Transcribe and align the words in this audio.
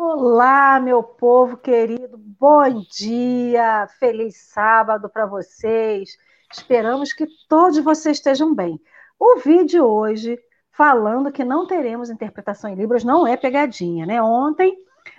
Olá, 0.00 0.78
meu 0.78 1.02
povo 1.02 1.56
querido, 1.56 2.16
bom 2.16 2.84
dia, 2.88 3.88
feliz 3.98 4.36
sábado 4.36 5.08
para 5.08 5.26
vocês. 5.26 6.16
Esperamos 6.52 7.12
que 7.12 7.26
todos 7.48 7.80
vocês 7.80 8.18
estejam 8.18 8.54
bem. 8.54 8.80
O 9.18 9.40
vídeo 9.40 9.84
hoje, 9.84 10.38
falando 10.70 11.32
que 11.32 11.42
não 11.42 11.66
teremos 11.66 12.10
interpretação 12.10 12.70
em 12.70 12.76
Libras, 12.76 13.02
não 13.02 13.26
é 13.26 13.36
pegadinha, 13.36 14.06
né? 14.06 14.22
Ontem 14.22 14.72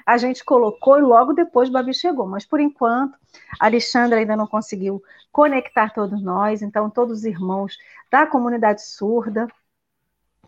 a 0.05 0.17
gente 0.17 0.45
colocou 0.45 0.97
e 0.97 1.01
logo 1.01 1.33
depois 1.33 1.67
o 1.67 1.73
Babi 1.73 1.93
chegou, 1.93 2.25
mas 2.25 2.45
por 2.45 2.61
enquanto 2.61 3.17
a 3.59 3.65
Alexandra 3.65 4.17
ainda 4.17 4.37
não 4.37 4.47
conseguiu 4.47 5.03
conectar 5.29 5.93
todos 5.93 6.23
nós, 6.23 6.61
então 6.61 6.89
todos 6.89 7.17
os 7.19 7.25
irmãos 7.25 7.77
da 8.09 8.25
comunidade 8.25 8.81
surda 8.81 9.45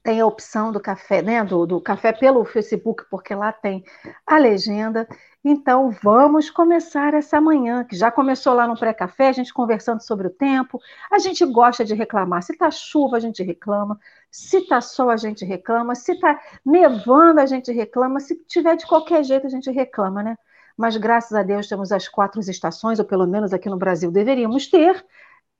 tem 0.04 0.20
a 0.20 0.26
opção 0.26 0.72
do 0.72 0.80
café, 0.80 1.22
né? 1.22 1.44
Do, 1.44 1.66
do 1.66 1.82
café 1.82 2.12
pelo 2.12 2.44
Facebook, 2.44 3.04
porque 3.10 3.36
lá 3.36 3.52
tem 3.52 3.84
a 4.26 4.38
legenda. 4.38 5.08
Então, 5.44 5.90
vamos 6.04 6.50
começar 6.50 7.14
essa 7.14 7.42
manhã, 7.42 7.84
que 7.84 7.96
já 7.96 8.12
começou 8.12 8.54
lá 8.54 8.68
no 8.68 8.78
pré-café, 8.78 9.30
a 9.30 9.32
gente 9.32 9.54
conversando 9.54 10.02
sobre 10.02 10.28
o 10.28 10.30
tempo. 10.30 10.80
A 11.12 11.18
gente 11.18 11.44
gosta 11.46 11.84
de 11.84 11.96
reclamar. 11.96 12.44
Se 12.44 12.56
tá 12.56 12.70
chuva, 12.70 13.18
a 13.18 13.20
gente 13.20 13.42
reclama. 13.42 14.00
Se 14.30 14.62
tá 14.68 14.82
sol, 14.82 15.10
a 15.10 15.18
gente 15.18 15.44
reclama. 15.44 15.96
Se 15.96 16.20
tá 16.20 16.40
nevando, 16.66 17.40
a 17.40 17.46
gente 17.46 17.72
reclama. 17.72 18.20
Se 18.20 18.36
tiver 18.46 18.76
de 18.76 18.86
qualquer 18.86 19.24
jeito, 19.24 19.48
a 19.48 19.50
gente 19.50 19.72
reclama, 19.72 20.22
né? 20.22 20.38
Mas 20.78 20.96
graças 20.98 21.34
a 21.34 21.44
Deus 21.44 21.68
temos 21.68 21.92
as 21.92 22.08
quatro 22.08 22.40
estações, 22.40 23.00
ou 23.00 23.06
pelo 23.06 23.28
menos 23.28 23.54
aqui 23.54 23.70
no 23.70 23.78
Brasil 23.78 24.12
deveríamos 24.12 24.68
ter. 24.68 25.04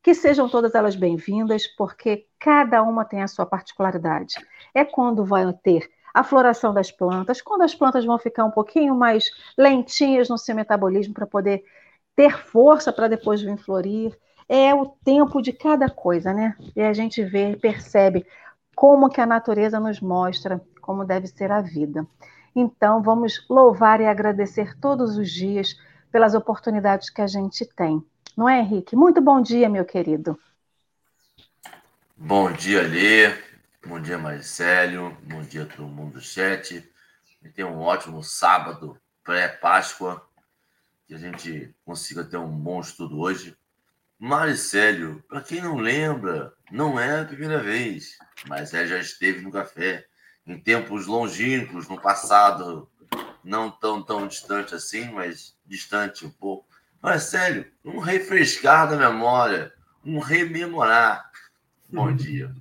Que 0.04 0.16
sejam 0.16 0.50
todas 0.50 0.74
elas 0.74 0.96
bem-vindas, 0.96 1.68
porque 1.68 2.26
cada 2.40 2.82
uma 2.82 3.06
tem 3.06 3.22
a 3.22 3.28
sua 3.28 3.46
particularidade. 3.46 4.34
É 4.74 4.84
quando 4.84 5.24
vai 5.24 5.44
ter 5.62 5.88
a 6.12 6.24
floração 6.24 6.74
das 6.74 6.92
plantas, 6.92 7.40
quando 7.40 7.62
as 7.62 7.76
plantas 7.76 8.04
vão 8.04 8.18
ficar 8.18 8.44
um 8.44 8.52
pouquinho 8.52 8.96
mais 8.96 9.30
lentinhas 9.56 10.28
no 10.28 10.40
seu 10.40 10.56
metabolismo 10.56 11.14
para 11.14 11.28
poder 11.28 11.64
ter 12.16 12.36
força 12.36 12.92
para 12.92 13.08
depois 13.08 13.42
vir 13.42 13.58
florir. 13.58 14.18
É 14.50 14.74
o 14.74 14.88
tempo 14.88 15.40
de 15.40 15.54
cada 15.54 15.88
coisa, 15.88 16.34
né? 16.34 16.58
E 16.76 16.82
a 16.82 16.94
gente 16.94 17.24
vê, 17.24 17.56
percebe 17.56 18.26
como 18.76 19.08
que 19.08 19.22
a 19.22 19.26
natureza 19.26 19.80
nos 19.80 20.02
mostra 20.02 20.60
como 20.82 21.06
deve 21.06 21.28
ser 21.28 21.52
a 21.52 21.62
vida. 21.62 22.08
Então, 22.56 23.04
vamos 23.04 23.46
louvar 23.48 24.02
e 24.02 24.08
agradecer 24.08 24.76
todos 24.80 25.16
os 25.16 25.30
dias 25.32 25.76
pelas 26.12 26.34
oportunidades 26.34 27.10
que 27.10 27.22
a 27.22 27.28
gente 27.28 27.66
tem. 27.76 28.04
Não 28.36 28.48
é, 28.48 28.60
Henrique? 28.60 28.96
Muito 28.96 29.22
bom 29.22 29.42
dia, 29.42 29.68
meu 29.68 29.84
querido. 29.86 30.40
Bom 32.16 32.52
dia, 32.52 32.82
Lê. 32.82 33.36
Bom 33.86 34.00
dia, 34.00 34.18
Marcelo. 34.18 35.18
Bom 35.24 35.42
dia, 35.42 35.66
todo 35.66 35.88
mundo 35.88 36.14
do 36.14 36.22
chat. 36.22 36.88
E 37.44 37.50
tenha 37.50 37.68
um 37.68 37.80
ótimo 37.80 38.24
sábado 38.24 38.98
pré-Páscoa. 39.24 40.26
Que 41.06 41.16
a 41.16 41.18
gente 41.18 41.76
consiga 41.84 42.24
ter 42.24 42.38
um 42.38 42.48
bom 42.48 42.80
estudo 42.80 43.20
hoje. 43.20 43.58
Marcelo, 44.18 45.22
para 45.28 45.42
quem 45.42 45.62
não 45.62 45.78
lembra, 45.78 46.54
não 46.72 47.00
é 47.00 47.22
a 47.22 47.26
primeira 47.26 47.62
vez. 47.62 48.18
Marcelo 48.48 48.88
já 48.88 49.00
esteve 49.00 49.42
no 49.42 49.52
café 49.52 50.06
em 50.46 50.60
tempos 50.60 51.06
longínquos, 51.06 51.88
no 51.88 52.00
passado, 52.00 52.90
não 53.44 53.70
tão 53.70 54.02
tão 54.02 54.28
distante 54.28 54.76
assim, 54.76 55.12
mas 55.12 55.58
distante 55.66 56.26
um 56.26 56.30
pouco. 56.30 56.71
Mas 57.02 57.24
sério, 57.24 57.66
um 57.84 57.98
refrescar 57.98 58.88
da 58.88 58.96
memória, 58.96 59.74
um 60.06 60.20
rememorar. 60.20 61.32
Bom 61.90 62.14
dia. 62.16 62.54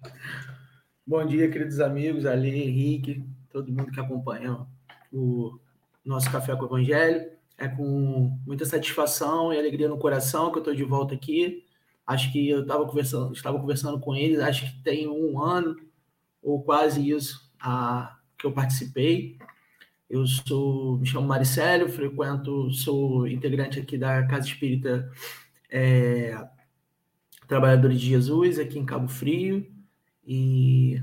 Bom 1.06 1.26
dia, 1.26 1.50
queridos 1.50 1.78
amigos, 1.78 2.24
Ali, 2.24 2.48
Henrique, 2.48 3.22
todo 3.50 3.70
mundo 3.70 3.92
que 3.92 4.00
acompanha 4.00 4.66
o 5.12 5.58
nosso 6.02 6.30
Café 6.30 6.56
com 6.56 6.62
o 6.62 6.66
Evangelho. 6.68 7.30
É 7.58 7.68
com 7.68 8.38
muita 8.46 8.64
satisfação 8.64 9.52
e 9.52 9.58
alegria 9.58 9.88
no 9.88 9.98
coração 9.98 10.50
que 10.50 10.56
eu 10.56 10.60
estou 10.60 10.74
de 10.74 10.84
volta 10.84 11.14
aqui. 11.14 11.66
Acho 12.06 12.32
que 12.32 12.48
eu 12.48 12.62
estava 12.62 12.86
conversando, 12.86 13.34
estava 13.34 13.60
conversando 13.60 14.00
com 14.00 14.16
eles, 14.16 14.40
acho 14.40 14.64
que 14.64 14.82
tem 14.82 15.06
um 15.06 15.38
ano 15.38 15.76
ou 16.42 16.62
quase 16.62 17.10
isso 17.10 17.52
a, 17.60 18.16
que 18.38 18.46
eu 18.46 18.52
participei. 18.52 19.36
Eu 20.10 20.26
sou, 20.26 20.98
me 20.98 21.06
chamo 21.06 21.28
Maricélio, 21.28 21.88
frequento, 21.88 22.68
sou 22.72 23.28
integrante 23.28 23.78
aqui 23.78 23.96
da 23.96 24.26
Casa 24.26 24.48
Espírita 24.48 25.08
é, 25.70 26.36
Trabalhadores 27.46 28.00
de 28.00 28.08
Jesus, 28.08 28.58
aqui 28.58 28.76
em 28.76 28.84
Cabo 28.84 29.06
Frio. 29.06 29.64
E 30.26 31.00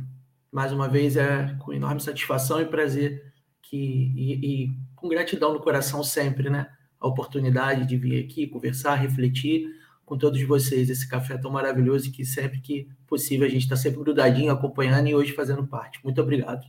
mais 0.52 0.74
uma 0.74 0.90
vez 0.90 1.16
é 1.16 1.56
com 1.60 1.72
enorme 1.72 2.02
satisfação 2.02 2.60
e 2.60 2.66
prazer 2.66 3.34
que, 3.62 3.78
e, 3.78 4.64
e 4.66 4.78
com 4.94 5.08
gratidão 5.08 5.54
no 5.54 5.62
coração 5.62 6.04
sempre, 6.04 6.50
né? 6.50 6.70
A 7.00 7.08
oportunidade 7.08 7.86
de 7.86 7.96
vir 7.96 8.26
aqui 8.26 8.46
conversar, 8.46 8.96
refletir 8.96 9.70
com 10.06 10.18
todos 10.18 10.42
vocês. 10.44 10.90
Esse 10.90 11.08
café 11.08 11.38
tão 11.38 11.50
maravilhoso 11.50 12.12
que 12.12 12.26
sempre 12.26 12.60
que 12.60 12.90
possível 13.08 13.48
a 13.48 13.50
gente 13.50 13.64
está 13.64 13.78
sempre 13.78 14.02
grudadinho, 14.02 14.52
acompanhando 14.52 15.08
e 15.08 15.16
hoje 15.16 15.32
fazendo 15.32 15.66
parte. 15.66 15.98
Muito 16.04 16.22
obrigado. 16.22 16.68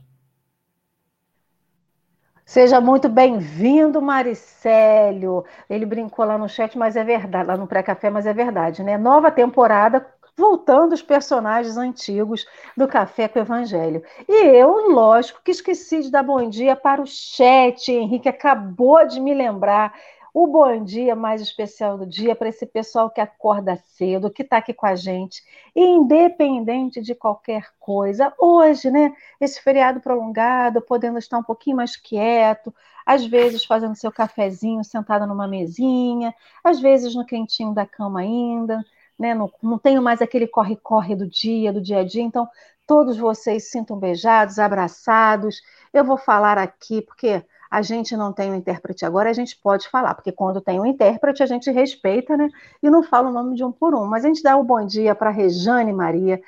Seja 2.49 2.81
muito 2.81 3.07
bem-vindo, 3.07 4.01
Maricélio. 4.01 5.45
Ele 5.69 5.85
brincou 5.85 6.25
lá 6.25 6.35
no 6.35 6.49
chat, 6.49 6.75
mas 6.75 6.95
é 6.95 7.03
verdade, 7.03 7.47
lá 7.47 7.55
no 7.55 7.67
pré-café, 7.67 8.09
mas 8.09 8.25
é 8.25 8.33
verdade, 8.33 8.81
né? 8.81 8.97
Nova 8.97 9.29
temporada, 9.29 10.03
voltando 10.35 10.93
os 10.93 11.03
personagens 11.03 11.77
antigos 11.77 12.47
do 12.75 12.87
Café 12.87 13.27
com 13.27 13.37
o 13.37 13.43
Evangelho. 13.43 14.01
E 14.27 14.47
eu, 14.47 14.89
lógico, 14.89 15.41
que 15.45 15.51
esqueci 15.51 16.01
de 16.01 16.09
dar 16.09 16.23
bom 16.23 16.49
dia 16.49 16.75
para 16.75 16.99
o 16.99 17.05
chat. 17.05 17.91
Henrique 17.91 18.27
acabou 18.27 19.05
de 19.05 19.19
me 19.19 19.35
lembrar 19.35 19.93
o 20.33 20.47
bom 20.47 20.83
dia 20.83 21.15
mais 21.15 21.41
especial 21.41 21.97
do 21.97 22.05
dia 22.05 22.35
para 22.35 22.49
esse 22.49 22.65
pessoal 22.65 23.09
que 23.09 23.21
acorda 23.21 23.75
cedo, 23.75 24.29
que 24.29 24.43
está 24.43 24.57
aqui 24.57 24.73
com 24.73 24.85
a 24.85 24.95
gente, 24.95 25.43
independente 25.75 27.01
de 27.01 27.15
qualquer 27.15 27.67
coisa. 27.79 28.33
Hoje, 28.37 28.91
né, 28.91 29.13
esse 29.39 29.61
feriado 29.61 29.99
prolongado, 29.99 30.81
podendo 30.81 31.17
estar 31.17 31.37
um 31.37 31.43
pouquinho 31.43 31.77
mais 31.77 31.95
quieto, 31.95 32.73
às 33.05 33.25
vezes 33.25 33.65
fazendo 33.65 33.95
seu 33.95 34.11
cafezinho 34.11 34.83
sentado 34.83 35.25
numa 35.25 35.47
mesinha, 35.47 36.33
às 36.63 36.79
vezes 36.79 37.15
no 37.15 37.25
quentinho 37.25 37.73
da 37.73 37.85
cama 37.85 38.19
ainda, 38.21 38.83
né, 39.17 39.33
não, 39.33 39.51
não 39.61 39.77
tenho 39.77 40.01
mais 40.01 40.21
aquele 40.21 40.47
corre-corre 40.47 41.15
do 41.15 41.27
dia, 41.27 41.73
do 41.73 41.81
dia 41.81 41.99
a 41.99 42.03
dia, 42.03 42.21
então 42.21 42.47
todos 42.85 43.17
vocês 43.17 43.69
sintam 43.69 43.97
beijados, 43.97 44.57
abraçados. 44.57 45.61
Eu 45.93 46.03
vou 46.03 46.17
falar 46.17 46.57
aqui, 46.57 47.01
porque 47.01 47.43
a 47.69 47.81
gente 47.81 48.17
não 48.17 48.33
tem 48.33 48.51
um 48.51 48.55
intérprete 48.55 49.05
agora, 49.05 49.29
a 49.29 49.33
gente 49.33 49.55
pode 49.57 49.87
falar, 49.89 50.15
porque 50.15 50.31
quando 50.31 50.59
tem 50.59 50.79
um 50.79 50.85
intérprete 50.85 51.43
a 51.43 51.45
gente 51.45 51.69
respeita, 51.69 52.35
né? 52.35 52.49
E 52.81 52.89
não 52.89 53.03
fala 53.03 53.29
o 53.29 53.33
nome 53.33 53.55
de 53.55 53.63
um 53.63 53.71
por 53.71 53.93
um. 53.93 54.05
Mas 54.05 54.25
a 54.25 54.27
gente 54.27 54.41
dá 54.41 54.57
o 54.57 54.61
um 54.61 54.65
bom 54.65 54.85
dia 54.85 55.13
para 55.13 55.29
Rejane 55.29 55.93
Maria, 55.93 56.41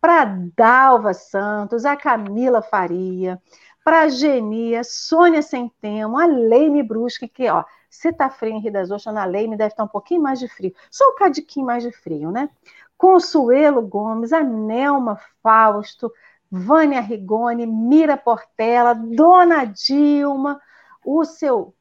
para 0.00 0.24
Dalva 0.56 1.12
Santos, 1.14 1.84
a 1.84 1.96
Camila 1.96 2.62
Faria, 2.62 3.40
para 3.84 4.02
a 4.02 4.08
Genia, 4.08 4.84
Sônia 4.84 5.42
Centemo, 5.42 6.18
a 6.18 6.26
Leime 6.26 6.82
Brusque, 6.82 7.26
que, 7.26 7.48
ó, 7.48 7.64
se 7.90 8.12
tá 8.12 8.30
frio 8.30 8.52
em 8.52 8.60
Rio 8.60 8.72
das 8.72 8.90
Ostras, 8.90 9.14
na 9.14 9.24
Leime 9.24 9.56
deve 9.56 9.72
estar 9.72 9.84
um 9.84 9.88
pouquinho 9.88 10.22
mais 10.22 10.38
de 10.38 10.46
frio, 10.46 10.72
só 10.90 11.04
um 11.10 11.16
cadiquinho 11.16 11.66
mais 11.66 11.82
de 11.82 11.90
frio, 11.90 12.30
né? 12.30 12.48
Consuelo 12.96 13.82
Gomes, 13.82 14.32
a 14.32 14.42
Nelma 14.42 15.18
Fausto, 15.42 16.12
Vânia 16.50 17.00
Rigoni, 17.00 17.66
Mira 17.66 18.16
Portela, 18.16 18.94
Dona 18.94 19.64
Dilma, 19.64 20.60
o 21.04 21.24
seu 21.24 21.74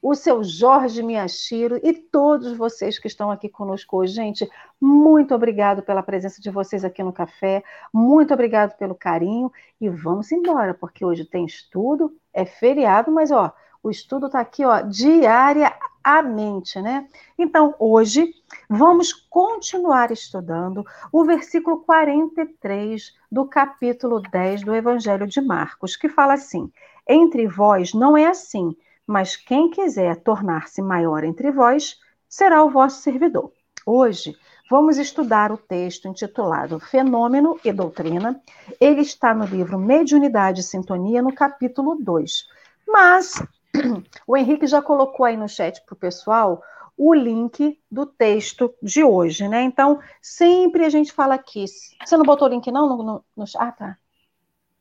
o 0.00 0.14
seu 0.14 0.44
Jorge 0.44 1.02
Miyashiro 1.02 1.80
e 1.82 1.92
todos 1.92 2.56
vocês 2.56 2.96
que 2.96 3.08
estão 3.08 3.28
aqui 3.28 3.48
conosco 3.48 3.96
hoje. 3.96 4.14
Gente, 4.14 4.48
muito 4.80 5.34
obrigado 5.34 5.82
pela 5.82 6.02
presença 6.02 6.40
de 6.40 6.48
vocês 6.48 6.84
aqui 6.84 7.02
no 7.02 7.12
café, 7.12 7.64
muito 7.92 8.32
obrigado 8.32 8.76
pelo 8.76 8.94
carinho 8.94 9.50
e 9.80 9.88
vamos 9.88 10.30
embora, 10.30 10.74
porque 10.74 11.04
hoje 11.04 11.24
tem 11.24 11.44
estudo, 11.44 12.16
é 12.32 12.44
feriado, 12.44 13.10
mas 13.10 13.32
ó, 13.32 13.52
o 13.82 13.90
estudo 13.90 14.26
está 14.26 14.40
aqui, 14.40 14.64
ó, 14.64 14.80
diariamente, 14.80 16.80
né? 16.80 17.08
Então, 17.38 17.74
hoje 17.78 18.32
vamos 18.68 19.12
continuar 19.12 20.10
estudando 20.10 20.84
o 21.12 21.24
versículo 21.24 21.80
43 21.80 23.14
do 23.30 23.46
capítulo 23.46 24.20
10 24.20 24.62
do 24.62 24.74
Evangelho 24.74 25.26
de 25.26 25.40
Marcos, 25.40 25.96
que 25.96 26.08
fala 26.08 26.34
assim: 26.34 26.70
entre 27.08 27.46
vós 27.46 27.92
não 27.94 28.16
é 28.16 28.26
assim, 28.26 28.74
mas 29.06 29.36
quem 29.36 29.70
quiser 29.70 30.16
tornar-se 30.16 30.82
maior 30.82 31.22
entre 31.24 31.50
vós 31.50 31.98
será 32.28 32.64
o 32.64 32.70
vosso 32.70 33.02
servidor. 33.02 33.52
Hoje 33.84 34.36
vamos 34.68 34.98
estudar 34.98 35.52
o 35.52 35.56
texto 35.56 36.08
intitulado 36.08 36.80
Fenômeno 36.80 37.58
e 37.64 37.72
Doutrina. 37.72 38.40
Ele 38.80 39.02
está 39.02 39.32
no 39.32 39.44
livro 39.44 39.78
Mediunidade 39.78 40.60
e 40.60 40.64
Sintonia, 40.64 41.22
no 41.22 41.32
capítulo 41.32 41.96
2. 42.00 42.48
Mas 42.88 43.40
o 44.26 44.36
Henrique 44.36 44.66
já 44.66 44.82
colocou 44.82 45.24
aí 45.24 45.36
no 45.36 45.48
chat 45.48 45.80
para 45.86 45.94
o 45.94 45.98
pessoal 45.98 46.60
o 46.96 47.14
link 47.14 47.78
do 47.90 48.06
texto 48.06 48.74
de 48.82 49.04
hoje, 49.04 49.46
né? 49.46 49.62
Então, 49.62 50.00
sempre 50.20 50.84
a 50.84 50.88
gente 50.88 51.12
fala 51.12 51.34
aqui. 51.34 51.66
Você 52.04 52.16
não 52.16 52.24
botou 52.24 52.48
o 52.48 52.50
link, 52.50 52.72
não? 52.72 52.88
No, 52.88 53.02
no, 53.02 53.24
no... 53.36 53.44
ah, 53.58 53.70
tá. 53.70 53.98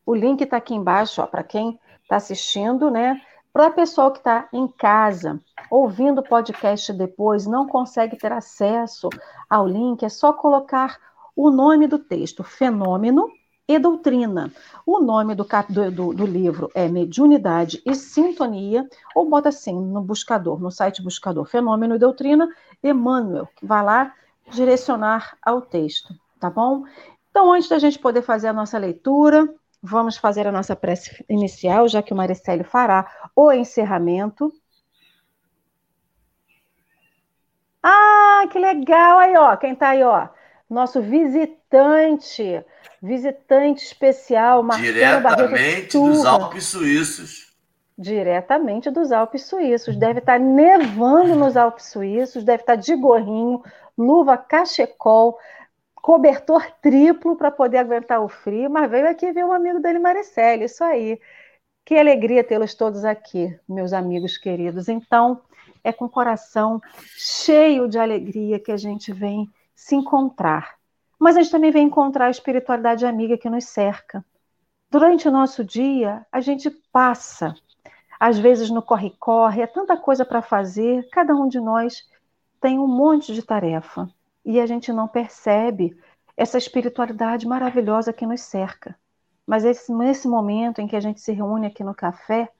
O 0.06 0.16
link 0.16 0.42
está 0.42 0.58
aqui 0.58 0.74
embaixo, 0.74 1.22
ó, 1.22 1.28
para 1.28 1.44
quem 1.44 1.78
está 2.06 2.16
assistindo, 2.18 2.90
né? 2.90 3.20
Para 3.52 3.68
o 3.68 3.74
pessoal 3.74 4.12
que 4.12 4.20
está 4.20 4.48
em 4.54 4.68
casa, 4.68 5.40
ouvindo 5.72 6.20
o 6.20 6.28
podcast 6.28 6.92
depois, 6.94 7.46
não 7.46 7.68
consegue 7.68 8.18
ter 8.18 8.32
acesso 8.32 9.10
ao 9.50 9.68
link, 9.68 10.04
é 10.04 10.10
só 10.10 10.34
colocar 10.34 10.98
o 11.36 11.50
nome 11.50 11.88
do 11.88 11.98
texto, 11.98 12.44
Fenômeno 12.44 13.30
e 13.68 13.80
Doutrina. 13.80 14.52
O 14.86 15.00
nome 15.00 15.34
do, 15.34 15.48
do, 15.92 16.14
do, 16.14 16.26
livro 16.26 16.70
é 16.76 16.88
Mediunidade 16.88 17.82
e 17.86 17.96
Sintonia, 17.96 18.88
ou 19.16 19.28
bota 19.28 19.50
assim 19.50 19.74
no 19.74 20.02
buscador, 20.02 20.60
no 20.60 20.70
site 20.70 21.02
buscador 21.02 21.46
Fenômeno 21.46 21.96
e 21.96 22.00
Doutrina, 22.00 22.48
Emmanuel, 22.84 23.48
que 23.56 23.66
vai 23.66 23.84
lá 23.84 24.14
direcionar 24.52 25.38
ao 25.42 25.62
texto, 25.62 26.14
tá 26.40 26.50
bom? 26.50 26.84
Então, 27.32 27.52
antes 27.52 27.68
da 27.68 27.80
gente 27.80 27.98
poder 28.00 28.22
fazer 28.22 28.50
a 28.50 28.54
nossa 28.54 28.78
leitura, 28.78 29.50
vamos 29.86 30.18
fazer 30.18 30.48
a 30.48 30.52
nossa 30.52 30.76
prece 30.76 31.24
inicial, 31.30 31.88
já 31.88 32.02
que 32.02 32.12
o 32.12 32.16
Maricélio 32.16 32.66
fará 32.66 33.06
o 33.36 33.52
encerramento. 33.52 34.52
Ah, 37.82 38.48
que 38.52 38.58
legal! 38.58 39.20
Aí, 39.20 39.38
ó, 39.38 39.56
quem 39.56 39.76
tá 39.76 39.90
aí, 39.90 40.04
ó? 40.04 40.28
Nosso 40.68 41.00
visitante, 41.02 42.66
visitante 43.02 43.86
especial, 43.86 44.64
Marcelo 44.64 44.94
Diretamente 44.94 45.98
dos 45.98 46.26
Alpes 46.26 46.66
Suíços. 46.66 47.54
Diretamente 47.98 48.90
dos 48.90 49.12
Alpes 49.12 49.46
Suíços. 49.46 49.96
Deve 49.96 50.20
estar 50.20 50.34
tá 50.34 50.40
nevando 50.40 51.36
nos 51.36 51.56
Alpes 51.56 51.86
Suíços, 51.86 52.44
deve 52.44 52.64
estar 52.64 52.76
tá 52.76 52.82
de 52.82 52.96
gorrinho, 52.96 53.64
luva 53.96 54.36
cachecol, 54.36 55.38
cobertor 56.06 56.64
triplo 56.84 57.36
para 57.36 57.50
poder 57.50 57.80
aguentar 57.80 58.22
o 58.22 58.30
frio, 58.30 58.70
mas 58.70 58.92
veio 58.92 59.10
aqui 59.10 59.32
ver 59.32 59.44
um 59.44 59.52
amigo 59.52 59.80
dele, 59.80 59.98
Maricele, 59.98 60.66
isso 60.66 60.84
aí. 60.84 61.20
Que 61.84 61.98
alegria 61.98 62.44
tê-los 62.44 62.76
todos 62.76 63.04
aqui, 63.04 63.60
meus 63.68 63.92
amigos 63.92 64.38
queridos. 64.38 64.88
Então, 64.88 65.42
é 65.84 65.92
com 65.92 66.06
o 66.06 66.10
coração 66.10 66.80
cheio 67.18 67.90
de 67.90 67.98
alegria 67.98 68.60
que 68.60 68.72
a 68.72 68.78
gente 68.78 69.12
vem 69.12 69.50
se 69.74 69.96
encontrar. 69.96 70.76
Mas 71.18 71.38
a 71.38 71.42
gente 71.42 71.52
também 71.52 71.72
vem 71.72 71.88
encontrar 71.88 72.28
a 72.28 72.30
espiritualidade 72.30 73.04
amiga 73.04 73.36
que 73.36 73.50
nos 73.50 73.66
cerca. 73.66 74.24
Durante 74.92 75.28
o 75.28 75.32
nosso 75.32 75.64
dia, 75.64 76.24
a 76.32 76.40
gente 76.40 76.70
passa, 76.92 77.56
às 78.20 78.38
vezes 78.38 78.70
no 78.70 78.84
corre-corre, 78.84 79.64
é 79.64 79.66
tanta 79.66 79.98
coisa 79.98 80.24
para 80.24 80.44
fazer, 80.44 81.10
cada 81.10 81.34
um 81.34 81.48
de 81.48 81.60
nós 81.60 82.08
tem 82.62 82.78
um 82.78 82.86
monte 82.86 83.34
de 83.34 83.42
tarefa 83.42 84.08
e 84.46 84.60
a 84.60 84.66
gente 84.68 84.94
não 84.94 85.08
percebe 85.08 85.98
essa 86.38 86.58
espiritualidade 86.58 87.48
maravilhosa 87.48 88.14
que 88.14 88.26
nos 88.26 88.42
cerca. 88.42 88.98
Mas 89.46 89.66
esse, 89.66 89.92
nesse 89.92 90.28
momento 90.28 90.80
em 90.80 90.88
que 90.88 90.96
a 90.96 91.00
gente 91.00 91.20
se 91.20 91.32
reúne 91.32 91.66
aqui 91.66 91.84
no 91.84 91.96
café, 91.96 92.52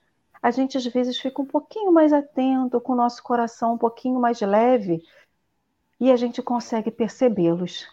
a 0.42 0.50
gente 0.50 0.76
às 0.76 0.86
vezes 0.86 1.18
fica 1.18 1.40
um 1.40 1.46
pouquinho 1.46 1.92
mais 1.92 2.12
atento, 2.12 2.80
com 2.80 2.92
o 2.92 2.96
nosso 2.96 3.22
coração 3.22 3.74
um 3.74 3.78
pouquinho 3.78 4.20
mais 4.20 4.40
leve, 4.40 5.02
e 6.00 6.10
a 6.10 6.16
gente 6.16 6.42
consegue 6.42 6.90
percebê-los. 6.90 7.86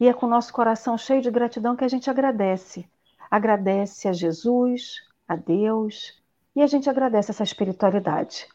E 0.00 0.08
é 0.08 0.12
com 0.12 0.26
o 0.26 0.30
nosso 0.30 0.52
coração 0.52 0.96
cheio 0.96 1.22
de 1.22 1.30
gratidão 1.30 1.76
que 1.76 1.84
a 1.84 1.88
gente 1.88 2.10
agradece. 2.10 2.88
Agradece 3.30 4.08
a 4.08 4.12
Jesus, 4.12 5.00
a 5.28 5.36
Deus, 5.36 6.20
e 6.56 6.62
a 6.62 6.66
gente 6.66 6.90
agradece 6.90 7.30
essa 7.30 7.44
espiritualidade 7.44 8.48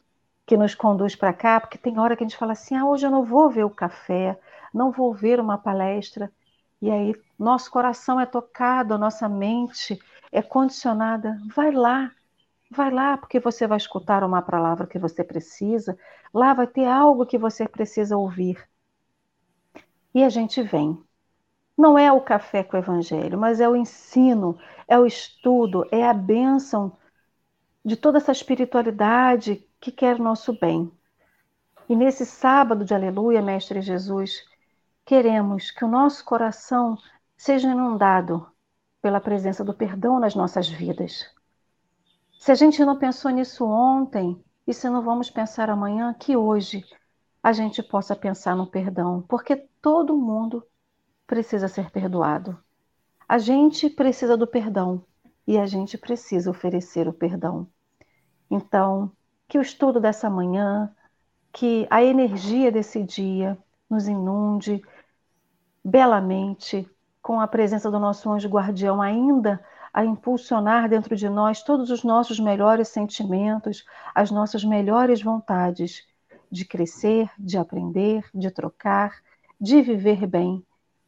que 0.47 0.55
nos 0.55 0.73
conduz 0.73 1.13
para 1.13 1.33
cá, 1.33 1.59
porque 1.59 1.77
tem 1.77 1.99
hora 1.99 2.15
que 2.15 2.23
a 2.23 2.27
gente 2.27 2.37
fala 2.37 2.53
assim: 2.53 2.75
ah, 2.75 2.85
hoje 2.85 3.05
eu 3.05 3.11
não 3.11 3.23
vou 3.25 3.49
ver 3.49 3.65
o 3.65 3.69
café, 3.69 4.39
não 4.73 4.91
vou 4.91 5.13
ver 5.13 5.41
uma 5.41 5.57
palestra. 5.57 6.31
E 6.81 6.89
aí, 6.89 7.13
nosso 7.37 7.69
coração 7.69 8.19
é 8.19 8.25
tocado, 8.25 8.97
nossa 8.97 9.27
mente 9.27 9.99
é 10.31 10.41
condicionada. 10.41 11.37
Vai 11.53 11.71
lá, 11.71 12.11
vai 12.71 12.89
lá, 12.89 13.17
porque 13.17 13.39
você 13.41 13.67
vai 13.67 13.77
escutar 13.77 14.23
uma 14.23 14.41
palavra 14.41 14.87
que 14.87 14.97
você 14.97 15.21
precisa, 15.23 15.97
lá 16.33 16.53
vai 16.53 16.67
ter 16.67 16.85
algo 16.85 17.25
que 17.25 17.37
você 17.37 17.67
precisa 17.67 18.15
ouvir. 18.15 18.57
E 20.15 20.23
a 20.23 20.29
gente 20.29 20.63
vem. 20.63 20.97
Não 21.77 21.97
é 21.97 22.11
o 22.11 22.21
café 22.21 22.63
com 22.63 22.75
o 22.77 22.79
evangelho, 22.79 23.37
mas 23.37 23.59
é 23.59 23.67
o 23.69 23.75
ensino, 23.75 24.57
é 24.87 24.97
o 24.97 25.05
estudo, 25.05 25.85
é 25.91 26.07
a 26.07 26.13
bênção 26.13 26.91
de 27.87 27.95
toda 27.95 28.17
essa 28.17 28.33
espiritualidade 28.33 29.65
que 29.79 29.93
quer 29.93 30.19
nosso 30.19 30.51
bem. 30.59 30.91
E 31.87 31.95
nesse 31.95 32.25
sábado 32.25 32.83
de 32.83 32.93
aleluia, 32.93 33.41
Mestre 33.41 33.79
Jesus, 33.81 34.43
queremos 35.05 35.71
que 35.71 35.85
o 35.85 35.87
nosso 35.87 36.25
coração 36.25 36.97
seja 37.37 37.71
inundado 37.71 38.45
pela 39.01 39.21
presença 39.21 39.63
do 39.63 39.73
perdão 39.73 40.19
nas 40.19 40.35
nossas 40.35 40.67
vidas. 40.67 41.33
Se 42.37 42.51
a 42.51 42.55
gente 42.55 42.83
não 42.83 42.99
pensou 42.99 43.31
nisso 43.31 43.65
ontem, 43.65 44.43
e 44.67 44.73
se 44.73 44.89
não 44.89 45.01
vamos 45.01 45.29
pensar 45.29 45.69
amanhã, 45.69 46.13
que 46.13 46.35
hoje 46.35 46.83
a 47.41 47.53
gente 47.53 47.81
possa 47.81 48.13
pensar 48.17 48.53
no 48.53 48.67
perdão, 48.67 49.23
porque 49.29 49.55
todo 49.81 50.17
mundo 50.17 50.61
precisa 51.25 51.69
ser 51.69 51.89
perdoado. 51.89 52.59
A 53.29 53.37
gente 53.37 53.89
precisa 53.89 54.35
do 54.35 54.45
perdão 54.45 55.05
e 55.47 55.57
a 55.57 55.65
gente 55.65 55.97
precisa 55.97 56.51
oferecer 56.51 57.07
o 57.07 57.13
perdão. 57.13 57.65
Então, 58.49 59.11
que 59.47 59.57
o 59.57 59.61
estudo 59.61 59.99
dessa 59.99 60.29
manhã, 60.29 60.93
que 61.51 61.87
a 61.89 62.03
energia 62.03 62.71
desse 62.71 63.03
dia 63.03 63.57
nos 63.89 64.07
inunde 64.07 64.81
belamente 65.83 66.89
com 67.21 67.39
a 67.39 67.47
presença 67.47 67.89
do 67.89 67.99
nosso 67.99 68.29
anjo 68.31 68.49
guardião 68.49 69.01
ainda 69.01 69.63
a 69.93 70.05
impulsionar 70.05 70.87
dentro 70.87 71.15
de 71.15 71.27
nós 71.27 71.63
todos 71.63 71.89
os 71.89 72.03
nossos 72.03 72.39
melhores 72.39 72.89
sentimentos, 72.89 73.85
as 74.13 74.29
nossas 74.29 74.63
melhores 74.63 75.21
vontades 75.21 76.05
de 76.51 76.65
crescer, 76.65 77.29
de 77.37 77.57
aprender, 77.57 78.23
de 78.33 78.51
trocar, 78.51 79.15
de 79.59 79.81
viver 79.81 80.27
bem 80.27 80.63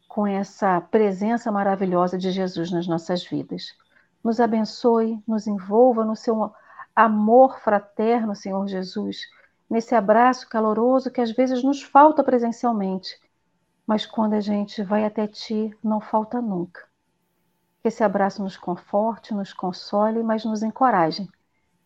com 0.08 0.26
essa 0.26 0.82
presença 0.82 1.52
maravilhosa 1.52 2.18
de 2.18 2.32
Jesus 2.32 2.72
nas 2.72 2.88
nossas 2.88 3.24
vidas. 3.24 3.78
Nos 4.24 4.40
abençoe, 4.40 5.22
nos 5.28 5.46
envolva 5.46 6.04
no 6.04 6.16
seu 6.16 6.52
amor 7.00 7.60
fraterno, 7.62 8.36
Senhor 8.36 8.68
Jesus, 8.68 9.22
nesse 9.70 9.96
abraço 9.96 10.50
caloroso 10.50 11.10
que 11.10 11.22
às 11.22 11.32
vezes 11.32 11.64
nos 11.64 11.82
falta 11.82 12.22
presencialmente, 12.22 13.18
mas 13.88 14.06
quando 14.06 14.34
a 14.34 14.42
gente 14.42 14.84
vai 14.84 15.06
até 15.06 15.26
Ti, 15.26 15.74
não 15.82 16.02
falta 16.02 16.42
nunca. 16.42 16.86
Que 17.82 17.88
esse 17.88 18.04
abraço 18.04 18.44
nos 18.44 18.58
conforte, 18.58 19.34
nos 19.34 19.54
console, 19.54 20.22
mas 20.22 20.44
nos 20.44 20.62
encoraje 20.62 21.26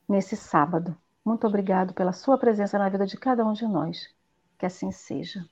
nesse 0.09 0.35
sábado. 0.35 0.97
Muito 1.23 1.45
obrigado 1.45 1.93
pela 1.93 2.11
Sua 2.11 2.35
presença 2.35 2.79
na 2.79 2.89
vida 2.89 3.05
de 3.05 3.15
cada 3.15 3.45
um 3.45 3.53
de 3.53 3.67
nós. 3.67 4.09
Que 4.57 4.65
assim 4.65 4.91
seja. 4.91 5.45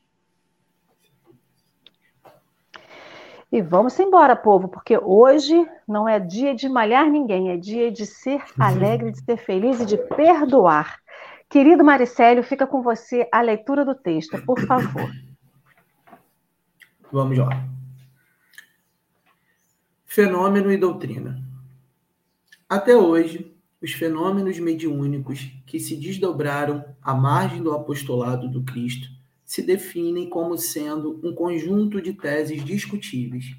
E 3.51 3.62
vamos 3.62 4.00
embora, 4.00 4.34
povo, 4.34 4.70
porque 4.70 4.98
hoje 4.98 5.67
não 5.86 6.08
é 6.08 6.20
dia 6.20 6.55
de 6.55 6.70
malhar 6.70 7.10
ninguém, 7.10 7.50
é 7.50 7.58
dia 7.58 7.91
de 7.91 8.05
ser 8.05 8.41
alegre, 8.58 9.12
de 9.12 9.22
ser 9.24 9.38
feliz 9.38 9.81
e 9.81 9.86
de 9.86 9.98
perdoar. 9.98 11.01
Querido 11.50 11.84
Maricélio, 11.84 12.43
fica 12.43 12.65
com 12.65 12.81
você 12.81 13.27
a 13.29 13.41
leitura 13.41 13.84
do 13.84 13.93
texto, 13.93 14.41
por 14.46 14.58
favor. 14.62 15.12
Vamos 17.12 17.38
lá. 17.38 17.50
Fenômeno 20.05 20.72
e 20.72 20.77
doutrina. 20.77 21.43
Até 22.70 22.96
hoje, 22.96 23.53
os 23.81 23.91
fenômenos 23.91 24.58
mediúnicos 24.60 25.51
que 25.65 25.77
se 25.77 25.98
desdobraram 25.98 26.86
à 27.01 27.13
margem 27.13 27.62
do 27.62 27.74
apostolado 27.74 28.48
do 28.48 28.63
Cristo 28.63 29.10
se 29.51 29.62
definem 29.62 30.29
como 30.29 30.58
sendo 30.58 31.20
um 31.22 31.36
conjunto 31.36 32.01
de 32.01 32.13
teses 32.13 32.63
discutíveis, 32.63 33.53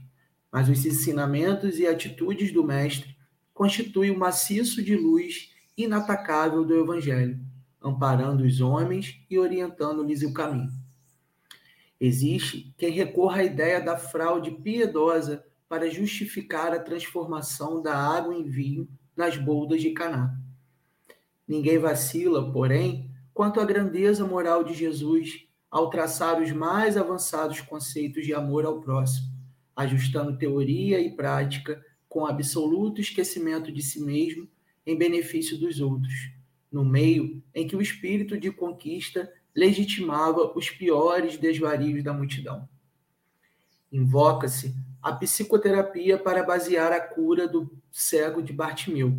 mas 0.50 0.66
os 0.70 0.86
ensinamentos 0.86 1.78
e 1.78 1.86
atitudes 1.86 2.50
do 2.50 2.64
Mestre 2.64 3.14
constituem 3.52 4.10
o 4.10 4.14
um 4.14 4.18
maciço 4.18 4.82
de 4.82 4.96
luz 4.96 5.50
inatacável 5.76 6.64
do 6.64 6.74
Evangelho, 6.74 7.38
amparando 7.78 8.42
os 8.42 8.62
homens 8.62 9.20
e 9.28 9.38
orientando-lhes 9.38 10.22
o 10.22 10.32
caminho. 10.32 10.72
Existe 12.00 12.72
quem 12.78 12.90
recorra 12.90 13.40
à 13.40 13.44
ideia 13.44 13.78
da 13.78 13.98
fraude 13.98 14.50
piedosa 14.50 15.44
para 15.68 15.90
justificar 15.90 16.72
a 16.72 16.80
transformação 16.80 17.82
da 17.82 17.94
água 17.94 18.34
em 18.34 18.44
vinho 18.44 18.88
nas 19.14 19.36
boldas 19.36 19.82
de 19.82 19.90
Caná. 19.90 20.34
Ninguém 21.46 21.78
vacila, 21.78 22.50
porém, 22.50 23.10
quanto 23.34 23.60
à 23.60 23.64
grandeza 23.66 24.24
moral 24.24 24.64
de 24.64 24.72
Jesus 24.72 25.51
ao 25.72 25.88
traçar 25.88 26.38
os 26.38 26.52
mais 26.52 26.98
avançados 26.98 27.62
conceitos 27.62 28.26
de 28.26 28.34
amor 28.34 28.66
ao 28.66 28.78
próximo, 28.78 29.28
ajustando 29.74 30.36
teoria 30.36 31.00
e 31.00 31.16
prática 31.16 31.82
com 32.10 32.26
absoluto 32.26 33.00
esquecimento 33.00 33.72
de 33.72 33.80
si 33.80 33.98
mesmo 34.04 34.46
em 34.84 34.98
benefício 34.98 35.58
dos 35.58 35.80
outros, 35.80 36.12
no 36.70 36.84
meio 36.84 37.42
em 37.54 37.66
que 37.66 37.74
o 37.74 37.80
espírito 37.80 38.38
de 38.38 38.52
conquista 38.52 39.32
legitimava 39.54 40.52
os 40.54 40.68
piores 40.68 41.38
desvarios 41.38 42.04
da 42.04 42.12
multidão. 42.12 42.68
Invoca-se 43.90 44.76
a 45.00 45.10
psicoterapia 45.12 46.18
para 46.18 46.42
basear 46.42 46.92
a 46.92 47.00
cura 47.00 47.48
do 47.48 47.74
cego 47.90 48.42
de 48.42 48.52
Bartimeu. 48.52 49.18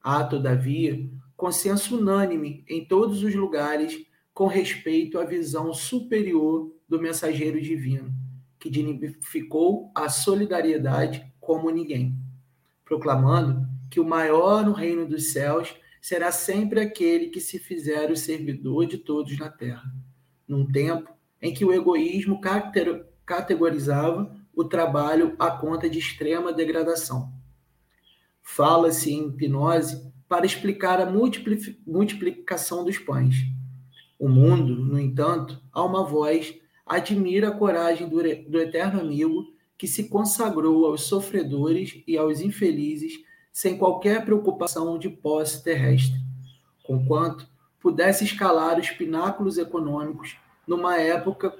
Há, 0.00 0.22
todavia, 0.22 1.04
consenso 1.36 1.98
unânime 1.98 2.64
em 2.68 2.84
todos 2.84 3.24
os 3.24 3.34
lugares 3.34 4.06
com 4.34 4.48
respeito 4.48 5.18
à 5.18 5.24
visão 5.24 5.72
superior 5.72 6.74
do 6.88 7.00
mensageiro 7.00 7.60
divino, 7.60 8.12
que 8.58 8.68
dignificou 8.68 9.92
a 9.94 10.08
solidariedade 10.08 11.24
como 11.40 11.70
ninguém, 11.70 12.18
proclamando 12.84 13.64
que 13.88 14.00
o 14.00 14.04
maior 14.04 14.64
no 14.64 14.72
reino 14.72 15.06
dos 15.06 15.32
céus 15.32 15.76
será 16.02 16.32
sempre 16.32 16.80
aquele 16.80 17.28
que 17.28 17.40
se 17.40 17.60
fizer 17.60 18.10
o 18.10 18.16
servidor 18.16 18.86
de 18.86 18.98
todos 18.98 19.38
na 19.38 19.48
terra, 19.48 19.94
num 20.48 20.66
tempo 20.66 21.10
em 21.40 21.54
que 21.54 21.64
o 21.64 21.72
egoísmo 21.72 22.40
categorizava 23.24 24.34
o 24.52 24.64
trabalho 24.64 25.36
à 25.38 25.50
conta 25.50 25.88
de 25.88 25.98
extrema 25.98 26.52
degradação. 26.52 27.32
Fala-se 28.42 29.12
em 29.12 29.28
hipnose 29.28 30.12
para 30.28 30.44
explicar 30.44 31.00
a 31.00 31.06
multiplicação 31.06 32.84
dos 32.84 32.98
pães. 32.98 33.36
O 34.18 34.28
mundo, 34.28 34.76
no 34.76 34.98
entanto, 34.98 35.60
há 35.72 35.82
uma 35.82 36.04
voz, 36.04 36.54
admira 36.86 37.48
a 37.48 37.56
coragem 37.56 38.08
do, 38.08 38.16
do 38.48 38.60
eterno 38.60 39.00
amigo 39.00 39.52
que 39.76 39.86
se 39.86 40.08
consagrou 40.08 40.86
aos 40.86 41.02
sofredores 41.02 42.02
e 42.06 42.16
aos 42.16 42.40
infelizes 42.40 43.22
sem 43.52 43.76
qualquer 43.76 44.24
preocupação 44.24 44.98
de 44.98 45.08
posse 45.08 45.62
terrestre, 45.62 46.18
conquanto 46.82 47.48
pudesse 47.80 48.24
escalar 48.24 48.78
os 48.78 48.90
pináculos 48.90 49.58
econômicos 49.58 50.36
numa 50.66 50.96
época 50.96 51.54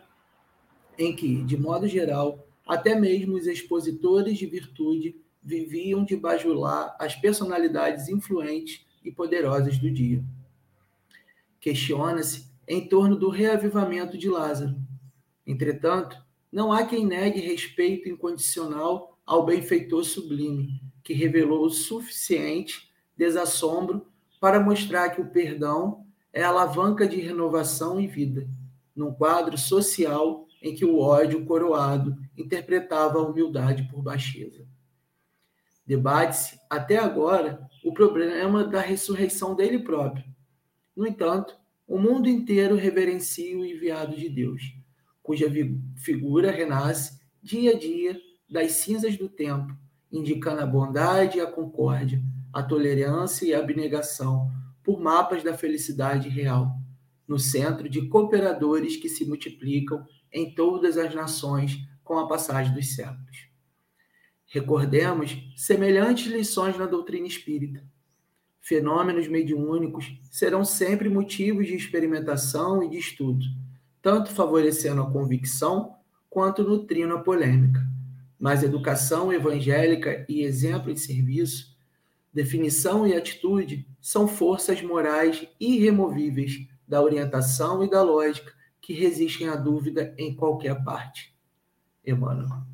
em 0.99 1.14
que, 1.14 1.42
de 1.42 1.56
modo 1.56 1.87
geral, 1.87 2.46
até 2.66 2.94
mesmo 2.94 3.37
os 3.37 3.46
expositores 3.46 4.38
de 4.38 4.46
virtude 4.46 5.16
viviam 5.42 6.04
de 6.04 6.16
bajular 6.16 6.96
as 6.99 7.14
personalidades 7.14 8.08
influentes 8.08 8.84
e 9.04 9.12
poderosas 9.12 9.78
do 9.78 9.90
dia. 9.90 10.25
Questiona-se 11.64 12.52
em 12.68 12.87
torno 12.87 13.16
do 13.16 13.30
reavivamento 13.30 14.18
de 14.18 14.28
Lázaro. 14.28 14.76
Entretanto, 15.47 16.14
não 16.52 16.71
há 16.71 16.85
quem 16.85 17.06
negue 17.06 17.40
respeito 17.40 18.06
incondicional 18.06 19.18
ao 19.25 19.47
benfeitor 19.47 20.04
sublime, 20.04 20.83
que 21.02 21.14
revelou 21.14 21.64
o 21.64 21.71
suficiente 21.71 22.92
desassombro 23.16 24.06
para 24.38 24.61
mostrar 24.61 25.09
que 25.09 25.23
o 25.23 25.30
perdão 25.30 26.04
é 26.35 26.42
alavanca 26.42 27.09
de 27.09 27.18
renovação 27.18 27.99
e 27.99 28.06
vida, 28.06 28.47
num 28.94 29.14
quadro 29.14 29.56
social 29.56 30.47
em 30.61 30.75
que 30.75 30.85
o 30.85 30.99
ódio 30.99 31.47
coroado 31.47 32.14
interpretava 32.37 33.18
a 33.18 33.23
humildade 33.26 33.88
por 33.90 34.02
baixeza. 34.02 34.66
Debate-se, 35.87 36.61
até 36.68 36.99
agora, 36.99 37.66
o 37.83 37.94
problema 37.94 38.64
da 38.64 38.83
ressurreição 38.83 39.54
dele 39.54 39.78
próprio. 39.78 40.34
No 40.97 41.07
entanto, 41.07 41.57
o 41.87 41.99
mundo 41.99 42.29
inteiro 42.29 42.77
reverencia 42.77 43.59
o 43.59 43.65
enviado 43.65 44.17
de 44.17 44.29
Deus, 44.29 44.63
cuja 45.23 45.47
figura 45.97 46.51
renasce 46.51 47.21
dia 47.43 47.73
a 47.73 47.79
dia 47.79 48.19
das 48.49 48.73
cinzas 48.73 49.17
do 49.17 49.29
tempo, 49.29 49.77
indicando 50.11 50.63
a 50.63 50.67
bondade 50.67 51.39
e 51.39 51.41
a 51.41 51.51
concórdia, 51.51 52.23
a 52.53 52.63
tolerância 52.63 53.45
e 53.45 53.53
a 53.53 53.59
abnegação, 53.59 54.51
por 54.83 55.01
mapas 55.01 55.43
da 55.43 55.57
felicidade 55.57 56.29
real, 56.29 56.71
no 57.27 57.39
centro 57.39 57.89
de 57.89 58.09
cooperadores 58.09 58.97
que 58.97 59.09
se 59.09 59.25
multiplicam 59.25 60.07
em 60.33 60.55
todas 60.55 60.97
as 60.97 61.15
nações 61.15 61.79
com 62.03 62.19
a 62.19 62.29
passagem 62.29 62.75
dos 62.75 62.95
séculos. 62.95 63.49
Recordemos 64.47 65.37
semelhantes 65.57 66.31
lições 66.31 66.79
na 66.79 66.87
doutrina 66.87 67.27
espírita. 67.27 67.85
Fenômenos 68.64 69.28
mediúnicos 69.28 70.18
serão 70.30 70.64
sempre 70.64 71.11
motivos 71.11 71.66
de 71.66 71.75
experimentação 71.75 72.83
e 72.83 72.88
de 72.88 72.97
estudo, 72.97 73.44
tanto 74.00 74.30
favorecendo 74.30 75.02
a 75.02 75.11
convicção 75.11 75.97
quanto 76.30 76.64
nutrindo 76.64 77.12
a 77.12 77.21
polêmica. 77.21 77.87
Mas 78.38 78.62
educação 78.62 79.30
evangélica 79.30 80.25
e 80.30 80.42
exemplo 80.42 80.94
de 80.94 80.99
serviço, 80.99 81.76
definição 82.33 83.06
e 83.06 83.14
atitude 83.14 83.87
são 84.00 84.26
forças 84.26 84.80
morais 84.80 85.47
irremovíveis 85.61 86.66
da 86.88 87.02
orientação 87.02 87.85
e 87.85 87.90
da 87.90 88.02
lógica 88.02 88.50
que 88.80 88.94
resistem 88.94 89.47
à 89.47 89.56
dúvida 89.56 90.14
em 90.16 90.35
qualquer 90.35 90.83
parte. 90.83 91.37
Emmanuel. 92.02 92.74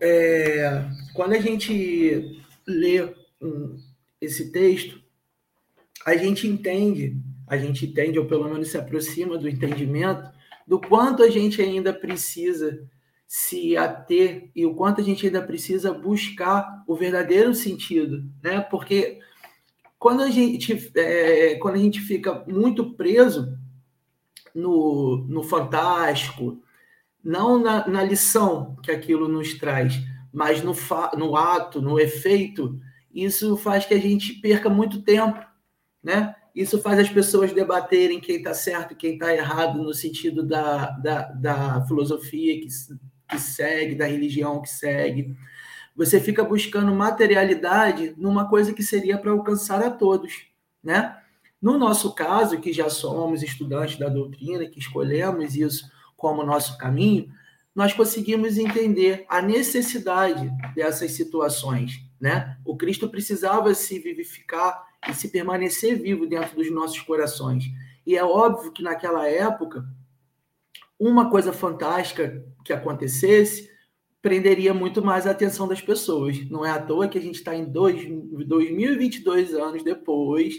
É, 0.00 0.84
quando 1.14 1.32
a 1.32 1.38
gente 1.38 2.42
lê 2.66 3.02
um, 3.40 3.76
esse 4.20 4.50
texto, 4.50 5.00
a 6.04 6.16
gente 6.16 6.46
entende, 6.46 7.16
a 7.46 7.56
gente 7.56 7.86
entende, 7.86 8.18
ou 8.18 8.26
pelo 8.26 8.44
menos 8.44 8.68
se 8.68 8.78
aproxima 8.78 9.38
do 9.38 9.48
entendimento, 9.48 10.30
do 10.66 10.80
quanto 10.80 11.22
a 11.22 11.30
gente 11.30 11.62
ainda 11.62 11.92
precisa 11.92 12.86
se 13.26 13.76
ater 13.76 14.50
e 14.54 14.64
o 14.64 14.74
quanto 14.74 15.00
a 15.00 15.04
gente 15.04 15.26
ainda 15.26 15.42
precisa 15.42 15.92
buscar 15.92 16.84
o 16.86 16.94
verdadeiro 16.94 17.54
sentido, 17.54 18.24
né? 18.42 18.60
Porque 18.60 19.18
quando 19.98 20.22
a 20.22 20.30
gente, 20.30 20.90
é, 20.94 21.56
quando 21.56 21.74
a 21.74 21.78
gente 21.78 22.00
fica 22.00 22.44
muito 22.46 22.94
preso 22.94 23.58
no, 24.54 25.26
no 25.28 25.42
fantástico, 25.42 26.62
não 27.26 27.58
na, 27.58 27.88
na 27.88 28.04
lição 28.04 28.76
que 28.80 28.90
aquilo 28.92 29.26
nos 29.26 29.54
traz, 29.54 30.00
mas 30.32 30.62
no, 30.62 30.72
no 31.18 31.36
ato, 31.36 31.82
no 31.82 31.98
efeito, 31.98 32.80
isso 33.12 33.56
faz 33.56 33.84
que 33.84 33.94
a 33.94 33.98
gente 33.98 34.34
perca 34.34 34.70
muito 34.70 35.02
tempo, 35.02 35.44
né? 36.00 36.36
Isso 36.54 36.80
faz 36.80 37.00
as 37.00 37.08
pessoas 37.08 37.52
debaterem 37.52 38.20
quem 38.20 38.36
está 38.36 38.54
certo 38.54 38.92
e 38.92 38.96
quem 38.96 39.14
está 39.14 39.34
errado 39.34 39.82
no 39.82 39.92
sentido 39.92 40.44
da, 40.44 40.90
da, 40.90 41.22
da 41.32 41.84
filosofia 41.86 42.60
que, 42.60 42.68
que 43.28 43.40
segue, 43.40 43.96
da 43.96 44.06
religião 44.06 44.62
que 44.62 44.70
segue. 44.70 45.36
Você 45.96 46.20
fica 46.20 46.44
buscando 46.44 46.94
materialidade 46.94 48.14
numa 48.16 48.48
coisa 48.48 48.72
que 48.72 48.84
seria 48.84 49.18
para 49.18 49.32
alcançar 49.32 49.82
a 49.82 49.90
todos, 49.90 50.46
né? 50.80 51.16
No 51.60 51.76
nosso 51.76 52.14
caso, 52.14 52.60
que 52.60 52.72
já 52.72 52.88
somos 52.88 53.42
estudantes 53.42 53.98
da 53.98 54.08
doutrina, 54.08 54.66
que 54.66 54.78
escolhemos 54.78 55.56
isso 55.56 55.95
como 56.16 56.44
nosso 56.44 56.78
caminho, 56.78 57.30
nós 57.74 57.92
conseguimos 57.92 58.56
entender 58.56 59.26
a 59.28 59.42
necessidade 59.42 60.50
dessas 60.74 61.12
situações, 61.12 62.00
né? 62.18 62.56
O 62.64 62.76
Cristo 62.76 63.08
precisava 63.08 63.74
se 63.74 63.98
vivificar 63.98 64.86
e 65.08 65.12
se 65.12 65.28
permanecer 65.28 66.00
vivo 66.00 66.26
dentro 66.26 66.56
dos 66.56 66.70
nossos 66.70 67.00
corações. 67.00 67.64
E 68.06 68.16
é 68.16 68.24
óbvio 68.24 68.72
que 68.72 68.82
naquela 68.82 69.28
época, 69.28 69.84
uma 70.98 71.30
coisa 71.30 71.52
fantástica 71.52 72.42
que 72.64 72.72
acontecesse 72.72 73.70
prenderia 74.22 74.74
muito 74.74 75.04
mais 75.04 75.26
a 75.26 75.30
atenção 75.30 75.68
das 75.68 75.80
pessoas. 75.80 76.48
Não 76.50 76.64
é 76.64 76.70
à 76.70 76.80
toa 76.80 77.08
que 77.08 77.18
a 77.18 77.20
gente 77.20 77.36
está 77.36 77.54
em 77.54 77.64
dois, 77.64 78.04
2022 78.46 79.54
anos 79.54 79.84
depois, 79.84 80.54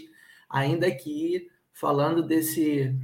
ainda 0.48 0.86
aqui 0.86 1.48
falando 1.72 2.22
desse, 2.22 2.94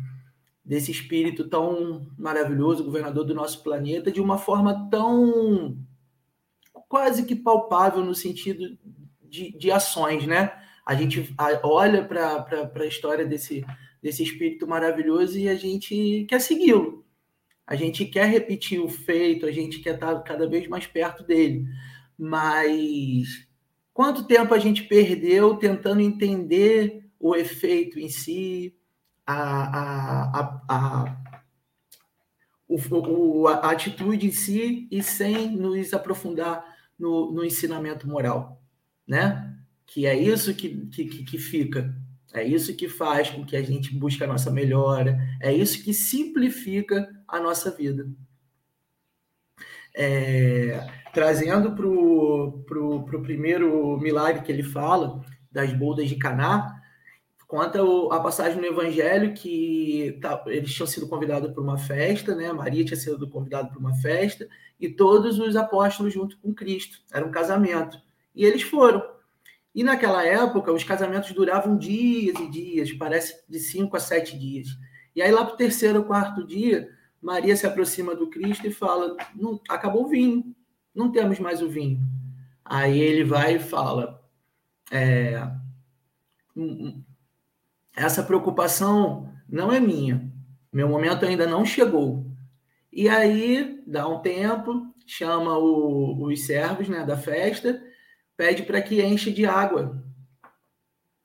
desse 0.65 0.91
espírito 0.91 1.49
tão 1.49 2.07
maravilhoso, 2.19 2.85
governador 2.85 3.25
do 3.25 3.35
nosso 3.35 3.63
planeta, 3.63 4.11
de 4.11 4.21
uma 4.21 4.39
forma 4.39 4.89
tão 4.91 5.77
quase 6.89 7.25
que 7.25 7.37
palpável 7.37 8.05
no 8.05 8.15
sentido 8.15 8.79
de, 9.23 9.57
de 9.57 9.71
ações, 9.71 10.27
né? 10.27 10.53
a 10.85 10.95
gente 10.95 11.35
olha 11.63 12.05
para 12.05 12.71
a 12.75 12.87
história 12.87 13.25
desse, 13.25 13.65
desse 14.03 14.23
espírito 14.23 14.67
maravilhoso 14.67 15.39
e 15.39 15.49
a 15.49 15.55
gente 15.55 16.27
quer 16.29 16.41
segui-lo. 16.41 17.05
A 17.67 17.75
gente 17.75 18.05
quer 18.05 18.27
repetir 18.27 18.79
o 18.79 18.89
feito, 18.89 19.47
a 19.47 19.51
gente 19.51 19.79
quer 19.79 19.95
estar 19.95 20.21
cada 20.23 20.47
vez 20.47 20.69
mais 20.69 20.87
perto 20.87 21.25
dele. 21.25 21.67
Mas 22.19 23.49
quanto 23.95 24.27
tempo 24.27 24.53
a 24.53 24.59
gente 24.59 24.83
perdeu 24.83 25.57
tentando 25.57 26.03
entender 26.03 27.07
o 27.19 27.35
efeito 27.35 27.99
em 27.99 28.11
si, 28.11 28.77
a, 29.27 30.41
a, 30.41 30.63
a, 30.69 31.17
o, 32.69 33.49
a 33.49 33.71
atitude 33.71 34.27
em 34.27 34.33
si, 34.33 34.89
e 34.91 35.03
sem 35.03 35.51
nos 35.57 35.93
aprofundar 35.95 36.65
no, 36.99 37.33
no 37.33 37.45
ensinamento 37.45 38.09
moral, 38.09 38.63
né? 39.07 39.55
que 39.87 40.07
é 40.07 40.17
isso 40.17 40.55
que, 40.55 40.87
que, 40.87 41.25
que 41.25 41.39
fica, 41.39 41.95
é 42.33 42.43
isso 42.43 42.75
que 42.75 42.89
faz 42.89 43.31
com 43.31 43.45
que 43.45 43.57
a 43.57 43.63
gente 43.63 43.95
busque 43.95 44.25
a 44.25 44.27
nossa 44.27 44.51
melhora, 44.51 45.19
é 45.41 45.53
isso 45.53 45.83
que 45.85 45.95
simplifica 45.95 47.09
a 47.29 47.39
nossa 47.39 47.71
vida. 47.71 48.09
É, 49.97 50.85
trazendo 51.13 51.73
para 51.77 51.87
o 51.87 53.23
primeiro 53.23 53.97
milagre 53.99 54.43
que 54.43 54.51
ele 54.51 54.65
fala, 54.65 55.25
das 55.53 55.73
boldas 55.73 56.09
de 56.09 56.17
Caná, 56.17 56.83
conta 57.55 57.79
a 58.11 58.19
passagem 58.19 58.61
no 58.61 58.67
Evangelho 58.67 59.33
que 59.33 60.19
tá, 60.21 60.43
eles 60.49 60.75
tinham 60.75 60.89
sido 60.89 61.07
convidados 61.07 61.53
para 61.53 61.63
uma 61.63 61.79
festa, 61.79 62.35
né? 62.35 62.53
Maria 62.53 62.85
tinha 62.85 62.97
sido 62.97 63.31
convidada 63.31 63.69
para 63.69 63.79
uma 63.79 63.95
festa, 63.95 64.49
e 64.81 64.89
todos 64.89 65.39
os 65.39 65.55
apóstolos 65.55 66.13
junto 66.13 66.37
com 66.39 66.53
Cristo. 66.53 66.99
Era 67.13 67.25
um 67.25 67.31
casamento. 67.31 67.97
E 68.35 68.45
eles 68.45 68.63
foram. 68.63 69.01
E 69.73 69.85
naquela 69.85 70.27
época, 70.27 70.73
os 70.73 70.83
casamentos 70.83 71.31
duravam 71.31 71.79
dias 71.79 72.37
e 72.41 72.51
dias, 72.51 72.93
parece 72.93 73.45
de 73.49 73.61
cinco 73.61 73.97
a 73.97 74.01
sete 74.01 74.37
dias. 74.37 74.77
E 75.15 75.23
aí, 75.23 75.31
lá 75.31 75.45
para 75.45 75.55
o 75.55 75.57
terceiro 75.57 76.01
ou 76.01 76.05
quarto 76.05 76.45
dia, 76.45 76.89
Maria 77.23 77.57
se 77.57 77.65
aproxima 77.69 78.17
do 78.17 78.29
Cristo 78.29 78.67
e 78.67 78.73
fala: 78.73 79.17
acabou 79.69 80.07
o 80.07 80.09
vinho, 80.09 80.53
não 80.93 81.13
temos 81.13 81.39
mais 81.39 81.63
o 81.63 81.69
vinho. 81.69 82.01
Aí 82.65 82.99
ele 82.99 83.23
vai 83.23 83.55
e 83.55 83.61
fala: 83.61 84.21
é, 84.91 85.41
essa 87.97 88.23
preocupação 88.23 89.33
não 89.49 89.73
é 89.73 89.79
minha, 89.79 90.31
meu 90.73 90.89
momento 90.89 91.25
ainda 91.25 91.47
não 91.47 91.65
chegou. 91.65 92.27
E 92.93 93.09
aí 93.09 93.83
dá 93.87 94.07
um 94.09 94.21
tempo, 94.21 94.93
chama 95.07 95.57
o, 95.59 96.25
os 96.25 96.47
servos 96.47 96.89
né, 96.89 97.05
da 97.05 97.17
festa, 97.17 97.83
pede 98.37 98.63
para 98.63 98.83
que 98.83 99.03
enche 99.03 99.33
de 99.33 99.47
água. 99.47 100.03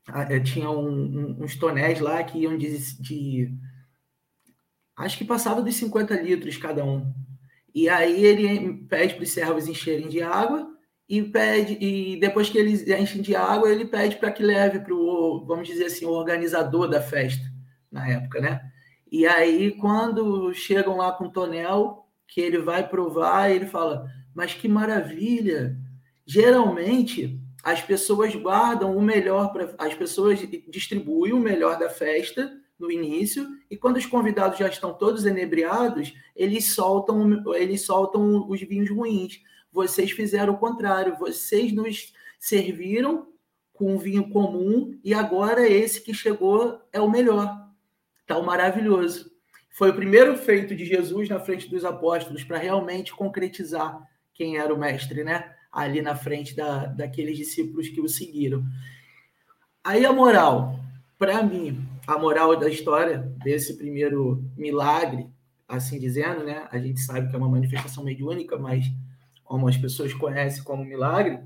Ah, 0.07 0.23
é, 0.23 0.39
tinha 0.39 0.69
um, 0.69 0.89
um, 0.89 1.43
uns 1.43 1.55
tonéis 1.55 1.99
lá 1.99 2.23
que 2.23 2.39
iam 2.39 2.57
de, 2.57 2.77
de. 3.01 3.53
Acho 4.95 5.17
que 5.17 5.25
passava 5.25 5.61
dos 5.61 5.75
50 5.75 6.15
litros 6.21 6.57
cada 6.57 6.83
um. 6.83 7.13
E 7.73 7.88
aí 7.88 8.25
ele 8.25 8.73
pede 8.88 9.15
para 9.15 9.23
os 9.23 9.31
servos 9.31 9.67
encherem 9.67 10.09
de 10.09 10.21
água 10.21 10.68
e 11.09 11.23
pede 11.23 11.75
e 11.83 12.19
depois 12.19 12.49
que 12.49 12.57
eles 12.57 12.87
enchem 12.87 13.21
de 13.21 13.35
água 13.35 13.71
ele 13.71 13.85
pede 13.85 14.17
para 14.17 14.31
que 14.31 14.43
leve 14.43 14.79
para 14.79 14.93
o 14.93 15.43
vamos 15.43 15.67
dizer 15.67 15.85
assim 15.85 16.05
o 16.05 16.11
organizador 16.11 16.87
da 16.87 17.01
festa 17.01 17.43
na 17.91 18.07
época 18.07 18.39
né? 18.39 18.61
E 19.11 19.25
aí 19.25 19.71
quando 19.71 20.53
chegam 20.53 20.98
lá 20.98 21.11
com 21.11 21.25
o 21.25 21.31
tonel 21.31 22.05
que 22.27 22.39
ele 22.39 22.59
vai 22.59 22.87
provar 22.87 23.50
ele 23.50 23.65
fala 23.65 24.07
mas 24.35 24.53
que 24.53 24.67
maravilha! 24.67 25.75
Geralmente 26.25 27.41
as 27.63 27.81
pessoas 27.81 28.35
guardam 28.35 28.95
o 28.95 29.01
melhor 29.01 29.51
para 29.51 29.74
as 29.79 29.95
pessoas 29.95 30.39
distribuem 30.69 31.33
o 31.33 31.39
melhor 31.39 31.79
da 31.79 31.89
festa 31.89 32.51
no 32.77 32.91
início 32.91 33.48
e 33.69 33.75
quando 33.75 33.98
os 33.98 34.05
convidados 34.05 34.59
já 34.59 34.67
estão 34.67 34.93
todos 34.93 35.25
enebriados 35.25 36.13
eles 36.35 36.75
soltam 36.75 37.43
eles 37.55 37.81
soltam 37.81 38.48
os 38.48 38.61
vinhos 38.61 38.91
ruins 38.91 39.41
vocês 39.72 40.12
fizeram 40.12 40.53
o 40.53 40.58
contrário, 40.58 41.18
vocês 41.18 41.72
nos 41.72 42.14
serviram 42.40 43.27
com 43.74 43.94
um 43.94 43.98
vinho 43.98 44.29
comum 44.29 45.00
e 45.03 45.14
agora 45.14 45.68
esse 45.68 46.01
que 46.01 46.14
chegou 46.14 46.82
é 46.92 47.00
o 47.00 47.10
melhor. 47.10 47.70
Tá 48.27 48.38
o 48.38 48.46
maravilhoso. 48.46 49.32
Foi 49.72 49.92
o 49.92 49.96
primeiro 49.96 50.36
feito 50.38 50.75
de 50.75 50.86
Jesus 50.86 51.29
na 51.29 51.40
frente 51.40 51.70
dos 51.70 51.86
apóstolos 51.86 52.44
para 52.44 52.58
realmente 52.58 53.14
concretizar 53.14 54.01
quem 54.34 54.58
era 54.58 54.74
o 54.74 54.77
mestre, 54.77 55.24
né? 55.24 55.55
Ali 55.72 56.01
na 56.01 56.16
frente 56.16 56.55
da, 56.55 56.88
daqueles 56.88 57.38
discípulos 57.38 57.88
que 57.88 58.01
o 58.01 58.10
seguiram. 58.10 58.64
Aí 59.84 60.05
a 60.05 60.12
moral, 60.12 60.77
para 61.18 61.42
mim, 61.42 61.88
a 62.05 62.18
moral 62.18 62.58
da 62.58 62.70
história 62.70 63.20
desse 63.44 63.77
primeiro 63.77 64.44
milagre, 64.58 65.29
assim 65.68 66.00
dizendo, 66.00 66.44
né? 66.44 66.68
A 66.72 66.77
gente 66.79 67.00
sabe 67.00 67.29
que 67.29 67.36
é 67.36 67.40
uma 67.40 67.50
manifestação 67.50 68.03
mediúnica, 68.03 68.58
mas 68.58 68.86
como 69.50 69.68
as 69.68 69.75
pessoas 69.75 70.14
conhecem 70.14 70.64
como 70.64 70.85
milagre, 70.85 71.40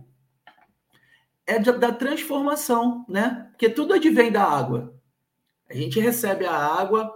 é 1.48 1.58
da 1.58 1.90
transformação, 1.90 3.06
né? 3.08 3.48
Porque 3.52 3.70
tudo 3.70 3.94
advém 3.94 4.30
da 4.30 4.44
água. 4.44 4.94
A 5.70 5.74
gente 5.74 6.02
recebe 6.02 6.46
a 6.46 6.54
água, 6.54 7.10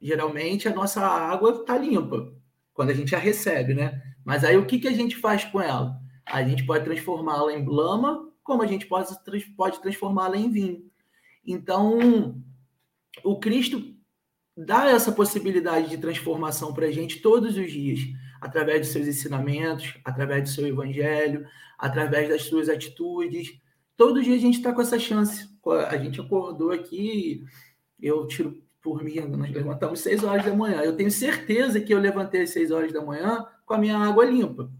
geralmente 0.00 0.66
a 0.66 0.74
nossa 0.74 1.02
água 1.02 1.50
está 1.50 1.76
limpa, 1.76 2.32
quando 2.72 2.88
a 2.88 2.94
gente 2.94 3.14
a 3.14 3.18
recebe, 3.18 3.74
né? 3.74 4.02
Mas 4.24 4.42
aí 4.42 4.56
o 4.56 4.64
que, 4.64 4.78
que 4.78 4.88
a 4.88 4.94
gente 4.94 5.14
faz 5.14 5.44
com 5.44 5.60
ela? 5.60 6.00
A 6.24 6.42
gente 6.42 6.64
pode 6.64 6.86
transformá-la 6.86 7.52
em 7.52 7.66
lama, 7.66 8.32
como 8.42 8.62
a 8.62 8.66
gente 8.66 8.86
pode, 8.86 9.14
pode 9.54 9.82
transformá-la 9.82 10.38
em 10.38 10.50
vinho. 10.50 10.90
Então, 11.46 12.42
o 13.22 13.38
Cristo 13.38 13.94
dá 14.56 14.88
essa 14.88 15.12
possibilidade 15.12 15.90
de 15.90 15.98
transformação 15.98 16.72
para 16.72 16.86
a 16.86 16.90
gente 16.90 17.20
todos 17.20 17.58
os 17.58 17.70
dias 17.70 18.00
através 18.40 18.80
dos 18.80 18.88
seus 18.90 19.06
ensinamentos, 19.06 19.98
através 20.04 20.42
do 20.44 20.48
seu 20.48 20.66
evangelho, 20.66 21.46
através 21.78 22.28
das 22.28 22.42
suas 22.42 22.68
atitudes. 22.68 23.60
Todo 23.96 24.22
dia 24.22 24.34
a 24.34 24.38
gente 24.38 24.56
está 24.56 24.72
com 24.72 24.80
essa 24.80 24.98
chance. 24.98 25.48
A 25.88 25.96
gente 25.98 26.20
acordou 26.20 26.72
aqui, 26.72 27.44
eu 28.00 28.26
tiro 28.26 28.62
por 28.82 29.02
mim, 29.04 29.20
nós 29.20 29.50
levantamos 29.50 30.00
seis 30.00 30.24
horas 30.24 30.44
da 30.44 30.54
manhã. 30.54 30.80
Eu 30.80 30.96
tenho 30.96 31.10
certeza 31.10 31.80
que 31.80 31.92
eu 31.92 31.98
levantei 31.98 32.42
às 32.42 32.50
seis 32.50 32.70
horas 32.70 32.92
da 32.92 33.04
manhã 33.04 33.46
com 33.66 33.74
a 33.74 33.78
minha 33.78 33.98
água 33.98 34.24
limpa, 34.24 34.70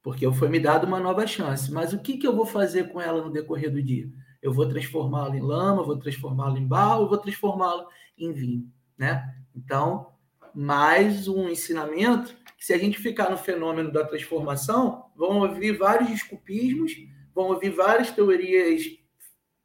porque 0.00 0.30
foi 0.32 0.48
me 0.48 0.60
dado 0.60 0.86
uma 0.86 1.00
nova 1.00 1.26
chance. 1.26 1.72
Mas 1.72 1.92
o 1.92 1.98
que, 1.98 2.16
que 2.16 2.26
eu 2.26 2.34
vou 2.34 2.46
fazer 2.46 2.92
com 2.92 3.00
ela 3.00 3.22
no 3.22 3.32
decorrer 3.32 3.70
do 3.70 3.82
dia? 3.82 4.08
Eu 4.40 4.52
vou 4.52 4.68
transformá-la 4.68 5.36
em 5.36 5.40
lama, 5.40 5.82
vou 5.82 5.98
transformá-la 5.98 6.58
em 6.58 6.66
barro, 6.66 7.08
vou 7.08 7.18
transformá-la 7.18 7.86
em 8.16 8.32
vinho, 8.32 8.70
né? 8.96 9.34
Então, 9.56 10.13
mais 10.54 11.28
um 11.28 11.48
ensinamento 11.48 12.34
se 12.64 12.72
a 12.72 12.78
gente 12.78 12.98
ficar 12.98 13.28
no 13.28 13.36
fenômeno 13.36 13.92
da 13.92 14.06
transformação, 14.06 15.10
vão 15.14 15.40
ouvir 15.40 15.76
vários 15.76 16.08
desculpismos, 16.08 16.96
vão 17.34 17.48
ouvir 17.48 17.68
várias 17.68 18.10
teorias 18.10 18.86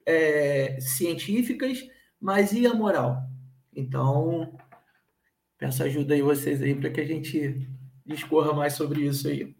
é, 0.05 0.77
científicas, 0.81 1.81
mas 2.19 2.51
e 2.51 2.67
a 2.67 2.73
moral? 2.73 3.23
Então, 3.73 4.53
peço 5.57 5.81
ajuda 5.81 6.13
aí 6.13 6.21
vocês 6.21 6.61
aí 6.61 6.75
para 6.75 6.89
que 6.89 6.99
a 6.99 7.05
gente 7.05 7.65
discorra 8.05 8.51
mais 8.51 8.73
sobre 8.73 9.05
isso 9.05 9.29
aí. 9.29 9.55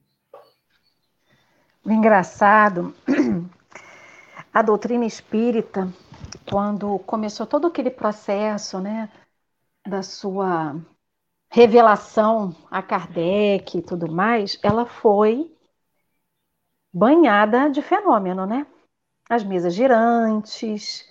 Engraçado, 1.85 2.93
a 4.53 4.61
doutrina 4.61 5.05
espírita, 5.05 5.87
quando 6.49 6.99
começou 6.99 7.45
todo 7.45 7.67
aquele 7.67 7.89
processo, 7.89 8.81
né, 8.81 9.09
da 9.87 10.03
sua 10.03 10.75
revelação 11.49 12.55
a 12.69 12.81
Kardec 12.81 13.77
e 13.77 13.81
tudo 13.81 14.11
mais, 14.11 14.59
ela 14.63 14.85
foi 14.85 15.51
banhada 16.93 17.69
de 17.69 17.81
fenômeno, 17.81 18.45
né? 18.45 18.65
As 19.29 19.43
mesas 19.43 19.73
girantes, 19.75 21.07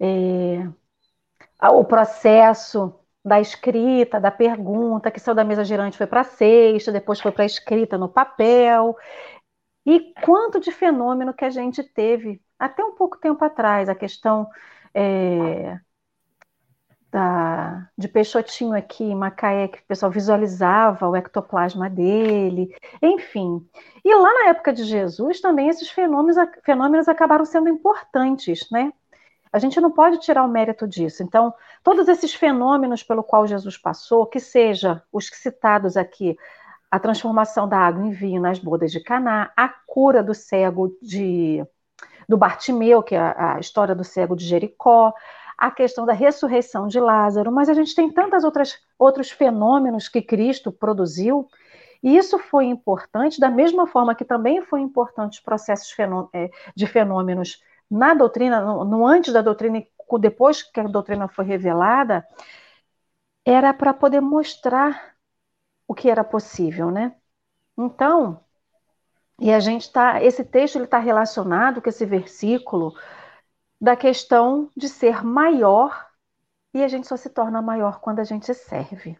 é, 0.00 0.68
o 1.62 1.84
processo 1.84 2.94
da 3.24 3.40
escrita, 3.40 4.18
da 4.20 4.30
pergunta, 4.30 5.10
que 5.10 5.20
saiu 5.20 5.34
da 5.34 5.44
mesa 5.44 5.64
girante 5.64 5.96
foi 5.98 6.06
para 6.06 6.22
a 6.22 6.24
sexta, 6.24 6.90
depois 6.92 7.20
foi 7.20 7.32
para 7.32 7.42
a 7.44 7.46
escrita 7.46 7.98
no 7.98 8.08
papel. 8.08 8.96
E 9.86 10.14
quanto 10.22 10.60
de 10.60 10.72
fenômeno 10.72 11.34
que 11.34 11.44
a 11.44 11.50
gente 11.50 11.82
teve 11.82 12.42
até 12.58 12.84
um 12.84 12.94
pouco 12.94 13.18
tempo 13.18 13.44
atrás, 13.44 13.88
a 13.88 13.94
questão 13.94 14.48
é, 14.94 15.78
da, 17.10 17.88
de 17.98 18.08
Peixotinho 18.08 18.74
aqui 18.74 19.14
Macaé, 19.14 19.68
que 19.68 19.78
o 19.78 19.84
pessoal 19.84 20.12
visualizava 20.12 21.08
o 21.08 21.16
ectoplasma 21.16 21.90
dele, 21.90 22.74
enfim. 23.02 23.66
E 24.04 24.14
lá 24.14 24.32
na 24.32 24.48
época 24.50 24.72
de 24.72 24.84
Jesus 24.84 25.40
também 25.40 25.68
esses 25.68 25.90
fenômenos, 25.90 26.36
fenômenos 26.64 27.08
acabaram 27.08 27.44
sendo 27.44 27.68
importantes, 27.68 28.68
né? 28.70 28.92
A 29.52 29.58
gente 29.58 29.80
não 29.80 29.90
pode 29.90 30.18
tirar 30.18 30.44
o 30.44 30.48
mérito 30.48 30.86
disso. 30.86 31.24
Então, 31.24 31.52
todos 31.82 32.06
esses 32.06 32.32
fenômenos 32.32 33.02
pelo 33.02 33.24
qual 33.24 33.46
Jesus 33.48 33.76
passou, 33.76 34.26
que 34.26 34.38
seja 34.38 35.02
os 35.12 35.26
citados 35.26 35.96
aqui, 35.96 36.38
a 36.88 37.00
transformação 37.00 37.68
da 37.68 37.78
água 37.78 38.06
em 38.06 38.10
vinho 38.10 38.40
nas 38.40 38.60
bodas 38.60 38.92
de 38.92 39.00
Caná, 39.00 39.52
a 39.56 39.68
cura 39.68 40.22
do 40.22 40.34
cego 40.34 40.96
de 41.02 41.64
do 42.28 42.36
Bartimeu, 42.36 43.02
que 43.02 43.16
é 43.16 43.18
a 43.18 43.58
história 43.58 43.92
do 43.92 44.04
cego 44.04 44.36
de 44.36 44.46
Jericó, 44.46 45.12
a 45.60 45.70
questão 45.70 46.06
da 46.06 46.14
ressurreição 46.14 46.88
de 46.88 46.98
Lázaro, 46.98 47.52
mas 47.52 47.68
a 47.68 47.74
gente 47.74 47.94
tem 47.94 48.10
tantos 48.10 48.42
outros 48.98 49.30
fenômenos 49.30 50.08
que 50.08 50.22
Cristo 50.22 50.72
produziu, 50.72 51.46
e 52.02 52.16
isso 52.16 52.38
foi 52.38 52.64
importante, 52.64 53.38
da 53.38 53.50
mesma 53.50 53.86
forma 53.86 54.14
que 54.14 54.24
também 54.24 54.62
foi 54.62 54.80
importante 54.80 55.34
os 55.34 55.40
processos 55.40 55.94
é, 56.32 56.50
de 56.74 56.86
fenômenos 56.86 57.62
na 57.90 58.14
doutrina, 58.14 58.62
no, 58.62 58.86
no 58.86 59.06
antes 59.06 59.34
da 59.34 59.42
doutrina 59.42 59.78
e 59.78 59.86
depois 60.18 60.62
que 60.62 60.80
a 60.80 60.84
doutrina 60.84 61.28
foi 61.28 61.44
revelada, 61.44 62.26
era 63.44 63.74
para 63.74 63.92
poder 63.92 64.20
mostrar 64.20 65.14
o 65.86 65.94
que 65.94 66.08
era 66.08 66.24
possível, 66.24 66.90
né? 66.90 67.14
Então, 67.76 68.40
e 69.38 69.52
a 69.52 69.60
gente 69.60 69.82
está, 69.82 70.22
esse 70.22 70.44
texto 70.44 70.76
ele 70.76 70.84
está 70.84 70.98
relacionado 70.98 71.82
com 71.82 71.88
esse 71.88 72.06
versículo 72.06 72.94
da 73.80 73.96
questão 73.96 74.70
de 74.76 74.88
ser 74.88 75.24
maior 75.24 76.08
e 76.74 76.84
a 76.84 76.88
gente 76.88 77.06
só 77.06 77.16
se 77.16 77.30
torna 77.30 77.62
maior 77.62 78.00
quando 78.00 78.20
a 78.20 78.24
gente 78.24 78.52
serve. 78.54 79.18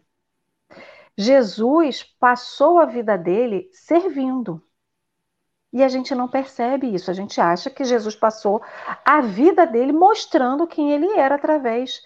Jesus 1.17 2.03
passou 2.19 2.79
a 2.79 2.85
vida 2.85 3.17
dele 3.17 3.69
servindo. 3.73 4.61
E 5.73 5.83
a 5.83 5.87
gente 5.87 6.13
não 6.13 6.27
percebe 6.27 6.93
isso. 6.93 7.09
A 7.09 7.13
gente 7.13 7.39
acha 7.39 7.69
que 7.69 7.83
Jesus 7.83 8.15
passou 8.15 8.61
a 9.05 9.21
vida 9.21 9.65
dele 9.65 9.91
mostrando 9.91 10.67
quem 10.67 10.91
ele 10.91 11.11
era 11.13 11.35
através 11.35 12.01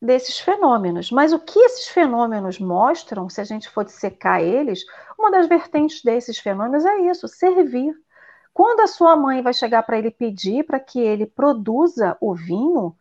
desses 0.00 0.40
fenômenos. 0.40 1.10
Mas 1.10 1.32
o 1.32 1.38
que 1.38 1.58
esses 1.58 1.88
fenômenos 1.88 2.58
mostram, 2.58 3.28
se 3.28 3.40
a 3.40 3.44
gente 3.44 3.68
for 3.68 3.84
dissecar 3.84 4.40
eles, 4.40 4.84
uma 5.18 5.30
das 5.30 5.46
vertentes 5.46 6.02
desses 6.02 6.38
fenômenos 6.38 6.84
é 6.84 6.98
isso: 7.02 7.28
servir. 7.28 7.94
Quando 8.52 8.80
a 8.80 8.86
sua 8.86 9.16
mãe 9.16 9.42
vai 9.42 9.52
chegar 9.54 9.82
para 9.82 9.98
ele 9.98 10.10
pedir 10.10 10.64
para 10.64 10.80
que 10.80 11.00
ele 11.00 11.26
produza 11.26 12.16
o 12.20 12.34
vinho, 12.34 12.96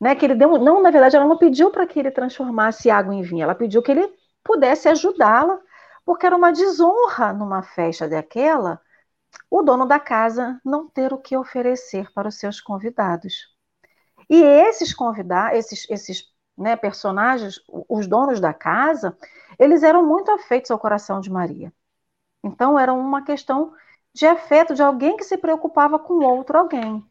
né, 0.00 0.14
que 0.14 0.24
ele 0.24 0.34
deu, 0.34 0.58
não, 0.58 0.82
na 0.82 0.90
verdade, 0.90 1.16
ela 1.16 1.26
não 1.26 1.38
pediu 1.38 1.70
para 1.70 1.86
que 1.86 1.98
ele 1.98 2.10
transformasse 2.10 2.90
água 2.90 3.14
em 3.14 3.22
vinho, 3.22 3.42
ela 3.42 3.54
pediu 3.54 3.82
que 3.82 3.90
ele 3.90 4.12
pudesse 4.42 4.88
ajudá-la, 4.88 5.58
porque 6.04 6.26
era 6.26 6.36
uma 6.36 6.52
desonra 6.52 7.32
numa 7.32 7.62
festa 7.62 8.08
daquela 8.08 8.80
o 9.50 9.62
dono 9.62 9.86
da 9.86 9.98
casa 9.98 10.60
não 10.64 10.88
ter 10.88 11.12
o 11.12 11.18
que 11.18 11.36
oferecer 11.36 12.12
para 12.12 12.28
os 12.28 12.36
seus 12.36 12.60
convidados. 12.60 13.54
E 14.28 14.42
esses 14.42 14.94
convidados, 14.94 15.58
esses, 15.58 15.90
esses 15.90 16.32
né, 16.56 16.76
personagens, 16.76 17.60
os 17.88 18.06
donos 18.06 18.40
da 18.40 18.52
casa, 18.54 19.16
eles 19.58 19.82
eram 19.82 20.04
muito 20.06 20.30
afeitos 20.30 20.70
ao 20.70 20.78
coração 20.78 21.20
de 21.20 21.30
Maria. 21.30 21.72
Então, 22.42 22.78
era 22.78 22.92
uma 22.92 23.24
questão 23.24 23.72
de 24.14 24.26
afeto 24.26 24.74
de 24.74 24.82
alguém 24.82 25.16
que 25.16 25.24
se 25.24 25.36
preocupava 25.36 25.98
com 25.98 26.24
outro 26.24 26.56
alguém. 26.56 27.04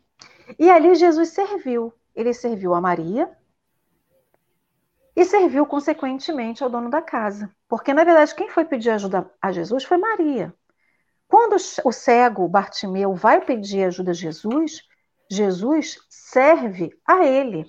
E 0.57 0.69
ali 0.69 0.95
Jesus 0.95 1.29
serviu. 1.29 1.93
Ele 2.15 2.33
serviu 2.33 2.73
a 2.73 2.81
Maria 2.81 3.29
e 5.15 5.25
serviu, 5.25 5.65
consequentemente, 5.65 6.63
ao 6.63 6.69
dono 6.69 6.89
da 6.89 7.01
casa. 7.01 7.53
Porque, 7.67 7.93
na 7.93 8.03
verdade, 8.03 8.33
quem 8.33 8.49
foi 8.49 8.65
pedir 8.65 8.91
ajuda 8.91 9.29
a 9.41 9.51
Jesus 9.51 9.83
foi 9.83 9.97
Maria. 9.97 10.53
Quando 11.27 11.55
o 11.83 11.91
cego 11.91 12.47
Bartimeu 12.47 13.13
vai 13.13 13.41
pedir 13.41 13.83
ajuda 13.85 14.11
a 14.11 14.13
Jesus, 14.13 14.81
Jesus 15.29 15.97
serve 16.09 16.91
a 17.05 17.25
ele. 17.25 17.65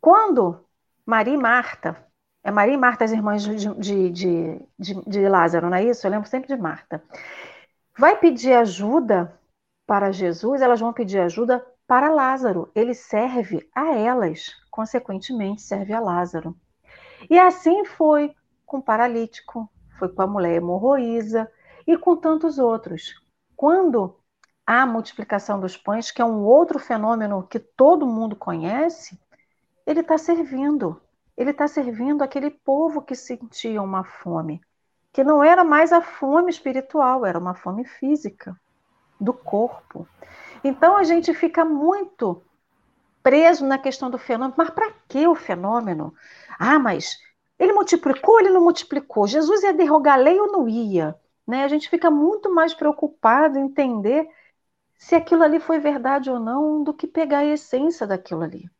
Quando 0.00 0.64
Maria 1.06 1.34
e 1.34 1.38
Marta, 1.38 2.04
é 2.42 2.50
Maria 2.50 2.74
e 2.74 2.78
Marta 2.78 3.04
as 3.04 3.12
irmãs 3.12 3.42
de, 3.42 4.10
de, 4.10 4.10
de, 4.78 4.94
de, 5.06 5.28
Lázaro, 5.28 5.68
não 5.68 5.76
é 5.76 5.84
isso? 5.84 6.06
Eu 6.06 6.10
lembro 6.10 6.28
sempre 6.28 6.48
de 6.48 6.60
Marta. 6.60 7.02
Vai 7.98 8.16
pedir 8.16 8.52
ajuda 8.52 9.36
para 9.84 10.12
Jesus, 10.12 10.62
elas 10.62 10.78
vão 10.78 10.92
pedir 10.92 11.18
ajuda 11.18 11.66
para 11.84 12.08
Lázaro. 12.08 12.70
Ele 12.72 12.94
serve 12.94 13.68
a 13.74 13.92
elas, 13.92 14.50
consequentemente, 14.70 15.62
serve 15.62 15.92
a 15.92 15.98
Lázaro. 15.98 16.54
E 17.28 17.36
assim 17.36 17.84
foi 17.84 18.32
com 18.64 18.78
o 18.78 18.82
paralítico, 18.82 19.68
foi 19.98 20.08
com 20.08 20.22
a 20.22 20.28
mulher 20.28 20.54
hemorroísa 20.54 21.50
e 21.88 21.98
com 21.98 22.16
tantos 22.16 22.56
outros. 22.60 23.20
Quando 23.56 24.16
a 24.64 24.86
multiplicação 24.86 25.58
dos 25.58 25.76
pães, 25.76 26.12
que 26.12 26.22
é 26.22 26.24
um 26.24 26.44
outro 26.44 26.78
fenômeno 26.78 27.48
que 27.48 27.58
todo 27.58 28.06
mundo 28.06 28.36
conhece, 28.36 29.18
ele 29.84 30.00
está 30.00 30.16
servindo. 30.16 31.02
Ele 31.36 31.50
está 31.50 31.66
servindo 31.66 32.22
aquele 32.22 32.50
povo 32.50 33.02
que 33.02 33.16
sentia 33.16 33.82
uma 33.82 34.04
fome, 34.04 34.60
que 35.18 35.24
não 35.24 35.42
era 35.42 35.64
mais 35.64 35.92
a 35.92 36.00
fome 36.00 36.48
espiritual, 36.48 37.26
era 37.26 37.36
uma 37.36 37.52
fome 37.52 37.84
física 37.84 38.56
do 39.20 39.34
corpo. 39.34 40.06
Então 40.62 40.96
a 40.96 41.02
gente 41.02 41.34
fica 41.34 41.64
muito 41.64 42.40
preso 43.20 43.66
na 43.66 43.78
questão 43.78 44.08
do 44.08 44.16
fenômeno. 44.16 44.54
Mas 44.56 44.70
para 44.70 44.92
que 45.08 45.26
o 45.26 45.34
fenômeno? 45.34 46.14
Ah, 46.56 46.78
mas 46.78 47.18
ele 47.58 47.72
multiplicou, 47.72 48.38
ele 48.38 48.50
não 48.50 48.62
multiplicou. 48.62 49.26
Jesus 49.26 49.64
ia 49.64 49.72
derrogar 49.72 50.14
a 50.14 50.22
lei 50.22 50.38
ou 50.38 50.52
não 50.52 50.68
ia? 50.68 51.16
Né? 51.44 51.64
A 51.64 51.68
gente 51.68 51.90
fica 51.90 52.12
muito 52.12 52.54
mais 52.54 52.72
preocupado 52.72 53.58
em 53.58 53.64
entender 53.64 54.24
se 54.96 55.16
aquilo 55.16 55.42
ali 55.42 55.58
foi 55.58 55.80
verdade 55.80 56.30
ou 56.30 56.38
não, 56.38 56.84
do 56.84 56.94
que 56.94 57.08
pegar 57.08 57.38
a 57.38 57.44
essência 57.44 58.06
daquilo 58.06 58.44
ali. 58.44 58.70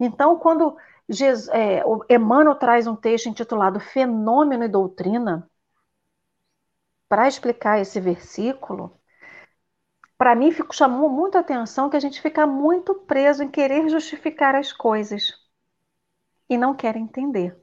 Então, 0.00 0.36
quando 0.40 0.76
Jesus, 1.10 1.48
é, 1.48 1.82
Emmanuel 2.08 2.54
traz 2.54 2.86
um 2.86 2.94
texto 2.94 3.28
intitulado 3.28 3.80
Fenômeno 3.80 4.64
e 4.64 4.68
Doutrina, 4.68 5.50
para 7.08 7.26
explicar 7.26 7.80
esse 7.80 7.98
versículo, 8.00 8.96
para 10.16 10.36
mim 10.36 10.52
fico, 10.52 10.72
chamou 10.74 11.08
muito 11.08 11.36
a 11.36 11.40
atenção 11.40 11.90
que 11.90 11.96
a 11.96 12.00
gente 12.00 12.22
fica 12.22 12.46
muito 12.46 12.94
preso 12.94 13.42
em 13.42 13.50
querer 13.50 13.88
justificar 13.88 14.54
as 14.54 14.72
coisas 14.72 15.32
e 16.48 16.56
não 16.56 16.74
quer 16.74 16.94
entender. 16.96 17.60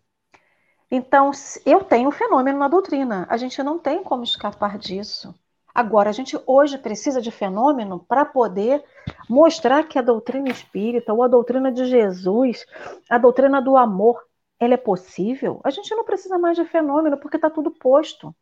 Então, 0.91 1.31
eu 1.65 1.83
tenho 1.83 2.12
fenômeno 2.12 2.60
na 2.60 2.67
doutrina, 2.67 3.25
a 3.29 3.38
gente 3.38 3.62
não 3.63 3.79
tem 3.79 4.03
como 4.03 4.23
escapar 4.23 4.77
disso. 4.77 5.33
Agora, 5.77 6.09
a 6.09 6.11
gente 6.11 6.35
hoje 6.47 6.75
precisa 6.75 7.21
de 7.21 7.29
fenômeno 7.29 7.99
para 7.99 8.25
poder 8.25 8.83
mostrar 9.29 9.83
que 9.83 9.99
a 9.99 10.01
doutrina 10.01 10.49
espírita 10.49 11.13
ou 11.13 11.21
a 11.21 11.27
doutrina 11.27 11.71
de 11.71 11.85
Jesus, 11.85 12.65
a 13.07 13.19
doutrina 13.19 13.61
do 13.61 13.77
amor, 13.77 14.19
ela 14.59 14.73
é 14.73 14.77
possível. 14.77 15.61
A 15.63 15.69
gente 15.69 15.93
não 15.93 16.03
precisa 16.03 16.39
mais 16.39 16.57
de 16.57 16.65
fenômeno 16.65 17.15
porque 17.19 17.35
está 17.35 17.47
tudo 17.47 17.69
posto. 17.69 18.35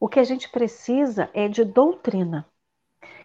O 0.00 0.08
que 0.08 0.18
a 0.18 0.24
gente 0.24 0.50
precisa 0.50 1.30
é 1.32 1.46
de 1.46 1.64
doutrina. 1.64 2.44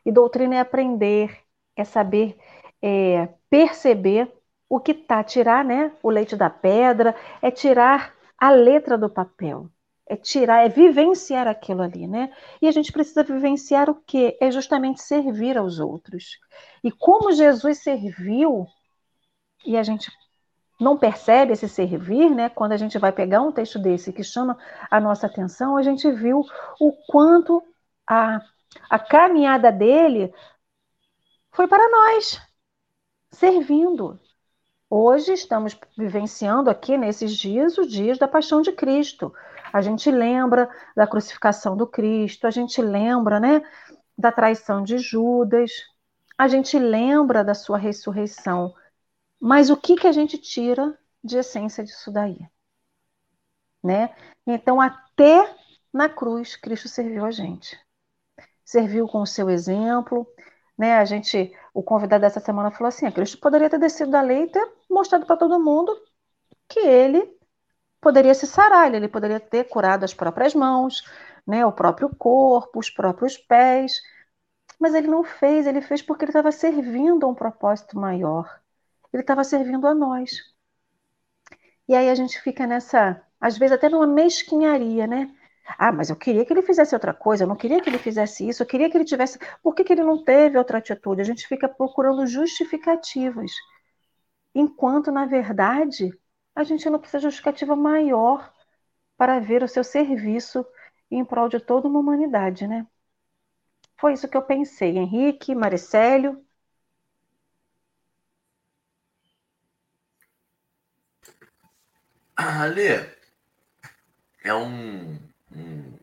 E 0.05 0.11
doutrina 0.11 0.57
é 0.57 0.59
aprender, 0.59 1.35
é 1.75 1.83
saber 1.83 2.37
é, 2.79 3.27
perceber 3.49 4.31
o 4.69 4.79
que 4.79 4.91
está, 4.91 5.23
tirar 5.23 5.65
né, 5.65 5.91
o 6.03 6.11
leite 6.11 6.35
da 6.35 6.47
pedra, 6.51 7.15
é 7.41 7.49
tirar 7.49 8.13
a 8.37 8.51
letra 8.51 8.99
do 8.99 9.09
papel 9.09 9.67
é 10.09 10.15
tirar, 10.15 10.65
é 10.65 10.69
vivenciar 10.69 11.47
aquilo 11.47 11.83
ali, 11.83 12.07
né? 12.07 12.33
E 12.59 12.67
a 12.67 12.71
gente 12.71 12.91
precisa 12.91 13.23
vivenciar 13.23 13.89
o 13.89 13.95
quê? 13.95 14.35
É 14.41 14.49
justamente 14.49 15.03
servir 15.03 15.55
aos 15.55 15.79
outros. 15.79 16.39
E 16.83 16.91
como 16.91 17.31
Jesus 17.31 17.83
serviu, 17.83 18.65
e 19.63 19.77
a 19.77 19.83
gente 19.83 20.11
não 20.79 20.97
percebe 20.97 21.53
esse 21.53 21.69
servir, 21.69 22.31
né? 22.31 22.49
Quando 22.49 22.71
a 22.71 22.77
gente 22.77 22.97
vai 22.97 23.11
pegar 23.11 23.41
um 23.41 23.51
texto 23.51 23.77
desse 23.77 24.11
que 24.11 24.23
chama 24.23 24.57
a 24.89 24.99
nossa 24.99 25.27
atenção, 25.27 25.77
a 25.77 25.83
gente 25.83 26.11
viu 26.11 26.43
o 26.79 26.91
quanto 27.07 27.63
a, 28.07 28.41
a 28.89 28.97
caminhada 28.97 29.71
dele 29.71 30.33
foi 31.51 31.67
para 31.67 31.87
nós, 31.87 32.41
servindo. 33.29 34.19
Hoje 34.89 35.33
estamos 35.33 35.77
vivenciando 35.95 36.67
aqui 36.67 36.97
nesses 36.97 37.35
dias 37.37 37.77
os 37.77 37.91
dias 37.91 38.17
da 38.17 38.27
paixão 38.27 38.59
de 38.59 38.71
Cristo. 38.71 39.31
A 39.71 39.81
gente 39.81 40.09
lembra 40.11 40.69
da 40.95 41.07
crucificação 41.07 41.75
do 41.75 41.87
Cristo, 41.87 42.47
a 42.47 42.51
gente 42.51 42.81
lembra, 42.81 43.39
né, 43.39 43.61
da 44.17 44.31
traição 44.31 44.83
de 44.83 44.97
Judas, 44.97 45.71
a 46.37 46.47
gente 46.47 46.77
lembra 46.77 47.43
da 47.43 47.53
sua 47.53 47.77
ressurreição. 47.77 48.73
Mas 49.39 49.69
o 49.69 49.77
que 49.77 49.95
que 49.95 50.07
a 50.07 50.11
gente 50.11 50.37
tira 50.37 50.97
de 51.23 51.37
essência 51.37 51.83
disso 51.83 52.11
daí? 52.11 52.39
Né? 53.83 54.13
Então, 54.45 54.81
até 54.81 55.55
na 55.93 56.09
cruz, 56.09 56.55
Cristo 56.55 56.87
serviu 56.87 57.25
a 57.25 57.31
gente. 57.31 57.79
Serviu 58.63 59.07
com 59.07 59.21
o 59.21 59.27
seu 59.27 59.49
exemplo, 59.49 60.27
né? 60.77 60.97
A 60.97 61.05
gente, 61.05 61.53
o 61.73 61.83
convidado 61.83 62.21
dessa 62.21 62.39
semana 62.39 62.71
falou 62.71 62.87
assim: 62.87 63.09
Cristo 63.11 63.39
poderia 63.39 63.69
ter 63.69 63.79
descido 63.79 64.11
da 64.11 64.21
lei 64.21 64.43
e 64.43 64.51
ter 64.51 64.65
mostrado 64.89 65.25
para 65.25 65.35
todo 65.37 65.59
mundo 65.59 65.91
que 66.67 66.79
ele 66.79 67.38
poderia 68.01 68.33
se 68.33 68.47
sarar, 68.47 68.93
ele 68.93 69.07
poderia 69.07 69.39
ter 69.39 69.65
curado 69.65 70.03
as 70.03 70.13
próprias 70.13 70.53
mãos, 70.53 71.03
né, 71.45 71.65
o 71.65 71.71
próprio 71.71 72.09
corpo, 72.15 72.79
os 72.79 72.89
próprios 72.89 73.37
pés, 73.37 73.93
mas 74.79 74.93
ele 74.93 75.07
não 75.07 75.23
fez, 75.23 75.67
ele 75.67 75.81
fez 75.81 76.01
porque 76.01 76.25
ele 76.25 76.31
estava 76.31 76.51
servindo 76.51 77.25
a 77.25 77.29
um 77.29 77.35
propósito 77.35 77.97
maior. 77.99 78.61
Ele 79.13 79.23
estava 79.23 79.43
servindo 79.43 79.87
a 79.87 79.93
nós. 79.93 80.31
E 81.87 81.95
aí 81.95 82.09
a 82.09 82.15
gente 82.15 82.39
fica 82.41 82.65
nessa, 82.67 83.21
às 83.41 83.57
vezes 83.57 83.75
até 83.75 83.89
numa 83.89 84.07
mesquinharia, 84.07 85.07
né? 85.07 85.33
Ah, 85.77 85.91
mas 85.91 86.09
eu 86.09 86.15
queria 86.15 86.45
que 86.45 86.53
ele 86.53 86.61
fizesse 86.61 86.95
outra 86.95 87.13
coisa, 87.13 87.43
eu 87.43 87.47
não 87.47 87.55
queria 87.55 87.81
que 87.81 87.89
ele 87.89 87.97
fizesse 87.97 88.47
isso, 88.47 88.63
eu 88.63 88.67
queria 88.67 88.89
que 88.89 88.97
ele 88.97 89.05
tivesse. 89.05 89.39
Por 89.61 89.75
que, 89.75 89.83
que 89.83 89.93
ele 89.93 90.03
não 90.03 90.23
teve 90.23 90.57
outra 90.57 90.79
atitude? 90.79 91.21
A 91.21 91.23
gente 91.23 91.47
fica 91.47 91.67
procurando 91.67 92.25
justificativas. 92.27 93.51
Enquanto, 94.53 95.11
na 95.11 95.25
verdade, 95.25 96.11
a 96.59 96.63
gente 96.65 96.89
não 96.89 96.99
precisa 96.99 97.19
de 97.19 97.23
justificativa 97.23 97.73
maior 97.73 98.53
para 99.17 99.39
ver 99.39 99.63
o 99.63 99.67
seu 99.67 99.81
serviço 99.81 100.65
em 101.09 101.23
prol 101.23 101.47
de 101.47 101.57
toda 101.57 101.87
uma 101.87 101.99
humanidade, 101.99 102.67
né? 102.67 102.85
Foi 103.97 104.11
isso 104.13 104.27
que 104.27 104.35
eu 104.35 104.41
pensei. 104.41 104.97
Henrique, 104.97 105.55
Maricélio. 105.55 106.45
Ali 112.35 112.89
é 114.43 114.53
um, 114.53 115.17
um, 115.55 115.97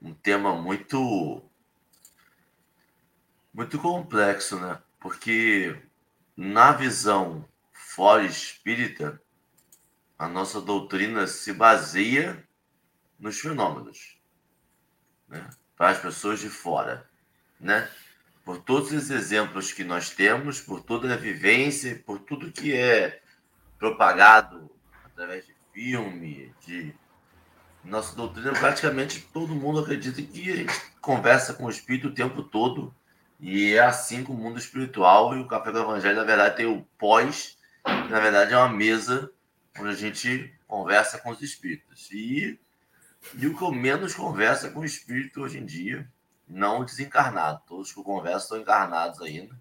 um 0.00 0.14
tema 0.14 0.54
muito 0.54 1.42
muito 3.52 3.80
complexo, 3.80 4.60
né? 4.60 4.80
Porque 5.00 5.76
na 6.36 6.72
visão 6.72 7.44
fora 7.72 8.24
espírita, 8.24 9.20
a 10.22 10.28
nossa 10.28 10.60
doutrina 10.60 11.26
se 11.26 11.52
baseia 11.52 12.46
nos 13.18 13.40
fenômenos, 13.40 14.16
né? 15.28 15.50
para 15.76 15.88
as 15.90 15.98
pessoas 15.98 16.38
de 16.38 16.48
fora, 16.48 17.04
né? 17.58 17.90
Por 18.44 18.58
todos 18.58 18.92
os 18.92 19.10
exemplos 19.10 19.72
que 19.72 19.82
nós 19.82 20.10
temos, 20.10 20.60
por 20.60 20.80
toda 20.80 21.12
a 21.12 21.16
vivência, 21.16 22.00
por 22.06 22.20
tudo 22.20 22.52
que 22.52 22.72
é 22.72 23.20
propagado 23.80 24.70
através 25.04 25.44
de 25.44 25.54
filme, 25.72 26.54
de 26.64 26.94
Nossa 27.82 28.14
doutrina, 28.14 28.52
praticamente 28.52 29.28
todo 29.32 29.56
mundo 29.56 29.80
acredita 29.80 30.22
que 30.22 30.52
a 30.52 30.56
gente 30.56 30.80
conversa 31.00 31.52
com 31.52 31.64
o 31.64 31.70
Espírito 31.70 32.08
o 32.08 32.14
tempo 32.14 32.44
todo. 32.44 32.94
E 33.40 33.74
é 33.74 33.80
assim 33.80 34.22
com 34.22 34.34
o 34.34 34.38
mundo 34.38 34.56
espiritual. 34.56 35.36
E 35.36 35.40
o 35.40 35.48
Café 35.48 35.72
do 35.72 35.80
Evangelho, 35.80 36.14
na 36.14 36.22
verdade, 36.22 36.58
tem 36.58 36.66
o 36.66 36.86
pós, 36.96 37.58
que 37.84 38.12
na 38.12 38.20
verdade 38.20 38.54
é 38.54 38.56
uma 38.56 38.68
mesa 38.68 39.28
onde 39.78 39.90
a 39.90 39.94
gente 39.94 40.54
conversa 40.66 41.18
com 41.18 41.30
os 41.30 41.40
espíritos. 41.42 42.10
E, 42.10 42.58
e 43.34 43.46
o 43.46 43.56
que 43.56 43.62
eu 43.62 43.72
menos 43.72 44.14
conversa 44.14 44.70
com 44.70 44.80
o 44.80 44.84
espírito 44.84 45.42
hoje 45.42 45.58
em 45.58 45.64
dia, 45.64 46.10
não 46.48 46.84
desencarnado. 46.84 47.62
Todos 47.66 47.92
que 47.92 47.98
eu 47.98 48.04
converso 48.04 48.46
estão 48.46 48.58
encarnados 48.58 49.20
ainda. 49.20 49.58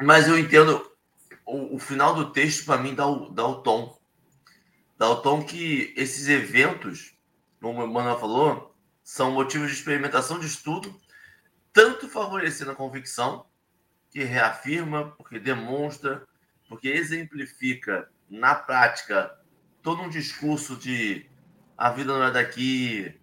Mas 0.00 0.28
eu 0.28 0.38
entendo, 0.38 0.90
o, 1.44 1.76
o 1.76 1.78
final 1.78 2.14
do 2.14 2.32
texto, 2.32 2.64
para 2.64 2.80
mim, 2.80 2.94
dá 2.94 3.06
o, 3.06 3.30
dá 3.30 3.46
o 3.46 3.62
tom. 3.62 3.98
Dá 4.98 5.08
o 5.10 5.20
tom 5.20 5.44
que 5.44 5.92
esses 5.96 6.28
eventos, 6.28 7.14
como 7.60 7.84
o 7.84 7.92
Manuel 7.92 8.18
falou, 8.18 8.74
são 9.02 9.30
motivos 9.30 9.68
de 9.68 9.76
experimentação 9.76 10.38
de 10.38 10.46
estudo, 10.46 10.98
tanto 11.72 12.08
favorecendo 12.08 12.70
a 12.70 12.76
convicção, 12.76 13.46
que 14.10 14.24
reafirma, 14.24 15.10
porque 15.12 15.38
demonstra, 15.38 16.26
porque 16.68 16.88
exemplifica 16.88 18.10
na 18.28 18.54
prática 18.54 19.36
todo 19.82 20.02
um 20.02 20.08
discurso 20.08 20.76
de 20.76 21.26
a 21.78 21.90
vida 21.90 22.12
não 22.12 22.24
é 22.24 22.30
daqui, 22.30 23.14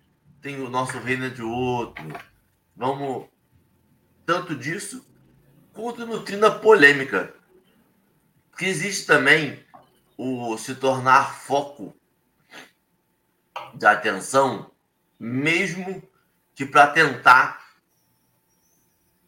tem 0.41 0.61
o 0.61 0.69
nosso 0.69 0.97
reino 0.99 1.25
é 1.25 1.29
de 1.29 1.41
outro. 1.41 2.05
Vamos 2.75 3.27
tanto 4.25 4.55
disso 4.55 5.05
quanto 5.73 6.05
nutrindo 6.05 6.45
a 6.45 6.51
polêmica. 6.59 7.33
Porque 8.49 8.65
existe 8.65 9.05
também 9.05 9.63
o 10.17 10.57
se 10.57 10.75
tornar 10.75 11.33
foco 11.33 11.95
de 13.73 13.85
atenção, 13.85 14.71
mesmo 15.19 16.01
que 16.55 16.65
para 16.65 16.87
tentar 16.87 17.63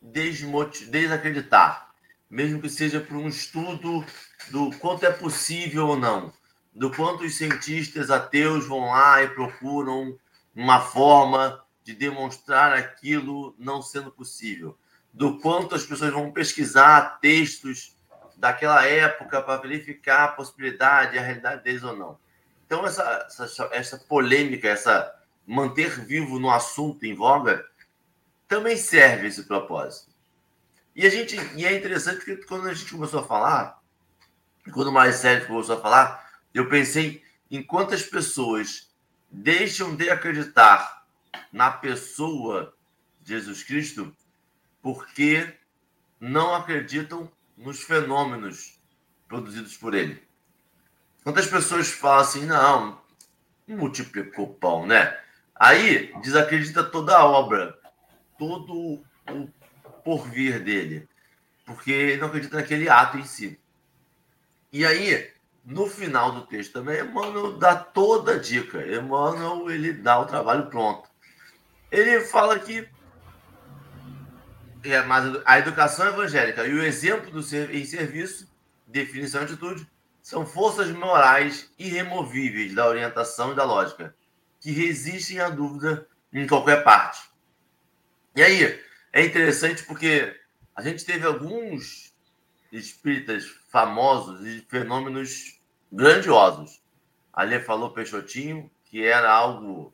desacreditar, 0.01 1.93
mesmo 2.29 2.61
que 2.61 2.69
seja 2.69 3.01
por 3.01 3.17
um 3.17 3.27
estudo 3.27 4.05
do 4.51 4.71
quanto 4.77 5.05
é 5.05 5.11
possível 5.11 5.87
ou 5.87 5.97
não, 5.97 6.31
do 6.73 6.91
quanto 6.91 7.23
os 7.23 7.35
cientistas 7.35 8.09
ateus 8.09 8.67
vão 8.67 8.89
lá 8.89 9.23
e 9.23 9.29
procuram 9.29 10.17
uma 10.53 10.81
forma 10.81 11.63
de 11.83 11.93
demonstrar 11.93 12.73
aquilo 12.73 13.55
não 13.57 13.81
sendo 13.81 14.11
possível, 14.11 14.77
do 15.13 15.39
quanto 15.39 15.75
as 15.75 15.85
pessoas 15.85 16.11
vão 16.11 16.31
pesquisar 16.31 17.19
textos 17.21 17.95
daquela 18.35 18.85
época 18.85 19.41
para 19.41 19.61
verificar 19.61 20.25
a 20.25 20.29
possibilidade, 20.29 21.17
a 21.17 21.21
realidade 21.21 21.63
deles 21.63 21.83
ou 21.83 21.95
não. 21.95 22.17
Então, 22.65 22.85
essa, 22.85 23.27
essa, 23.29 23.69
essa 23.71 23.97
polêmica, 23.97 24.67
essa 24.67 25.13
manter 25.45 26.03
vivo 26.05 26.39
no 26.39 26.49
assunto 26.49 27.05
em 27.05 27.13
voga, 27.13 27.65
também 28.47 28.75
serve 28.75 29.27
esse 29.27 29.43
propósito. 29.43 30.11
E 30.95 31.05
a 31.05 31.09
gente 31.09 31.35
e 31.55 31.65
é 31.65 31.77
interessante 31.77 32.17
porque 32.17 32.37
quando 32.45 32.67
a 32.67 32.73
gente 32.73 32.91
começou 32.91 33.19
a 33.19 33.27
falar, 33.27 33.81
quando 34.71 34.95
o 34.95 35.11
sério 35.11 35.47
começou 35.47 35.77
a 35.77 35.81
falar, 35.81 36.29
eu 36.53 36.67
pensei 36.69 37.23
em 37.49 37.61
quantas 37.61 38.03
pessoas 38.03 38.89
deixam 39.29 39.95
de 39.95 40.09
acreditar 40.09 41.05
na 41.51 41.71
pessoa 41.71 42.73
de 43.21 43.33
Jesus 43.33 43.63
Cristo 43.63 44.15
porque 44.81 45.53
não 46.19 46.55
acreditam 46.55 47.31
nos 47.57 47.81
fenômenos 47.81 48.79
produzidos 49.27 49.75
por 49.77 49.93
ele. 49.93 50.23
Quantas 51.23 51.47
pessoas 51.47 51.89
falam 51.89 52.19
assim, 52.19 52.45
não, 52.45 53.01
multiplicou 53.67 54.53
pão, 54.53 54.85
né? 54.85 55.17
Aí 55.55 56.13
desacredita 56.21 56.83
toda 56.83 57.17
a 57.17 57.25
obra, 57.25 57.77
todo 58.37 59.03
o 59.29 59.49
porvir 60.03 60.63
dele, 60.63 61.07
porque 61.65 62.17
não 62.17 62.27
acredita 62.27 62.57
naquele 62.57 62.89
ato 62.89 63.17
em 63.17 63.23
si. 63.23 63.59
E 64.71 64.85
aí, 64.85 65.31
no 65.63 65.87
final 65.87 66.31
do 66.31 66.45
texto 66.45 66.73
também, 66.73 67.01
Emmanuel 67.01 67.57
dá 67.57 67.75
toda 67.75 68.33
a 68.33 68.39
dica. 68.39 68.85
Emmanuel, 68.85 69.69
ele 69.69 69.93
dá 69.93 70.19
o 70.19 70.25
trabalho 70.25 70.67
pronto. 70.67 71.09
Ele 71.91 72.21
fala 72.21 72.59
que 72.59 72.87
é, 74.91 75.01
mas 75.01 75.41
a 75.45 75.57
educação 75.57 76.07
evangélica 76.07 76.65
e 76.65 76.73
o 76.73 76.83
exemplo 76.83 77.31
do 77.31 77.41
ser, 77.41 77.73
em 77.73 77.85
serviço, 77.85 78.47
definição 78.85 79.41
e 79.41 79.45
atitude, 79.45 79.87
são 80.21 80.45
forças 80.45 80.89
morais 80.91 81.71
irremovíveis 81.77 82.73
da 82.73 82.87
orientação 82.87 83.51
e 83.51 83.55
da 83.55 83.63
lógica, 83.63 84.15
que 84.59 84.71
resistem 84.71 85.39
à 85.39 85.49
dúvida 85.49 86.07
em 86.31 86.45
qualquer 86.47 86.83
parte. 86.83 87.21
E 88.35 88.43
aí, 88.43 88.79
é 89.13 89.23
interessante 89.23 89.83
porque 89.83 90.35
a 90.75 90.81
gente 90.81 91.05
teve 91.05 91.25
alguns 91.25 92.13
espíritas 92.71 93.45
famosos 93.75 94.47
e 94.47 94.61
fenômenos 94.69 95.59
grandiosos. 95.91 96.81
Ali 97.33 97.59
falou 97.59 97.91
Peixotinho, 97.91 98.71
que 98.85 99.03
era 99.03 99.29
algo, 99.29 99.93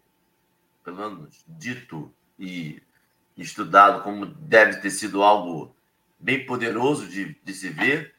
pelo 0.84 0.98
menos, 0.98 1.44
dito 1.48 2.14
e 2.38 2.80
estudado 3.36 4.04
como 4.04 4.28
deve 4.28 4.76
ter 4.82 4.92
sido 4.92 5.24
algo 5.24 5.76
bem 6.20 6.46
poderoso 6.46 7.08
de, 7.08 7.34
de 7.44 7.54
se 7.56 7.70
ver. 7.70 8.14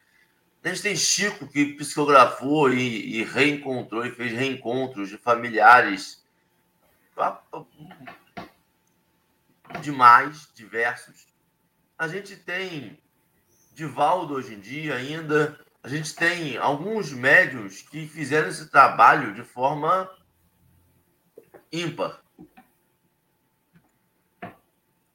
A 0.65 0.69
gente 0.69 0.83
tem 0.83 0.97
Chico, 0.97 1.47
que 1.47 1.75
psicografou 1.75 2.69
e, 2.73 3.21
e 3.21 3.23
reencontrou 3.23 4.05
e 4.05 4.11
fez 4.11 4.33
reencontros 4.33 5.11
de 5.11 5.17
familiares 5.17 6.27
demais, 9.81 10.49
diversos. 10.57 11.29
A 11.97 12.09
gente 12.09 12.35
tem 12.35 12.99
Divaldo 13.73 14.35
hoje 14.35 14.55
em 14.55 14.61
dia 14.61 14.97
ainda. 14.97 15.59
A 15.83 15.89
gente 15.89 16.15
tem 16.15 16.57
alguns 16.57 17.13
médios 17.13 17.83
que 17.83 18.07
fizeram 18.07 18.49
esse 18.49 18.69
trabalho 18.71 19.35
de 19.35 19.43
forma 19.43 20.11
ímpar. 21.73 22.23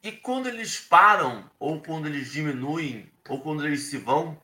E 0.01 0.11
quando 0.11 0.47
eles 0.47 0.79
param, 0.79 1.49
ou 1.59 1.81
quando 1.81 2.07
eles 2.07 2.31
diminuem, 2.31 3.11
ou 3.27 3.41
quando 3.41 3.65
eles 3.65 3.83
se 3.83 3.97
vão, 3.97 4.41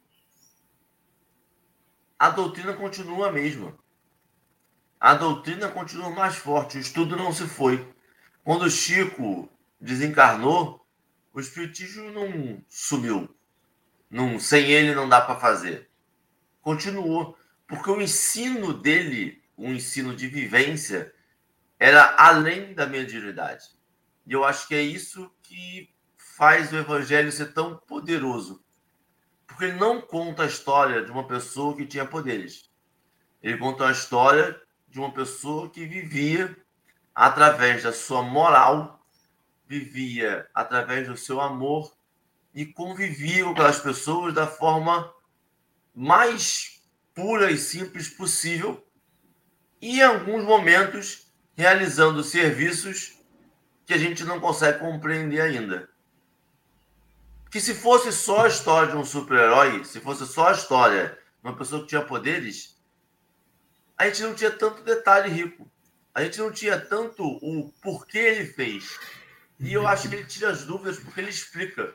a 2.20 2.30
doutrina 2.30 2.74
continua 2.74 3.30
a 3.30 3.32
mesma. 3.32 3.78
A 5.00 5.14
doutrina 5.16 5.70
continua 5.70 6.10
mais 6.10 6.36
forte, 6.36 6.78
o 6.78 6.82
estudo 6.82 7.18
não 7.18 7.34
se 7.34 7.48
foi. 7.48 7.94
Quando 8.44 8.70
Chico 8.70 9.50
desencarnou, 9.80 10.86
o 11.34 11.40
espiritismo 11.40 12.12
não 12.12 12.64
sumiu. 12.70 13.34
Não, 14.14 14.40
sem 14.40 14.70
ele 14.70 14.94
não 14.94 15.10
dá 15.10 15.20
para 15.20 15.40
fazer. 15.40 15.90
Continuou, 16.62 17.36
porque 17.68 17.90
o 17.90 18.00
ensino 18.00 18.72
dele, 18.72 19.42
o 19.58 19.66
ensino 19.70 20.16
de 20.16 20.28
vivência, 20.28 21.12
era 21.80 22.16
além 22.16 22.76
da 22.76 22.86
mediunidade. 22.86 23.66
E 24.28 24.32
eu 24.32 24.46
acho 24.46 24.68
que 24.68 24.76
é 24.76 24.84
isso 24.84 25.34
que 25.42 25.90
faz 26.16 26.72
o 26.72 26.78
evangelho 26.78 27.32
ser 27.32 27.54
tão 27.54 27.76
poderoso. 27.76 28.64
Porque 29.48 29.66
ele 29.66 29.80
não 29.80 30.00
conta 30.00 30.44
a 30.44 30.48
história 30.48 31.04
de 31.04 31.10
uma 31.10 31.26
pessoa 31.26 31.76
que 31.76 31.88
tinha 31.88 32.06
poderes. 32.06 32.70
Ele 33.42 33.58
conta 33.58 33.88
a 33.88 33.92
história 33.92 34.62
de 34.90 35.00
uma 35.00 35.12
pessoa 35.12 35.72
que 35.72 35.88
vivia 35.88 36.56
através 37.16 37.82
da 37.82 37.92
sua 37.92 38.22
moral, 38.22 39.04
vivia 39.66 40.48
através 40.54 41.08
do 41.08 41.18
seu 41.18 41.42
amor 41.42 41.92
e 42.54 42.66
convivia 42.66 43.44
com 43.44 43.52
aquelas 43.52 43.80
pessoas 43.80 44.34
da 44.34 44.48
forma 44.48 45.12
mais 45.96 46.82
pura 47.14 47.52
e 47.52 47.58
simples 47.58 48.10
possível 48.10 48.86
e 49.82 50.00
em 50.00 50.04
alguns 50.04 50.44
momentos 50.44 51.32
realizando 51.56 52.24
serviços 52.24 53.18
que 53.86 53.94
a 53.94 53.98
gente 53.98 54.24
não 54.24 54.40
consegue 54.40 54.80
compreender 54.80 55.42
ainda. 55.42 55.90
Que 57.52 57.60
se 57.60 57.76
fosse 57.76 58.12
só 58.12 58.46
a 58.46 58.48
história 58.48 58.92
de 58.92 58.98
um 58.98 59.06
super-herói, 59.06 59.84
se 59.84 60.00
fosse 60.00 60.26
só 60.26 60.48
a 60.48 60.54
história 60.54 61.10
de 61.42 61.50
uma 61.50 61.56
pessoa 61.56 61.82
que 61.82 61.90
tinha 61.90 62.02
poderes, 62.02 62.82
a 63.98 64.06
gente 64.08 64.24
não 64.24 64.34
tinha 64.34 64.52
tanto 64.52 64.84
detalhe 64.84 65.30
rico. 65.30 65.70
A 66.16 66.24
gente 66.24 66.40
não 66.40 66.52
tinha 66.52 66.80
tanto 66.80 67.24
o 67.24 67.72
porquê 67.82 68.20
ele 68.20 68.46
fez. 68.46 68.98
E 69.60 69.74
eu 69.74 69.88
acho 69.88 70.10
que 70.10 70.16
ele 70.16 70.26
tira 70.26 70.50
as 70.50 70.64
dúvidas 70.64 71.00
porque 71.00 71.20
ele 71.20 71.30
explica. 71.30 71.94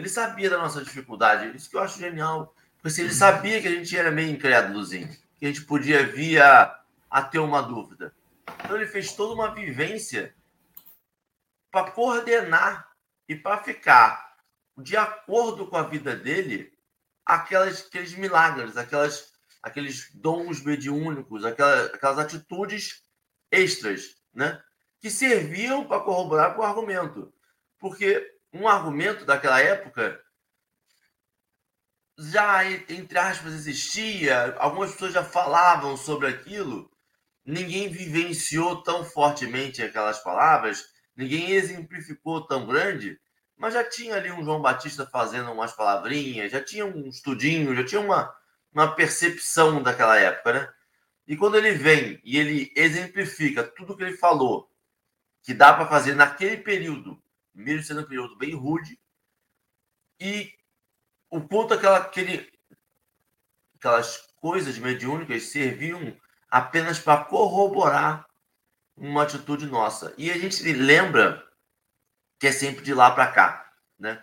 Ele 0.00 0.08
sabia 0.08 0.48
da 0.48 0.56
nossa 0.56 0.82
dificuldade. 0.82 1.54
Isso 1.54 1.68
que 1.68 1.76
eu 1.76 1.82
acho 1.82 1.98
genial. 1.98 2.54
Porque 2.76 2.88
assim, 2.88 3.02
ele 3.02 3.12
sabia 3.12 3.60
que 3.60 3.68
a 3.68 3.70
gente 3.70 3.94
era 3.94 4.10
meio 4.10 4.30
incrédulozinho. 4.30 5.06
Que 5.38 5.44
a 5.44 5.48
gente 5.48 5.60
podia 5.66 6.06
vir 6.06 6.40
a, 6.40 6.82
a 7.10 7.22
ter 7.22 7.38
uma 7.38 7.62
dúvida. 7.62 8.14
Então 8.64 8.76
ele 8.76 8.86
fez 8.86 9.12
toda 9.12 9.34
uma 9.34 9.54
vivência 9.54 10.34
para 11.70 11.90
coordenar 11.90 12.90
e 13.28 13.36
para 13.36 13.62
ficar 13.62 14.36
de 14.78 14.96
acordo 14.96 15.66
com 15.66 15.76
a 15.76 15.82
vida 15.82 16.16
dele 16.16 16.72
aquelas, 17.26 17.86
aqueles 17.86 18.14
milagres, 18.14 18.78
aquelas, 18.78 19.34
aqueles 19.62 20.10
dons 20.14 20.62
mediúnicos, 20.62 21.44
aquelas, 21.44 21.92
aquelas 21.92 22.18
atitudes 22.18 23.04
extras, 23.50 24.16
né? 24.32 24.62
Que 24.98 25.10
serviam 25.10 25.84
para 25.84 26.00
corroborar 26.00 26.54
com 26.54 26.62
o 26.62 26.64
argumento. 26.64 27.30
Porque 27.78 28.39
um 28.52 28.68
argumento 28.68 29.24
daquela 29.24 29.60
época 29.60 30.20
já, 32.18 32.64
entre 32.70 33.18
aspas, 33.18 33.54
existia, 33.54 34.54
algumas 34.58 34.92
pessoas 34.92 35.14
já 35.14 35.24
falavam 35.24 35.96
sobre 35.96 36.26
aquilo, 36.28 36.90
ninguém 37.44 37.88
vivenciou 37.88 38.82
tão 38.82 39.04
fortemente 39.04 39.82
aquelas 39.82 40.18
palavras, 40.22 40.84
ninguém 41.16 41.52
exemplificou 41.52 42.46
tão 42.46 42.66
grande, 42.66 43.18
mas 43.56 43.72
já 43.72 43.82
tinha 43.82 44.16
ali 44.16 44.30
um 44.30 44.44
João 44.44 44.60
Batista 44.60 45.06
fazendo 45.06 45.50
umas 45.50 45.72
palavrinhas, 45.72 46.52
já 46.52 46.62
tinha 46.62 46.84
um 46.84 47.08
estudinho, 47.08 47.74
já 47.74 47.84
tinha 47.84 48.00
uma, 48.00 48.34
uma 48.72 48.94
percepção 48.94 49.82
daquela 49.82 50.18
época, 50.18 50.52
né? 50.52 50.68
E 51.26 51.36
quando 51.36 51.56
ele 51.56 51.72
vem 51.72 52.20
e 52.24 52.38
ele 52.38 52.72
exemplifica 52.76 53.62
tudo 53.62 53.96
que 53.96 54.02
ele 54.02 54.16
falou, 54.16 54.70
que 55.42 55.54
dá 55.54 55.72
para 55.72 55.86
fazer 55.86 56.14
naquele 56.14 56.58
período, 56.58 57.22
mesmo 57.60 57.84
sendo 57.84 58.00
um 58.00 58.06
período 58.06 58.36
bem 58.36 58.54
rude, 58.54 58.98
e 60.18 60.52
o 61.30 61.40
quanto 61.40 61.74
aquela, 61.74 61.98
aquele, 61.98 62.50
aquelas 63.76 64.16
coisas 64.36 64.78
mediúnicas 64.78 65.44
serviam 65.44 66.16
apenas 66.50 66.98
para 66.98 67.24
corroborar 67.24 68.26
uma 68.96 69.22
atitude 69.22 69.66
nossa. 69.66 70.12
E 70.18 70.30
a 70.30 70.36
gente 70.36 70.62
lembra 70.72 71.46
que 72.38 72.48
é 72.48 72.52
sempre 72.52 72.84
de 72.84 72.92
lá 72.92 73.10
para 73.10 73.30
cá, 73.30 73.72
né? 73.98 74.22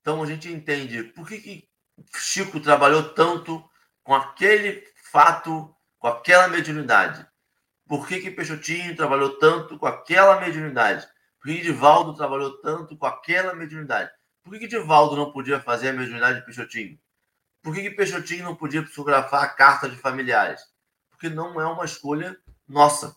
Então 0.00 0.22
a 0.22 0.26
gente 0.26 0.50
entende 0.52 1.04
por 1.04 1.28
que, 1.28 1.40
que 1.40 1.68
Chico 2.16 2.58
trabalhou 2.60 3.14
tanto 3.14 3.64
com 4.02 4.14
aquele 4.14 4.84
fato, 5.10 5.74
com 5.98 6.08
aquela 6.08 6.48
mediunidade. 6.48 7.26
Por 7.86 8.06
que, 8.06 8.20
que 8.20 8.30
Peixotinho 8.30 8.96
trabalhou 8.96 9.38
tanto 9.38 9.78
com 9.78 9.86
aquela 9.86 10.40
mediunidade? 10.40 11.06
Por 11.42 11.52
que 11.52 11.60
Divaldo 11.60 12.14
trabalhou 12.14 12.60
tanto 12.60 12.96
com 12.96 13.04
aquela 13.04 13.52
mediunidade? 13.52 14.12
Por 14.44 14.52
que, 14.52 14.60
que 14.60 14.68
Divaldo 14.68 15.16
não 15.16 15.32
podia 15.32 15.58
fazer 15.58 15.88
a 15.88 15.92
mediunidade 15.92 16.38
de 16.38 16.46
Peixotinho? 16.46 16.96
Por 17.60 17.74
que, 17.74 17.82
que 17.82 17.90
Peixotinho 17.90 18.44
não 18.44 18.54
podia 18.54 18.84
psicografar 18.84 19.42
a 19.42 19.48
carta 19.48 19.88
de 19.88 19.96
familiares? 19.96 20.62
Porque 21.10 21.28
não 21.28 21.60
é 21.60 21.66
uma 21.66 21.84
escolha 21.84 22.38
nossa. 22.68 23.16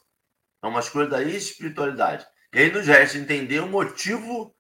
É 0.64 0.66
uma 0.66 0.80
escolha 0.80 1.08
da 1.08 1.22
espiritualidade. 1.22 2.26
E 2.52 2.58
aí 2.58 2.72
nos 2.72 2.88
resta 2.88 3.20
entender 3.20 3.60
o 3.60 3.68
motivo 3.68 4.56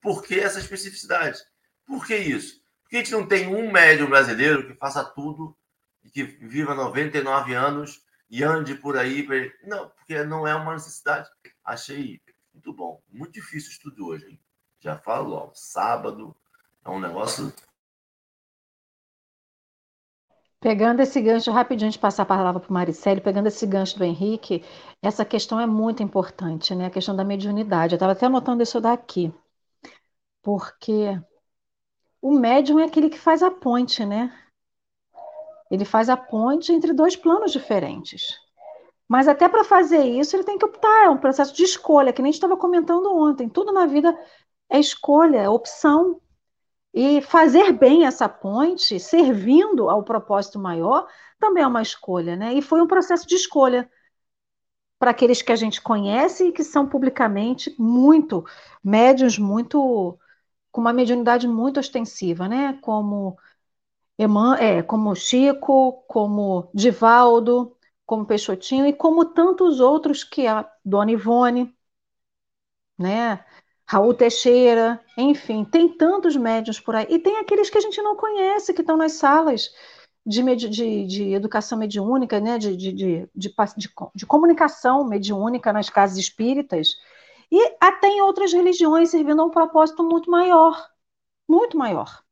por 0.00 0.22
que 0.22 0.40
essa 0.40 0.58
especificidade. 0.58 1.38
Por 1.86 2.06
que 2.06 2.16
isso? 2.16 2.58
Porque 2.82 2.96
a 2.96 2.98
gente 3.00 3.12
não 3.12 3.26
tem 3.26 3.54
um 3.54 3.70
médium 3.70 4.08
brasileiro 4.08 4.66
que 4.66 4.78
faça 4.78 5.04
tudo 5.04 5.54
e 6.02 6.10
que 6.10 6.22
viva 6.22 6.74
99 6.74 7.52
anos 7.52 8.00
e 8.30 8.42
ande 8.42 8.74
por 8.74 8.96
aí. 8.96 9.26
Não, 9.62 9.90
porque 9.90 10.24
não 10.24 10.46
é 10.46 10.54
uma 10.54 10.72
necessidade. 10.72 11.28
Achei 11.62 12.18
muito 12.60 12.72
bom. 12.74 13.02
Muito 13.10 13.32
difícil 13.32 13.70
estudo 13.70 14.06
hoje, 14.06 14.26
hein? 14.26 14.40
Já 14.80 14.98
falo 14.98 15.30
logo, 15.30 15.52
sábado 15.54 16.36
é 16.84 16.90
um 16.90 17.00
negócio. 17.00 17.52
Pegando 20.60 21.00
esse 21.00 21.20
gancho 21.22 21.50
rapidinho 21.50 21.90
de 21.90 21.98
passar 21.98 22.24
a 22.24 22.26
palavra 22.26 22.60
para 22.60 22.70
o 22.70 22.72
Maricele, 22.72 23.20
pegando 23.20 23.46
esse 23.46 23.66
gancho 23.66 23.96
do 23.96 24.04
Henrique, 24.04 24.62
essa 25.00 25.24
questão 25.24 25.58
é 25.58 25.66
muito 25.66 26.02
importante, 26.02 26.74
né? 26.74 26.86
A 26.86 26.90
questão 26.90 27.16
da 27.16 27.24
mediunidade. 27.24 27.94
Eu 27.94 27.96
estava 27.96 28.12
até 28.12 28.26
anotando 28.26 28.62
isso 28.62 28.78
daqui, 28.80 29.32
porque 30.42 31.18
o 32.20 32.38
médium 32.38 32.78
é 32.78 32.84
aquele 32.84 33.08
que 33.08 33.18
faz 33.18 33.42
a 33.42 33.50
ponte, 33.50 34.04
né? 34.04 34.34
Ele 35.70 35.84
faz 35.84 36.10
a 36.10 36.16
ponte 36.16 36.72
entre 36.72 36.92
dois 36.92 37.16
planos 37.16 37.52
diferentes. 37.52 38.39
Mas 39.10 39.26
até 39.26 39.48
para 39.48 39.64
fazer 39.64 40.04
isso, 40.04 40.36
ele 40.36 40.44
tem 40.44 40.56
que 40.56 40.64
optar, 40.64 41.06
é 41.06 41.08
um 41.08 41.18
processo 41.18 41.52
de 41.52 41.64
escolha, 41.64 42.12
que 42.12 42.22
nem 42.22 42.30
estava 42.30 42.56
comentando 42.56 43.12
ontem. 43.12 43.48
Tudo 43.48 43.72
na 43.72 43.84
vida 43.84 44.16
é 44.68 44.78
escolha, 44.78 45.38
é 45.38 45.48
opção. 45.48 46.20
E 46.94 47.20
fazer 47.20 47.72
bem 47.72 48.06
essa 48.06 48.28
ponte, 48.28 49.00
servindo 49.00 49.90
ao 49.90 50.04
propósito 50.04 50.60
maior, 50.60 51.08
também 51.40 51.64
é 51.64 51.66
uma 51.66 51.82
escolha, 51.82 52.36
né? 52.36 52.54
E 52.54 52.62
foi 52.62 52.80
um 52.80 52.86
processo 52.86 53.26
de 53.26 53.34
escolha 53.34 53.90
para 54.96 55.10
aqueles 55.10 55.42
que 55.42 55.50
a 55.50 55.56
gente 55.56 55.82
conhece 55.82 56.46
e 56.46 56.52
que 56.52 56.62
são 56.62 56.88
publicamente 56.88 57.74
muito 57.76 58.44
médios, 58.82 59.36
muito 59.38 60.16
com 60.70 60.80
uma 60.80 60.92
mediunidade 60.92 61.48
muito 61.48 61.80
ostensiva, 61.80 62.46
né? 62.46 62.78
Como 62.80 63.36
Eman, 64.16 64.56
é, 64.56 64.82
como 64.84 65.16
Chico, 65.16 66.04
como 66.06 66.70
Divaldo, 66.72 67.76
como 68.10 68.26
Peixotinho 68.26 68.86
e 68.86 68.92
como 68.92 69.24
tantos 69.24 69.78
outros 69.78 70.24
que 70.24 70.44
a 70.44 70.68
Dona 70.84 71.12
Ivone, 71.12 71.72
né? 72.98 73.44
Raul 73.86 74.14
Teixeira, 74.14 75.00
enfim, 75.16 75.64
tem 75.64 75.88
tantos 75.96 76.34
médios 76.34 76.80
por 76.80 76.96
aí. 76.96 77.06
E 77.08 77.20
tem 77.20 77.36
aqueles 77.38 77.70
que 77.70 77.78
a 77.78 77.80
gente 77.80 78.02
não 78.02 78.16
conhece, 78.16 78.74
que 78.74 78.80
estão 78.80 78.96
nas 78.96 79.12
salas 79.12 79.72
de, 80.26 80.42
de, 80.56 81.06
de 81.06 81.32
educação 81.32 81.78
mediúnica, 81.78 82.40
né? 82.40 82.58
de, 82.58 82.76
de, 82.76 82.92
de, 82.92 83.28
de, 83.36 83.54
de 84.16 84.26
comunicação 84.26 85.04
mediúnica 85.04 85.72
nas 85.72 85.88
casas 85.88 86.18
espíritas, 86.18 86.96
e 87.50 87.76
até 87.80 88.08
em 88.08 88.22
outras 88.22 88.52
religiões, 88.52 89.10
servindo 89.10 89.40
a 89.40 89.44
um 89.44 89.50
propósito 89.50 90.02
muito 90.02 90.28
maior 90.28 90.90
muito 91.50 91.76
maior. 91.76 92.22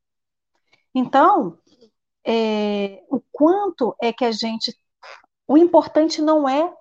Então, 0.95 1.59
é, 2.25 3.05
o 3.11 3.21
quanto 3.33 3.97
é 4.01 4.12
que 4.12 4.25
a 4.25 4.33
gente. 4.33 4.77
O 5.49 5.59
importante 5.59 6.23
não 6.23 6.49
é 6.49 6.73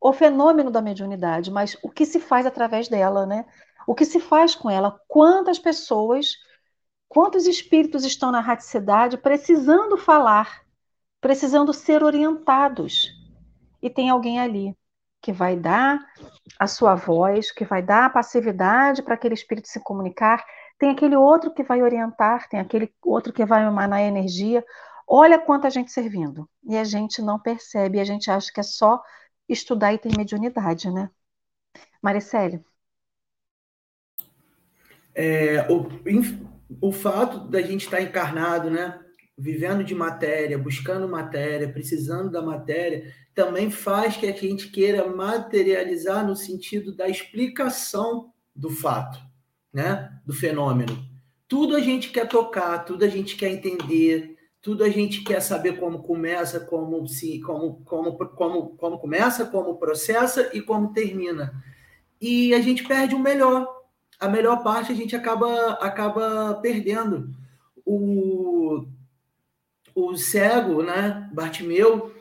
o 0.00 0.12
fenômeno 0.12 0.70
da 0.70 0.82
mediunidade, 0.82 1.50
mas 1.50 1.76
o 1.82 1.88
que 1.88 2.04
se 2.04 2.20
faz 2.20 2.44
através 2.44 2.88
dela, 2.88 3.24
né? 3.24 3.46
o 3.88 3.94
que 3.94 4.04
se 4.04 4.20
faz 4.20 4.54
com 4.54 4.68
ela, 4.68 5.00
quantas 5.08 5.58
pessoas, 5.58 6.36
quantos 7.08 7.46
espíritos 7.46 8.04
estão 8.04 8.30
na 8.30 8.38
radicidade 8.38 9.16
precisando 9.16 9.96
falar, 9.96 10.60
precisando 11.22 11.72
ser 11.72 12.02
orientados. 12.02 13.10
E 13.80 13.88
tem 13.88 14.10
alguém 14.10 14.38
ali 14.38 14.76
que 15.22 15.32
vai 15.32 15.56
dar 15.56 16.04
a 16.58 16.66
sua 16.66 16.94
voz, 16.94 17.50
que 17.50 17.64
vai 17.64 17.80
dar 17.80 18.04
a 18.04 18.10
passividade 18.10 19.02
para 19.02 19.14
aquele 19.14 19.32
espírito 19.32 19.68
se 19.68 19.82
comunicar, 19.82 20.44
tem 20.78 20.90
aquele 20.90 21.16
outro 21.16 21.50
que 21.50 21.62
vai 21.62 21.82
orientar, 21.82 22.46
tem 22.50 22.60
aquele 22.60 22.92
outro 23.02 23.32
que 23.32 23.46
vai 23.46 23.64
emanar 23.64 24.02
energia. 24.02 24.62
Olha 25.08 25.38
quanta 25.38 25.70
gente 25.70 25.90
servindo. 25.90 26.48
E 26.64 26.76
a 26.76 26.84
gente 26.84 27.22
não 27.22 27.38
percebe, 27.40 28.00
a 28.00 28.04
gente 28.04 28.30
acha 28.30 28.52
que 28.52 28.60
é 28.60 28.62
só 28.62 29.02
estudar 29.48 29.94
e 29.94 29.98
ter 29.98 30.16
mediunidade, 30.16 30.90
né? 30.90 31.10
Maricele 32.02 32.64
é, 35.18 35.66
o, 35.68 35.88
o 36.80 36.92
fato 36.92 37.40
da 37.40 37.60
gente 37.60 37.84
estar 37.84 38.00
encarnado, 38.00 38.70
né? 38.70 39.00
Vivendo 39.36 39.82
de 39.82 39.92
matéria, 39.92 40.56
buscando 40.56 41.08
matéria, 41.08 41.68
precisando 41.68 42.30
da 42.30 42.40
matéria, 42.40 43.12
também 43.34 43.68
faz 43.68 44.16
que 44.16 44.26
a 44.26 44.32
gente 44.32 44.68
queira 44.68 45.08
materializar 45.08 46.24
no 46.24 46.36
sentido 46.36 46.94
da 46.94 47.08
explicação 47.08 48.32
do 48.54 48.70
fato, 48.70 49.18
né? 49.72 50.08
Do 50.24 50.32
fenômeno. 50.32 50.96
Tudo 51.48 51.74
a 51.74 51.80
gente 51.80 52.10
quer 52.10 52.28
tocar, 52.28 52.84
tudo 52.84 53.04
a 53.04 53.08
gente 53.08 53.36
quer 53.36 53.50
entender, 53.50 54.36
tudo 54.60 54.84
a 54.84 54.88
gente 54.88 55.22
quer 55.22 55.40
saber 55.40 55.78
como 55.78 56.02
começa, 56.02 56.60
como 56.60 57.06
se, 57.06 57.40
como, 57.40 57.82
como, 57.84 58.16
como, 58.16 58.68
como 58.76 58.98
começa, 58.98 59.46
como 59.46 59.76
processa 59.76 60.50
e 60.52 60.60
como 60.60 60.92
termina. 60.92 61.62
E 62.20 62.52
a 62.54 62.60
gente 62.60 62.84
perde 62.84 63.14
o 63.14 63.18
melhor, 63.18 63.66
a 64.18 64.28
melhor 64.28 64.62
parte 64.62 64.92
a 64.92 64.94
gente 64.94 65.14
acaba, 65.14 65.72
acaba 65.74 66.54
perdendo. 66.60 67.34
O, 67.84 68.84
o 69.94 70.16
cego, 70.16 70.82
né, 70.82 71.30
Bartimeu, 71.32 72.12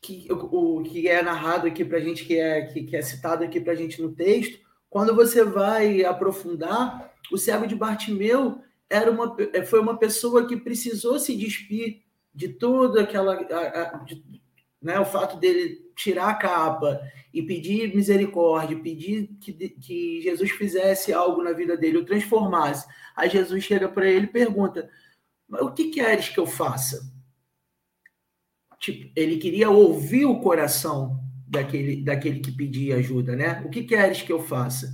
que, 0.00 0.28
o, 0.30 0.82
que 0.82 1.08
é 1.08 1.22
narrado 1.22 1.66
aqui 1.66 1.84
para 1.84 1.98
a 1.98 2.00
gente, 2.00 2.24
que 2.24 2.38
é, 2.38 2.62
que, 2.66 2.82
que 2.84 2.96
é 2.96 3.02
citado 3.02 3.42
aqui 3.42 3.60
para 3.60 3.72
a 3.72 3.76
gente 3.76 4.00
no 4.00 4.12
texto, 4.12 4.58
quando 4.90 5.14
você 5.14 5.42
vai 5.44 6.04
aprofundar, 6.04 7.12
o 7.32 7.38
cego 7.38 7.66
de 7.66 7.74
Bartimeu 7.74 8.62
era 8.90 9.10
uma, 9.10 9.36
foi 9.66 9.80
uma 9.80 9.98
pessoa 9.98 10.46
que 10.46 10.56
precisou 10.56 11.18
se 11.18 11.36
despir 11.36 12.02
de 12.34 12.48
toda 12.48 13.02
aquela. 13.02 13.34
De, 14.04 14.22
né, 14.80 14.98
o 14.98 15.04
fato 15.04 15.36
dele 15.36 15.90
tirar 15.96 16.28
a 16.28 16.34
capa 16.34 17.00
e 17.34 17.42
pedir 17.42 17.94
misericórdia, 17.94 18.78
pedir 18.78 19.28
que, 19.40 19.52
que 19.52 20.20
Jesus 20.22 20.50
fizesse 20.52 21.12
algo 21.12 21.42
na 21.42 21.52
vida 21.52 21.76
dele, 21.76 21.98
o 21.98 22.04
transformasse. 22.04 22.86
Aí 23.16 23.28
Jesus 23.28 23.64
chega 23.64 23.88
para 23.88 24.08
ele 24.08 24.26
e 24.26 24.32
pergunta: 24.32 24.88
O 25.48 25.70
que 25.70 25.90
queres 25.90 26.28
que 26.28 26.38
eu 26.38 26.46
faça? 26.46 27.12
Tipo, 28.78 29.10
ele 29.16 29.38
queria 29.38 29.68
ouvir 29.68 30.24
o 30.24 30.40
coração 30.40 31.20
daquele, 31.46 32.02
daquele 32.04 32.40
que 32.40 32.52
pedia 32.52 32.96
ajuda, 32.96 33.34
né? 33.34 33.62
O 33.66 33.70
que 33.70 33.82
queres 33.82 34.22
que 34.22 34.32
eu 34.32 34.40
faça? 34.40 34.92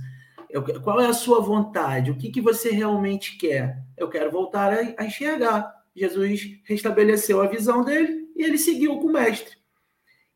Eu, 0.55 0.63
qual 0.81 1.01
é 1.01 1.07
a 1.07 1.13
sua 1.13 1.41
vontade? 1.41 2.11
O 2.11 2.15
que, 2.15 2.31
que 2.31 2.39
você 2.39 2.71
realmente 2.71 3.37
quer? 3.37 3.83
Eu 3.97 4.07
quero 4.07 4.31
voltar 4.31 4.71
a, 4.71 4.93
a 4.97 5.05
enxergar. 5.05 5.69
Jesus 5.93 6.61
restabeleceu 6.63 7.41
a 7.41 7.47
visão 7.47 7.83
dele 7.83 8.31
e 8.33 8.41
ele 8.41 8.57
seguiu 8.57 8.97
com 8.99 9.07
o 9.07 9.11
mestre. 9.11 9.57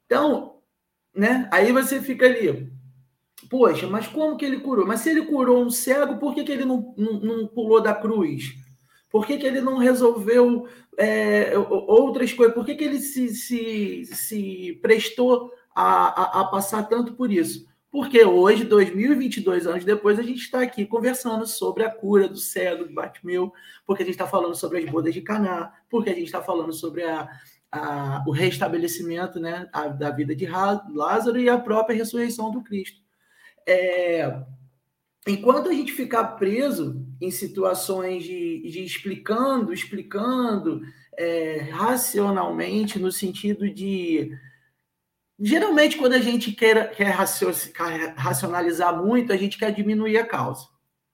Então, 0.05 0.57
né? 1.15 1.47
Aí 1.53 1.72
você 1.72 2.01
fica 2.01 2.26
ali, 2.26 2.70
poxa, 3.49 3.88
mas 3.88 4.07
como 4.07 4.36
que 4.36 4.43
ele 4.43 4.59
curou? 4.59 4.86
Mas 4.86 4.99
se 4.99 5.09
ele 5.09 5.26
curou 5.26 5.63
um 5.63 5.70
cego, 5.70 6.17
por 6.17 6.36
que, 6.36 6.43
que 6.43 6.51
ele 6.51 6.65
não, 6.65 6.93
não, 6.97 7.13
não 7.22 7.47
pulou 7.47 7.82
da 7.82 7.95
cruz? 7.95 8.55
Por 9.09 9.26
que, 9.26 9.38
que 9.38 9.47
ele 9.47 9.61
não 9.61 9.78
resolveu 9.78 10.67
é, 10.97 11.57
outras 11.57 12.34
coisas? 12.34 12.53
Por 12.53 12.65
que, 12.65 12.76
que 12.76 12.84
ele 12.84 12.99
se, 12.99 13.30
se, 13.30 14.03
se 14.03 14.80
prestou 14.82 15.49
a, 15.74 16.39
a, 16.39 16.41
a 16.41 16.45
passar 16.49 16.84
tanto 16.89 17.13
por 17.13 17.32
isso? 17.32 17.68
Porque 17.92 18.24
hoje, 18.24 18.64
2022 18.66 19.66
anos 19.66 19.84
depois, 19.84 20.20
a 20.20 20.22
gente 20.22 20.42
está 20.42 20.62
aqui 20.62 20.86
conversando 20.86 21.48
sobre 21.48 21.84
a 21.84 21.90
cura 21.90 22.28
do 22.28 22.38
cego, 22.38 22.86
do 22.86 22.94
Batmil, 22.94 23.52
porque 23.86 24.04
a 24.04 24.06
gente 24.06 24.14
está 24.14 24.28
falando 24.28 24.56
sobre 24.56 24.78
as 24.78 24.86
bodas 24.86 25.14
de 25.14 25.22
Caná, 25.22 25.74
porque 25.90 26.12
a 26.12 26.14
gente 26.14 26.26
está 26.26 26.42
falando 26.42 26.72
sobre 26.72 27.04
a, 27.04 27.28
a, 27.72 28.24
o 28.28 28.32
restabelecimento 28.32 29.40
né, 29.40 29.68
a, 29.74 29.88
da 29.88 30.12
vida 30.12 30.36
de 30.36 30.46
Lázaro 30.46 31.40
e 31.40 31.50
a 31.50 31.58
própria 31.58 31.98
ressurreição 31.98 32.52
do 32.52 32.62
Cristo. 32.62 33.02
É, 33.68 34.40
enquanto 35.28 35.70
a 35.70 35.74
gente 35.74 35.92
ficar 35.92 36.24
preso 36.36 37.04
em 37.20 37.32
situações 37.32 38.24
de, 38.24 38.70
de 38.70 38.84
explicando, 38.84 39.74
explicando 39.74 40.82
é, 41.18 41.70
racionalmente, 41.72 43.00
no 43.00 43.12
sentido 43.12 43.68
de 43.68 44.32
Geralmente, 45.40 45.98
quando 45.98 46.14
a 46.14 46.20
gente 46.20 46.52
quer, 46.52 46.92
quer 46.92 47.16
racionalizar 48.16 49.02
muito, 49.02 49.32
a 49.32 49.38
gente 49.38 49.58
quer 49.58 49.72
diminuir 49.72 50.18
a 50.18 50.26
causa. 50.26 50.68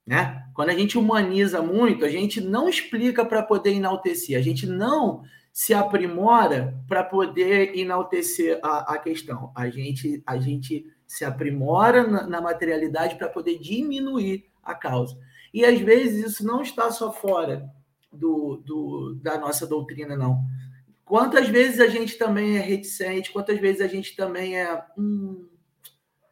Né? 0.04 0.44
Quando 0.54 0.70
a 0.70 0.74
gente 0.74 0.98
humaniza 0.98 1.62
muito, 1.62 2.04
a 2.04 2.08
gente 2.08 2.40
não 2.40 2.68
explica 2.68 3.24
para 3.24 3.42
poder 3.42 3.72
enaltecer, 3.72 4.38
a 4.38 4.42
gente 4.42 4.66
não 4.66 5.22
se 5.52 5.72
aprimora 5.72 6.78
para 6.86 7.02
poder 7.02 7.76
enaltecer 7.76 8.60
a, 8.62 8.94
a, 8.94 8.98
questão. 8.98 9.50
A 9.54 9.70
gente, 9.70 10.22
a 10.26 10.36
gente 10.36 10.84
se 11.06 11.24
aprimora 11.24 12.06
na, 12.06 12.26
na 12.26 12.40
materialidade 12.40 13.16
para 13.16 13.28
poder 13.28 13.58
diminuir 13.58 14.44
a 14.62 14.74
causa. 14.74 15.16
E 15.54 15.64
às 15.64 15.80
vezes 15.80 16.32
isso 16.32 16.46
não 16.46 16.60
está 16.60 16.90
só 16.90 17.12
fora 17.12 17.70
do, 18.12 18.62
do, 18.64 19.18
da 19.22 19.38
nossa 19.38 19.66
doutrina, 19.66 20.16
não. 20.16 20.44
Quantas 21.06 21.48
vezes 21.48 21.78
a 21.78 21.86
gente 21.86 22.18
também 22.18 22.56
é 22.56 22.60
reticente, 22.60 23.30
quantas 23.30 23.60
vezes 23.60 23.80
a 23.80 23.86
gente 23.86 24.16
também 24.16 24.58
é. 24.58 24.84
Hum, 24.98 25.46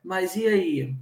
mas 0.03 0.35
e 0.35 0.49
aí? 0.49 0.97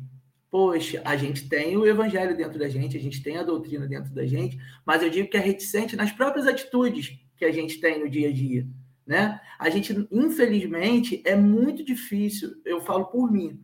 Poxa, 0.50 1.00
a 1.06 1.16
gente 1.16 1.48
tem 1.48 1.74
o 1.78 1.86
evangelho 1.86 2.36
dentro 2.36 2.58
da 2.58 2.68
gente, 2.68 2.98
a 2.98 3.00
gente 3.00 3.22
tem 3.22 3.38
a 3.38 3.42
doutrina 3.42 3.88
dentro 3.88 4.12
da 4.12 4.26
gente, 4.26 4.58
mas 4.84 5.02
eu 5.02 5.08
digo 5.08 5.30
que 5.30 5.38
é 5.38 5.40
reticente 5.40 5.96
nas 5.96 6.12
próprias 6.12 6.46
atitudes 6.46 7.18
que 7.34 7.46
a 7.46 7.50
gente 7.50 7.80
tem 7.80 7.98
no 7.98 8.10
dia 8.10 8.28
a 8.28 8.32
dia. 8.32 8.66
Né? 9.06 9.40
A 9.58 9.70
gente, 9.70 10.06
infelizmente, 10.12 11.22
é 11.24 11.34
muito 11.34 11.82
difícil, 11.82 12.54
eu 12.66 12.78
falo 12.78 13.06
por 13.06 13.32
mim, 13.32 13.58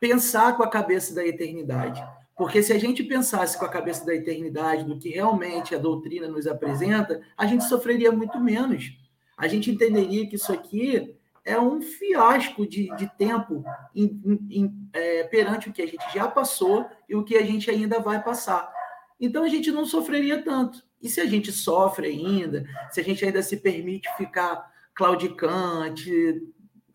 pensar 0.00 0.56
com 0.56 0.62
a 0.62 0.70
cabeça 0.70 1.14
da 1.14 1.24
eternidade. 1.24 2.02
Porque 2.34 2.62
se 2.62 2.72
a 2.72 2.78
gente 2.78 3.04
pensasse 3.04 3.58
com 3.58 3.66
a 3.66 3.70
cabeça 3.70 4.06
da 4.06 4.14
eternidade, 4.14 4.84
do 4.84 4.98
que 4.98 5.10
realmente 5.10 5.74
a 5.74 5.78
doutrina 5.78 6.28
nos 6.28 6.46
apresenta, 6.46 7.20
a 7.36 7.46
gente 7.46 7.64
sofreria 7.64 8.10
muito 8.10 8.40
menos 8.40 9.03
a 9.36 9.48
gente 9.48 9.70
entenderia 9.70 10.26
que 10.28 10.36
isso 10.36 10.52
aqui 10.52 11.16
é 11.44 11.60
um 11.60 11.82
fiasco 11.82 12.66
de, 12.66 12.94
de 12.96 13.06
tempo 13.18 13.62
em, 13.94 14.20
em, 14.50 14.88
é, 14.92 15.24
perante 15.24 15.68
o 15.68 15.72
que 15.72 15.82
a 15.82 15.86
gente 15.86 16.04
já 16.14 16.26
passou 16.26 16.86
e 17.08 17.14
o 17.14 17.22
que 17.22 17.36
a 17.36 17.42
gente 17.42 17.70
ainda 17.70 18.00
vai 18.00 18.22
passar. 18.22 18.72
Então 19.20 19.44
a 19.44 19.48
gente 19.48 19.70
não 19.70 19.84
sofreria 19.84 20.42
tanto. 20.42 20.82
E 21.02 21.08
se 21.08 21.20
a 21.20 21.26
gente 21.26 21.52
sofre 21.52 22.08
ainda, 22.08 22.64
se 22.90 23.00
a 23.00 23.04
gente 23.04 23.24
ainda 23.24 23.42
se 23.42 23.58
permite 23.58 24.08
ficar 24.16 24.72
claudicante, 24.94 26.42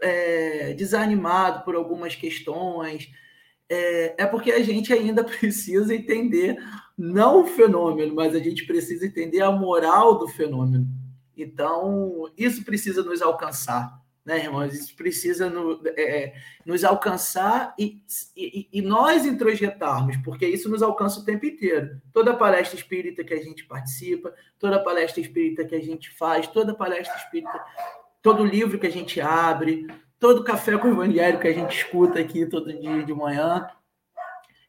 é, 0.02 0.74
desanimado 0.74 1.64
por 1.64 1.76
algumas 1.76 2.16
questões, 2.16 3.12
é, 3.70 4.24
é 4.24 4.26
porque 4.26 4.52
a 4.52 4.64
gente 4.64 4.92
ainda 4.92 5.24
precisa 5.24 5.94
entender 5.94 6.58
não 6.98 7.44
o 7.44 7.48
fenômeno, 7.48 8.16
mas 8.16 8.34
a 8.34 8.40
gente 8.40 8.66
precisa 8.66 9.06
entender 9.06 9.42
a 9.42 9.52
moral 9.52 10.18
do 10.18 10.28
fenômeno. 10.28 10.88
Então, 11.44 12.32
isso 12.38 12.64
precisa 12.64 13.04
nos 13.04 13.22
alcançar, 13.22 14.00
né, 14.26 14.44
irmãos? 14.44 14.74
Isso 14.74 14.96
precisa 14.96 15.50
no, 15.50 15.82
é, 15.86 16.02
é, 16.02 16.34
nos 16.66 16.84
alcançar 16.84 17.74
e, 17.78 18.02
e, 18.36 18.68
e, 18.72 18.82
nós 18.82 19.26
introjetarmos, 19.26 20.18
porque 20.18 20.46
isso 20.46 20.70
nos 20.70 20.84
alcança 20.84 21.20
o 21.20 21.26
tempo 21.26 21.46
inteiro. 21.46 22.02
Toda 22.14 22.36
palestra 22.36 22.78
espírita 22.78 23.24
que 23.24 23.34
a 23.34 23.42
gente 23.42 23.66
participa, 23.66 24.34
toda 24.58 24.84
palestra 24.84 25.22
espírita 25.22 25.66
que 25.66 25.76
a 25.76 25.82
gente 25.82 26.10
faz, 26.12 26.48
toda 26.48 26.74
palestra 26.74 27.16
espírita, 27.18 27.64
todo 28.22 28.46
livro 28.46 28.78
que 28.78 28.88
a 28.88 28.92
gente 28.92 29.20
abre, 29.22 29.88
todo 30.20 30.44
café 30.44 30.78
com 30.78 30.90
o 30.90 30.92
evangelho 30.92 31.40
que 31.40 31.48
a 31.48 31.54
gente 31.54 31.76
escuta 31.76 32.20
aqui 32.20 32.46
todo 32.46 32.78
dia 32.78 33.04
de 33.04 33.14
manhã, 33.14 33.68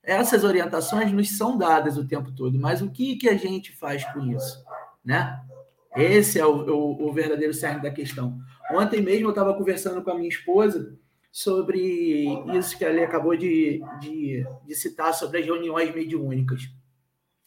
essas 0.02 0.44
orientações 0.44 1.12
nos 1.12 1.36
são 1.36 1.58
dadas 1.58 1.96
o 1.98 2.06
tempo 2.06 2.32
todo, 2.32 2.58
mas 2.58 2.80
o 2.80 2.90
que, 2.90 3.16
que 3.16 3.28
a 3.28 3.36
gente 3.36 3.72
faz 3.72 4.04
com 4.12 4.20
isso? 4.26 4.64
Né? 5.04 5.40
Esse 5.97 6.38
é 6.38 6.47
o, 6.47 6.64
o, 6.68 7.09
o 7.09 7.12
verdadeiro 7.12 7.53
cerne 7.53 7.82
da 7.82 7.91
questão. 7.91 8.38
Ontem 8.70 9.03
mesmo 9.03 9.26
eu 9.26 9.30
estava 9.30 9.55
conversando 9.55 10.03
com 10.03 10.11
a 10.11 10.14
minha 10.14 10.28
esposa 10.28 10.97
sobre 11.32 12.26
isso 12.57 12.76
que 12.76 12.84
ela 12.84 13.03
acabou 13.05 13.36
de, 13.36 13.82
de, 14.01 14.47
de 14.66 14.74
citar 14.74 15.14
sobre 15.14 15.38
as 15.38 15.45
reuniões 15.45 15.95
mediúnicas. 15.95 16.62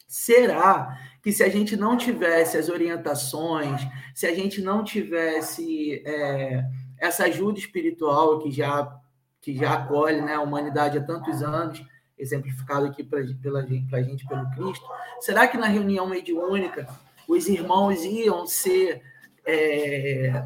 Será 0.06 0.98
que 1.22 1.32
se 1.32 1.42
a 1.42 1.48
gente 1.48 1.76
não 1.76 1.96
tivesse 1.96 2.56
as 2.56 2.68
orientações, 2.68 3.80
se 4.14 4.26
a 4.26 4.34
gente 4.34 4.62
não 4.62 4.84
tivesse 4.84 6.02
é, 6.06 6.64
essa 6.98 7.24
ajuda 7.24 7.58
espiritual 7.58 8.38
que 8.38 8.50
já, 8.50 8.96
que 9.40 9.56
já 9.56 9.74
acolhe 9.74 10.20
né, 10.20 10.34
a 10.34 10.40
humanidade 10.40 10.98
há 10.98 11.02
tantos 11.02 11.42
anos, 11.42 11.82
exemplificado 12.16 12.86
aqui 12.86 13.02
para 13.02 13.18
a 13.18 14.02
gente 14.02 14.26
pelo 14.26 14.50
Cristo, 14.50 14.86
será 15.20 15.48
que 15.48 15.58
na 15.58 15.66
reunião 15.66 16.06
mediúnica 16.06 16.86
os 17.28 17.48
irmãos 17.48 18.04
iam 18.04 18.46
ser 18.46 19.02
é, 19.46 20.44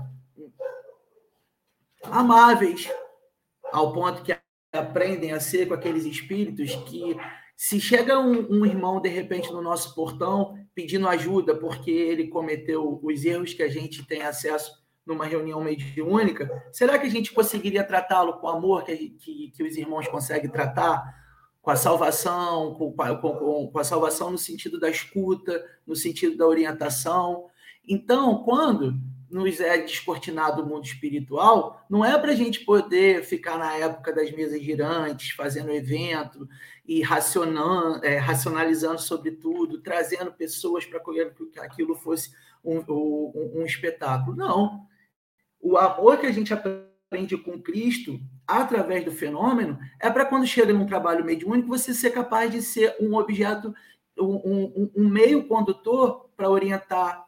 amáveis, 2.03 2.89
ao 3.73 3.93
ponto 3.93 4.23
que 4.23 4.37
aprendem 4.73 5.33
a 5.33 5.41
ser 5.41 5.67
com 5.67 5.75
aqueles 5.75 6.05
espíritos 6.05 6.75
que, 6.75 7.17
se 7.59 7.81
chega 7.81 8.21
um, 8.21 8.61
um, 8.61 8.65
irmão 8.65 9.01
de 9.01 9.09
repente 9.09 9.53
no 9.53 9.61
nosso 9.61 9.93
portão 9.93 10.57
pedindo 10.73 11.09
ajuda 11.09 11.57
porque 11.57 11.91
ele 11.91 12.29
cometeu 12.29 13.01
os 13.03 13.25
erros 13.25 13.53
que 13.53 13.65
a 13.65 13.69
gente 13.69 14.07
tem 14.07 14.23
acesso 14.23 14.73
numa 15.05 15.25
reunião 15.25 15.61
mediúnica, 15.61 16.49
será 16.71 16.97
que 17.01 17.07
a 17.09 17.11
gente 17.11 17.33
conseguiria 17.33 17.83
tratá-lo 17.83 18.35
com 18.35 18.47
o 18.47 18.51
amor 18.51 18.85
que, 18.85 19.11
que, 19.11 19.51
que 19.57 19.63
os 19.65 19.77
irmãos 19.77 20.07
conseguem 20.07 20.49
tratar? 20.49 21.03
Com 21.69 21.73
a 21.73 21.77
salvação, 21.77 22.75
com, 22.77 22.91
com, 22.95 23.69
com, 23.71 23.79
a 23.79 23.85
salvação 23.85 24.31
no 24.31 24.39
sentido 24.39 24.81
da 24.81 24.89
escuta, 24.89 25.63
no 25.87 25.95
sentido 25.95 26.35
da 26.35 26.47
orientação. 26.47 27.45
Então, 27.87 28.43
quando 28.43 28.99
nos 29.29 29.61
é 29.61 29.77
descortinado 29.77 30.63
o 30.63 30.67
mundo 30.67 30.87
espiritual, 30.87 31.85
não 31.91 32.03
é 32.03 32.19
para 32.19 32.33
a 32.33 32.35
gente 32.35 32.61
poder 32.61 33.23
ficar 33.23 33.59
na 33.59 33.75
época 33.75 34.15
das 34.15 34.31
mesas 34.31 34.63
girantes, 34.63 35.33
fazendo 35.33 35.71
evento 35.71 36.49
e 36.87 37.03
é, 37.03 38.17
racionalizando 38.17 39.03
sobre 39.03 39.33
tudo, 39.33 39.83
trazendo 39.83 40.33
pessoas 40.33 40.87
para 40.87 41.01
que 41.53 41.61
aquilo 41.61 41.95
fosse 41.95 42.31
um, 42.65 42.79
um, 42.89 43.53
um 43.57 43.63
espetáculo. 43.67 44.35
Não. 44.35 44.87
O 45.61 45.77
amor 45.77 46.17
que 46.17 46.25
a 46.25 46.33
gente 46.33 46.51
aprende 46.55 47.37
com 47.37 47.61
Cristo 47.61 48.19
através 48.49 49.05
do 49.05 49.13
fenômeno, 49.13 49.79
é 50.01 50.09
para 50.09 50.25
quando 50.25 50.47
chega 50.47 50.73
num 50.73 50.87
trabalho 50.87 51.23
mediúnico, 51.23 51.69
você 51.69 51.93
ser 51.93 52.11
capaz 52.11 52.51
de 52.51 52.63
ser 52.63 52.97
um 52.99 53.15
objeto, 53.15 53.75
um, 54.19 54.35
um, 54.35 54.91
um 54.97 55.09
meio 55.09 55.47
condutor 55.47 56.31
para 56.35 56.49
orientar, 56.49 57.27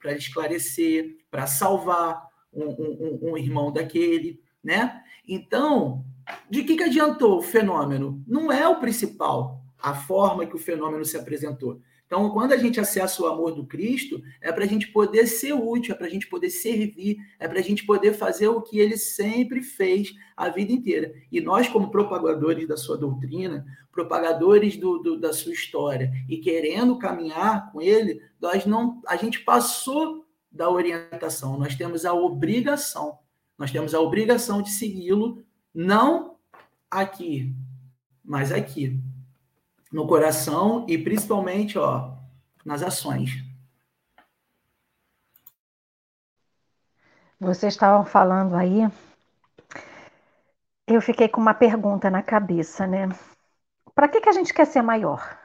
para 0.00 0.12
esclarecer, 0.12 1.18
para 1.28 1.48
salvar 1.48 2.24
um, 2.52 3.32
um, 3.32 3.36
irmão 3.36 3.72
daquele, 3.72 4.40
né? 4.62 5.02
Então, 5.26 6.04
de 6.48 6.62
que, 6.62 6.76
que 6.76 6.84
adiantou 6.84 7.38
o 7.38 7.42
fenômeno? 7.42 8.22
Não 8.26 8.52
é 8.52 8.68
o 8.68 8.78
principal, 8.78 9.60
a 9.82 9.94
forma 9.94 10.46
que 10.46 10.54
o 10.54 10.60
fenômeno 10.60 11.04
se 11.04 11.16
apresentou. 11.16 11.80
Então, 12.10 12.28
quando 12.30 12.50
a 12.50 12.56
gente 12.56 12.80
acessa 12.80 13.22
o 13.22 13.26
amor 13.26 13.54
do 13.54 13.64
Cristo, 13.64 14.20
é 14.40 14.50
para 14.50 14.64
a 14.64 14.66
gente 14.66 14.88
poder 14.88 15.28
ser 15.28 15.52
útil, 15.52 15.94
é 15.94 15.96
para 15.96 16.08
a 16.08 16.10
gente 16.10 16.26
poder 16.26 16.50
servir, 16.50 17.18
é 17.38 17.46
para 17.46 17.60
a 17.60 17.62
gente 17.62 17.86
poder 17.86 18.14
fazer 18.14 18.48
o 18.48 18.60
que 18.60 18.80
ele 18.80 18.96
sempre 18.96 19.62
fez 19.62 20.12
a 20.36 20.48
vida 20.48 20.72
inteira. 20.72 21.14
E 21.30 21.40
nós, 21.40 21.68
como 21.68 21.92
propagadores 21.92 22.66
da 22.66 22.76
sua 22.76 22.98
doutrina, 22.98 23.64
propagadores 23.92 24.76
do, 24.76 24.98
do, 24.98 25.20
da 25.20 25.32
sua 25.32 25.52
história 25.52 26.10
e 26.28 26.38
querendo 26.38 26.98
caminhar 26.98 27.70
com 27.70 27.80
ele, 27.80 28.20
nós 28.40 28.66
não, 28.66 29.00
a 29.06 29.14
gente 29.14 29.44
passou 29.44 30.26
da 30.50 30.68
orientação, 30.68 31.56
nós 31.56 31.76
temos 31.76 32.04
a 32.04 32.12
obrigação, 32.12 33.20
nós 33.56 33.70
temos 33.70 33.94
a 33.94 34.00
obrigação 34.00 34.60
de 34.60 34.70
segui-lo, 34.70 35.44
não 35.72 36.38
aqui, 36.90 37.54
mas 38.24 38.50
aqui 38.50 39.00
no 39.90 40.06
coração 40.06 40.84
e 40.88 40.96
principalmente 40.96 41.78
ó, 41.78 42.12
nas 42.64 42.82
ações. 42.82 43.30
Vocês 47.38 47.72
estavam 47.72 48.04
falando 48.04 48.54
aí 48.54 48.86
eu 50.94 51.00
fiquei 51.00 51.28
com 51.28 51.40
uma 51.40 51.54
pergunta 51.54 52.10
na 52.10 52.22
cabeça, 52.22 52.86
né? 52.86 53.08
Para 53.94 54.08
que, 54.08 54.20
que 54.20 54.28
a 54.28 54.32
gente 54.32 54.52
quer 54.52 54.66
ser 54.66 54.82
maior? 54.82 55.38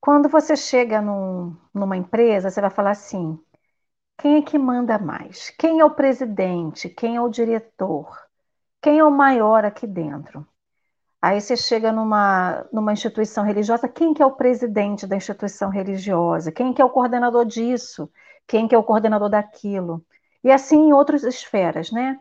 Quando 0.00 0.28
você 0.28 0.56
chega 0.56 1.00
num, 1.02 1.56
numa 1.74 1.96
empresa, 1.96 2.50
você 2.50 2.60
vai 2.60 2.70
falar 2.70 2.92
assim: 2.92 3.38
quem 4.18 4.38
é 4.38 4.42
que 4.42 4.58
manda 4.58 4.98
mais? 4.98 5.50
Quem 5.50 5.80
é 5.80 5.84
o 5.84 5.94
presidente? 5.94 6.88
Quem 6.88 7.16
é 7.16 7.20
o 7.20 7.28
diretor? 7.28 8.18
Quem 8.80 8.98
é 8.98 9.04
o 9.04 9.10
maior 9.10 9.64
aqui 9.64 9.86
dentro? 9.86 10.46
Aí 11.22 11.40
você 11.40 11.56
chega 11.56 11.92
numa, 11.92 12.66
numa 12.72 12.92
instituição 12.92 13.44
religiosa, 13.44 13.88
quem 13.88 14.14
que 14.14 14.22
é 14.22 14.26
o 14.26 14.36
presidente 14.36 15.06
da 15.06 15.16
instituição 15.16 15.68
religiosa? 15.70 16.50
Quem 16.50 16.72
que 16.72 16.80
é 16.80 16.84
o 16.84 16.90
coordenador 16.90 17.44
disso? 17.44 18.10
Quem 18.46 18.66
que 18.66 18.74
é 18.74 18.78
o 18.78 18.84
coordenador 18.84 19.28
daquilo? 19.28 20.04
E 20.42 20.50
assim 20.50 20.88
em 20.88 20.92
outras 20.92 21.22
esferas, 21.22 21.90
né? 21.92 22.18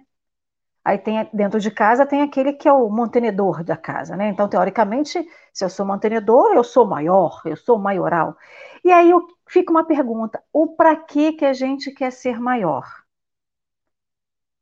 Aí 0.84 0.98
tem 0.98 1.30
dentro 1.34 1.60
de 1.60 1.72
casa 1.72 2.06
tem 2.06 2.22
aquele 2.22 2.54
que 2.54 2.68
é 2.68 2.74
o 2.74 2.90
mantenedor 2.90 3.64
da 3.64 3.78
casa, 3.78 4.16
né? 4.18 4.30
Então, 4.30 4.50
teoricamente, 4.50 5.24
se 5.54 5.64
eu 5.64 5.70
sou 5.70 5.86
mantenedor, 5.86 6.54
eu 6.54 6.64
sou 6.64 6.86
maior, 6.88 7.42
eu 7.46 7.56
sou 7.58 7.78
maioral. 7.78 8.36
E 8.84 8.92
aí 8.92 9.12
fica 9.48 9.72
uma 9.72 9.86
pergunta: 9.86 10.44
o 10.54 10.76
para 10.76 10.96
que 10.96 11.34
que 11.34 11.46
a 11.46 11.54
gente 11.54 11.92
quer 11.92 12.12
ser 12.12 12.40
maior? 12.40 12.86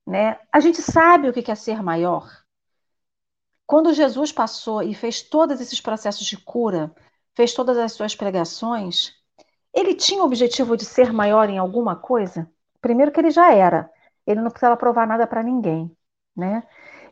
Né? 0.05 0.39
A 0.51 0.59
gente 0.59 0.81
sabe 0.81 1.29
o 1.29 1.33
que 1.33 1.41
quer 1.43 1.55
ser 1.57 1.83
maior. 1.83 2.46
Quando 3.67 3.93
Jesus 3.93 4.31
passou 4.31 4.81
e 4.81 4.95
fez 4.95 5.21
todos 5.21 5.61
esses 5.61 5.79
processos 5.81 6.25
de 6.25 6.37
cura, 6.37 6.91
fez 7.35 7.53
todas 7.53 7.77
as 7.77 7.91
suas 7.93 8.15
pregações, 8.15 9.13
ele 9.73 9.93
tinha 9.93 10.23
o 10.23 10.25
objetivo 10.25 10.75
de 10.77 10.85
ser 10.85 11.13
maior 11.13 11.49
em 11.49 11.59
alguma 11.59 11.95
coisa? 11.95 12.49
Primeiro 12.81 13.11
que 13.11 13.19
ele 13.19 13.29
já 13.31 13.53
era, 13.53 13.91
ele 14.25 14.41
não 14.41 14.49
precisava 14.49 14.77
provar 14.77 15.05
nada 15.05 15.27
para 15.27 15.43
ninguém 15.43 15.95
né? 16.37 16.63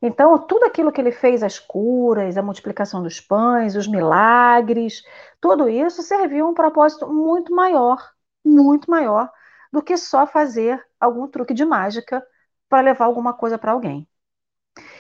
Então, 0.02 0.38
tudo 0.46 0.66
aquilo 0.66 0.92
que 0.92 1.02
ele 1.02 1.12
fez, 1.12 1.42
as 1.42 1.58
curas, 1.60 2.38
a 2.38 2.44
multiplicação 2.44 3.02
dos 3.02 3.20
pães, 3.20 3.76
os 3.76 3.88
milagres, 3.88 5.04
tudo 5.42 5.68
isso 5.68 6.04
serviu 6.04 6.46
a 6.46 6.50
um 6.50 6.54
propósito 6.54 7.12
muito 7.12 7.54
maior, 7.54 7.98
muito 8.46 8.90
maior 8.92 9.32
do 9.72 9.82
que 9.82 9.98
só 9.98 10.28
fazer 10.28 10.82
algum 11.00 11.28
truque 11.28 11.54
de 11.54 11.66
mágica 11.66 12.26
para 12.70 12.82
levar 12.82 13.06
alguma 13.06 13.34
coisa 13.34 13.58
para 13.58 13.72
alguém. 13.72 14.08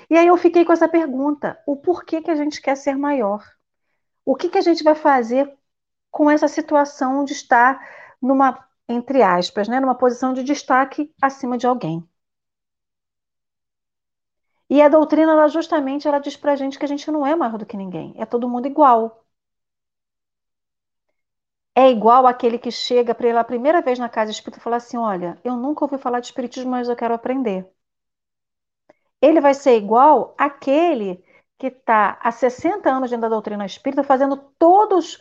E 0.09 0.17
aí 0.17 0.27
eu 0.27 0.37
fiquei 0.37 0.65
com 0.65 0.73
essa 0.73 0.87
pergunta: 0.87 1.61
o 1.65 1.75
porquê 1.77 2.21
que 2.21 2.31
a 2.31 2.35
gente 2.35 2.61
quer 2.61 2.75
ser 2.75 2.95
maior? 2.97 3.43
O 4.25 4.35
que, 4.35 4.49
que 4.49 4.57
a 4.59 4.61
gente 4.61 4.83
vai 4.83 4.95
fazer 4.95 5.51
com 6.11 6.29
essa 6.31 6.47
situação 6.49 7.25
de 7.25 7.33
estar 7.33 7.79
numa, 8.21 8.67
entre 8.89 9.23
aspas, 9.23 9.67
né, 9.69 9.79
numa 9.79 9.95
posição 9.97 10.33
de 10.33 10.43
destaque 10.43 11.13
acima 11.21 11.57
de 11.57 11.67
alguém? 11.67 12.07
E 14.69 14.79
a 14.79 14.87
doutrina, 14.89 15.31
ela 15.31 15.47
justamente, 15.47 16.07
ela 16.07 16.19
diz 16.19 16.37
pra 16.37 16.55
gente 16.55 16.77
que 16.77 16.85
a 16.85 16.87
gente 16.87 17.09
não 17.09 17.25
é 17.25 17.35
maior 17.35 17.57
do 17.57 17.65
que 17.65 17.75
ninguém, 17.75 18.13
é 18.15 18.25
todo 18.27 18.47
mundo 18.47 18.67
igual. 18.67 19.25
É 21.73 21.89
igual 21.89 22.27
aquele 22.27 22.59
que 22.59 22.69
chega 22.69 23.15
pela 23.15 23.41
primeira 23.43 23.81
vez 23.81 23.97
na 23.97 24.09
casa 24.09 24.29
espírita 24.31 24.59
e 24.59 24.61
fala 24.61 24.75
assim: 24.77 24.97
Olha, 24.97 25.39
eu 25.43 25.55
nunca 25.55 25.85
ouvi 25.85 25.97
falar 25.97 26.19
de 26.19 26.25
espiritismo, 26.27 26.71
mas 26.71 26.89
eu 26.89 26.95
quero 26.97 27.13
aprender. 27.13 27.65
Ele 29.21 29.41
vai 29.41 29.53
ser 29.53 29.77
igual 29.77 30.33
aquele 30.37 31.23
que 31.57 31.67
está 31.67 32.17
há 32.21 32.31
60 32.31 32.89
anos 32.89 33.09
dentro 33.09 33.23
da 33.23 33.29
doutrina 33.29 33.65
espírita, 33.65 34.03
fazendo 34.03 34.37
todos 34.59 35.19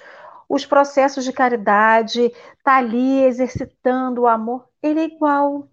os 0.48 0.66
processos 0.66 1.24
de 1.24 1.32
caridade, 1.32 2.20
está 2.58 2.76
ali 2.76 3.22
exercitando 3.24 4.22
o 4.22 4.26
amor. 4.26 4.68
Ele 4.82 5.00
é 5.00 5.04
igual. 5.04 5.68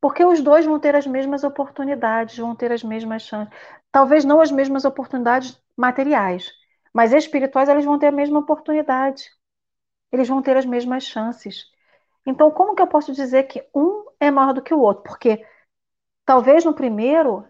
Porque 0.00 0.24
os 0.24 0.40
dois 0.40 0.64
vão 0.64 0.78
ter 0.80 0.94
as 0.96 1.06
mesmas 1.06 1.44
oportunidades, 1.44 2.36
vão 2.38 2.54
ter 2.56 2.72
as 2.72 2.82
mesmas 2.82 3.22
chances. 3.22 3.52
Talvez 3.92 4.24
não 4.24 4.40
as 4.40 4.50
mesmas 4.50 4.84
oportunidades 4.84 5.60
materiais, 5.76 6.50
mas 6.92 7.12
espirituais 7.12 7.68
eles 7.68 7.84
vão 7.84 7.98
ter 7.98 8.06
a 8.06 8.12
mesma 8.12 8.38
oportunidade. 8.40 9.30
Eles 10.12 10.28
vão 10.28 10.42
ter 10.42 10.56
as 10.56 10.66
mesmas 10.66 11.04
chances. 11.04 11.66
Então, 12.26 12.50
como 12.50 12.74
que 12.74 12.82
eu 12.82 12.86
posso 12.86 13.12
dizer 13.12 13.44
que 13.44 13.64
um 13.74 14.06
é 14.20 14.30
maior 14.30 14.54
do 14.54 14.62
que 14.62 14.74
o 14.74 14.80
outro? 14.80 15.04
Porque 15.04 15.44
talvez 16.30 16.64
no 16.64 16.72
primeiro 16.72 17.44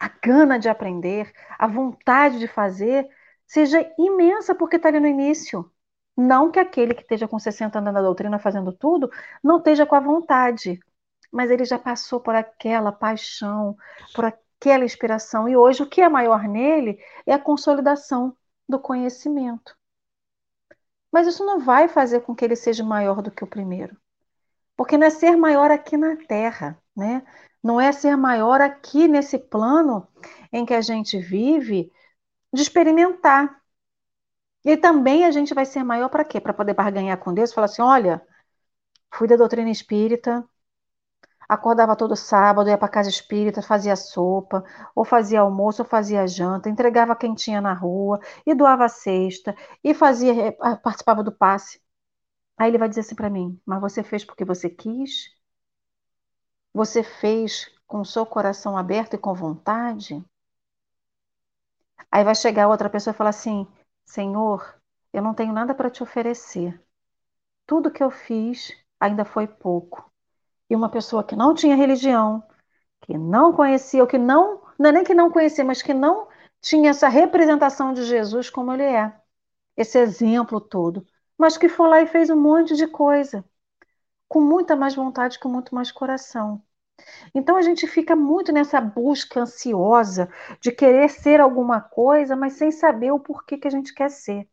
a 0.00 0.08
gana 0.08 0.58
de 0.58 0.66
aprender, 0.66 1.30
a 1.58 1.66
vontade 1.66 2.38
de 2.38 2.48
fazer 2.48 3.06
seja 3.46 3.86
imensa 3.98 4.54
porque 4.54 4.76
está 4.76 4.88
ali 4.88 4.98
no 4.98 5.06
início. 5.06 5.70
Não 6.16 6.50
que 6.50 6.58
aquele 6.58 6.94
que 6.94 7.02
esteja 7.02 7.28
com 7.28 7.38
60 7.38 7.78
anos 7.78 7.92
na 7.92 8.00
doutrina 8.00 8.38
fazendo 8.38 8.72
tudo 8.72 9.10
não 9.42 9.58
esteja 9.58 9.84
com 9.84 9.94
a 9.94 10.00
vontade, 10.00 10.80
mas 11.30 11.50
ele 11.50 11.66
já 11.66 11.78
passou 11.78 12.18
por 12.18 12.34
aquela 12.34 12.90
paixão, 12.90 13.76
por 14.14 14.24
aquela 14.24 14.86
inspiração. 14.86 15.46
E 15.46 15.54
hoje 15.54 15.82
o 15.82 15.86
que 15.86 16.00
é 16.00 16.08
maior 16.08 16.44
nele 16.44 16.98
é 17.26 17.34
a 17.34 17.38
consolidação 17.38 18.34
do 18.66 18.80
conhecimento. 18.80 19.76
Mas 21.12 21.26
isso 21.26 21.44
não 21.44 21.60
vai 21.60 21.88
fazer 21.88 22.20
com 22.20 22.34
que 22.34 22.42
ele 22.42 22.56
seja 22.56 22.82
maior 22.82 23.20
do 23.20 23.30
que 23.30 23.44
o 23.44 23.46
primeiro. 23.46 23.94
Porque 24.74 24.96
não 24.96 25.06
é 25.06 25.10
ser 25.10 25.36
maior 25.36 25.70
aqui 25.70 25.98
na 25.98 26.16
Terra, 26.16 26.82
né? 26.96 27.22
Não 27.64 27.80
é 27.80 27.92
ser 27.92 28.16
maior 28.16 28.60
aqui 28.62 29.08
nesse 29.08 29.38
plano 29.38 30.08
em 30.52 30.66
que 30.66 30.74
a 30.74 30.82
gente 30.82 31.18
vive 31.18 31.92
de 32.54 32.62
experimentar. 32.62 33.60
E 34.64 34.76
também 34.76 35.24
a 35.24 35.30
gente 35.30 35.54
vai 35.54 35.64
ser 35.66 35.82
maior 35.84 36.08
para 36.08 36.24
quê? 36.24 36.40
Para 36.40 36.52
poder 36.54 36.74
barganhar 36.74 37.18
com 37.18 37.32
Deus 37.34 37.52
falar 37.52 37.66
assim: 37.66 37.82
olha, 37.82 38.20
fui 39.14 39.28
da 39.28 39.36
doutrina 39.36 39.70
espírita, 39.70 40.44
Acordava 41.48 41.94
todo 41.96 42.16
sábado, 42.16 42.68
ia 42.70 42.78
para 42.78 42.88
casa 42.88 43.08
espírita, 43.10 43.60
fazia 43.62 43.96
sopa, 43.96 44.64
ou 44.94 45.04
fazia 45.04 45.40
almoço, 45.40 45.82
ou 45.82 45.88
fazia 45.88 46.26
janta, 46.26 46.70
entregava 46.70 47.14
quem 47.16 47.34
tinha 47.34 47.60
na 47.60 47.74
rua, 47.74 48.18
e 48.46 48.54
doava 48.54 48.84
a 48.86 48.88
cesta, 48.88 49.54
e 49.82 49.92
fazia, 49.94 50.32
eh, 50.48 50.52
participava 50.82 51.22
do 51.22 51.30
passe. 51.32 51.80
Aí 52.58 52.70
ele 52.70 52.78
vai 52.78 52.88
dizer 52.90 53.02
assim 53.02 53.16
para 53.16 53.30
mim: 53.30 53.60
Mas 53.66 53.80
você 53.82 54.02
fez 54.04 54.24
porque 54.24 54.44
você 54.46 54.70
quis? 54.70 55.33
Você 56.74 57.04
fez 57.04 57.70
com 57.86 58.00
o 58.00 58.04
seu 58.04 58.26
coração 58.26 58.76
aberto 58.76 59.14
e 59.14 59.18
com 59.18 59.32
vontade? 59.32 60.22
Aí 62.10 62.24
vai 62.24 62.34
chegar 62.34 62.68
outra 62.68 62.90
pessoa 62.90 63.14
e 63.14 63.16
falar 63.16 63.30
assim: 63.30 63.66
Senhor, 64.04 64.74
eu 65.12 65.22
não 65.22 65.34
tenho 65.34 65.52
nada 65.52 65.72
para 65.74 65.88
te 65.88 66.02
oferecer. 66.02 66.82
Tudo 67.66 67.90
que 67.92 68.02
eu 68.02 68.10
fiz 68.10 68.72
ainda 69.00 69.24
foi 69.24 69.46
pouco 69.46 70.10
e 70.68 70.74
uma 70.74 70.88
pessoa 70.88 71.24
que 71.24 71.36
não 71.36 71.54
tinha 71.54 71.76
religião, 71.76 72.42
que 73.02 73.16
não 73.16 73.52
conhecia, 73.52 74.02
ou 74.02 74.08
que 74.08 74.18
não, 74.18 74.62
não 74.78 74.90
é 74.90 74.92
nem 74.92 75.04
que 75.04 75.14
não 75.14 75.30
conhecia, 75.30 75.64
mas 75.64 75.82
que 75.82 75.94
não 75.94 76.28
tinha 76.60 76.90
essa 76.90 77.08
representação 77.08 77.92
de 77.92 78.04
Jesus 78.04 78.50
como 78.50 78.72
ele 78.72 78.84
é, 78.84 79.14
esse 79.76 79.98
exemplo 79.98 80.60
todo, 80.60 81.06
mas 81.38 81.56
que 81.56 81.68
foi 81.68 81.88
lá 81.88 82.00
e 82.02 82.06
fez 82.06 82.30
um 82.30 82.40
monte 82.40 82.74
de 82.76 82.86
coisa, 82.88 83.44
com 84.28 84.40
muita 84.40 84.76
mais 84.76 84.94
vontade, 84.94 85.38
com 85.38 85.48
muito 85.48 85.74
mais 85.74 85.92
coração. 85.92 86.62
Então 87.34 87.56
a 87.56 87.62
gente 87.62 87.86
fica 87.86 88.16
muito 88.16 88.52
nessa 88.52 88.80
busca 88.80 89.40
ansiosa 89.40 90.28
de 90.60 90.72
querer 90.72 91.08
ser 91.10 91.40
alguma 91.40 91.80
coisa, 91.80 92.36
mas 92.36 92.54
sem 92.54 92.70
saber 92.70 93.12
o 93.12 93.20
porquê 93.20 93.58
que 93.58 93.68
a 93.68 93.70
gente 93.70 93.94
quer 93.94 94.10
ser. 94.10 94.48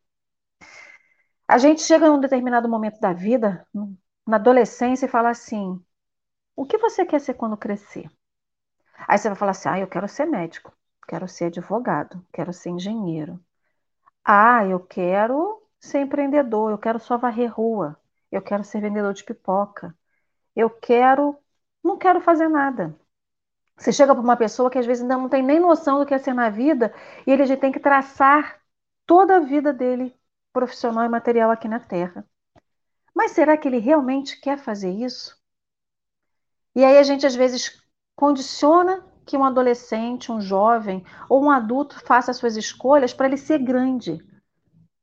A 1.48 1.58
gente 1.58 1.82
chega 1.82 2.08
num 2.10 2.20
determinado 2.20 2.70
momento 2.70 3.00
da 3.00 3.14
vida, 3.14 3.68
na 4.26 4.38
adolescência, 4.38 5.06
e 5.06 5.10
fala 5.10 5.30
assim: 5.30 5.84
o 6.56 6.66
que 6.66 6.78
você 6.78 7.06
quer 7.06 7.20
ser 7.20 7.34
quando 7.36 7.58
crescer? 7.58 8.10
Aí 9.08 9.18
você 9.18 9.30
vai 9.30 9.38
falar 9.38 9.52
assim: 9.52 9.70
ah, 9.70 9.80
eu 9.80 9.88
quero 9.88 10.08
ser 10.08 10.26
médico, 10.26 10.74
quero 11.08 11.28
ser 11.28 11.46
advogado, 11.46 12.26
quero 12.34 12.54
ser 12.54 12.70
engenheiro. 12.70 13.40
Ah, 14.26 14.66
eu 14.66 14.80
quero 14.80 15.62
ser 15.80 16.02
empreendedor, 16.02 16.72
eu 16.72 16.78
quero 16.78 17.00
só 17.00 17.18
varrer 17.18 17.52
rua, 17.54 18.00
eu 18.32 18.42
quero 18.42 18.64
ser 18.64 18.82
vendedor 18.82 19.14
de 19.14 19.24
pipoca, 19.24 19.96
eu 20.56 20.70
quero. 20.70 21.38
Não 21.84 21.98
quero 21.98 22.22
fazer 22.22 22.48
nada. 22.48 22.96
Você 23.78 23.92
chega 23.92 24.14
para 24.14 24.24
uma 24.24 24.38
pessoa 24.38 24.70
que 24.70 24.78
às 24.78 24.86
vezes 24.86 25.02
ainda 25.02 25.18
não 25.18 25.30
tem 25.30 25.42
nem 25.44 25.60
noção 25.60 26.00
do 26.00 26.06
que 26.06 26.14
é 26.14 26.20
ser 26.20 26.34
na 26.34 26.50
vida 26.50 26.94
e 27.26 27.32
ele 27.32 27.46
já 27.46 27.58
tem 27.58 27.72
que 27.72 27.80
traçar 27.80 28.62
toda 29.06 29.38
a 29.38 29.40
vida 29.40 29.74
dele 29.74 30.16
profissional 30.54 31.04
e 31.06 31.10
material 31.10 31.50
aqui 31.52 31.68
na 31.68 31.80
Terra. 31.80 32.26
Mas 33.16 33.32
será 33.32 33.58
que 33.58 33.68
ele 33.68 33.80
realmente 33.80 34.40
quer 34.40 34.58
fazer 34.58 34.92
isso? 34.92 35.36
E 36.76 36.86
aí 36.86 36.98
a 36.98 37.04
gente 37.04 37.26
às 37.26 37.36
vezes 37.36 37.82
condiciona 38.16 39.04
que 39.26 39.38
um 39.38 39.44
adolescente, 39.44 40.32
um 40.32 40.42
jovem 40.42 41.04
ou 41.30 41.44
um 41.44 41.50
adulto 41.52 42.00
faça 42.06 42.32
as 42.32 42.38
suas 42.38 42.56
escolhas 42.56 43.14
para 43.14 43.28
ele 43.28 43.38
ser 43.38 43.60
grande. 43.60 44.24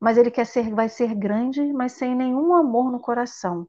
Mas 0.01 0.17
ele 0.17 0.31
quer 0.31 0.45
ser, 0.47 0.75
vai 0.75 0.89
ser 0.89 1.15
grande, 1.15 1.73
mas 1.73 1.93
sem 1.93 2.15
nenhum 2.15 2.55
amor 2.55 2.91
no 2.91 3.01
coração. 3.01 3.69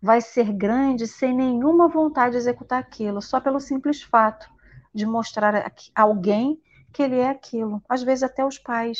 Vai 0.00 0.20
ser 0.20 0.52
grande 0.52 1.06
sem 1.06 1.34
nenhuma 1.34 1.88
vontade 1.88 2.32
de 2.32 2.38
executar 2.38 2.78
aquilo, 2.80 3.20
só 3.22 3.40
pelo 3.40 3.60
simples 3.60 4.02
fato 4.02 4.48
de 4.94 5.06
mostrar 5.06 5.54
a 5.56 6.02
alguém 6.02 6.60
que 6.92 7.02
ele 7.02 7.18
é 7.18 7.28
aquilo. 7.28 7.82
Às 7.88 8.02
vezes 8.02 8.22
até 8.22 8.44
os 8.44 8.58
pais. 8.58 8.98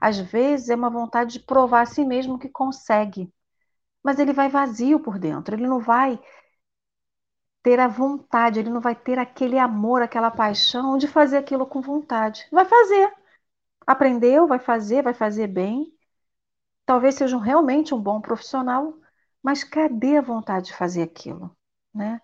Às 0.00 0.18
vezes 0.18 0.70
é 0.70 0.74
uma 0.74 0.90
vontade 0.90 1.34
de 1.34 1.40
provar 1.40 1.82
a 1.82 1.86
si 1.86 2.04
mesmo 2.04 2.38
que 2.38 2.48
consegue. 2.48 3.32
Mas 4.02 4.18
ele 4.18 4.32
vai 4.32 4.48
vazio 4.48 4.98
por 5.00 5.18
dentro, 5.18 5.54
ele 5.54 5.66
não 5.66 5.78
vai 5.78 6.18
ter 7.62 7.78
a 7.78 7.88
vontade, 7.88 8.58
ele 8.58 8.70
não 8.70 8.80
vai 8.80 8.94
ter 8.94 9.18
aquele 9.18 9.58
amor, 9.58 10.02
aquela 10.02 10.30
paixão 10.30 10.96
de 10.96 11.06
fazer 11.06 11.36
aquilo 11.38 11.66
com 11.66 11.80
vontade. 11.80 12.46
Vai 12.50 12.64
fazer. 12.64 13.12
Aprendeu, 13.86 14.46
vai 14.46 14.58
fazer, 14.58 15.02
vai 15.02 15.14
fazer 15.14 15.46
bem. 15.48 15.92
Talvez 16.86 17.14
seja 17.16 17.38
realmente 17.38 17.94
um 17.94 18.00
bom 18.02 18.20
profissional, 18.20 18.94
mas 19.42 19.64
cadê 19.64 20.16
a 20.18 20.22
vontade 20.22 20.66
de 20.68 20.74
fazer 20.74 21.02
aquilo, 21.02 21.56
né? 21.94 22.20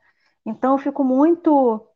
Então 0.46 0.72
eu 0.74 0.78
fico 0.78 1.04
muito 1.04 1.88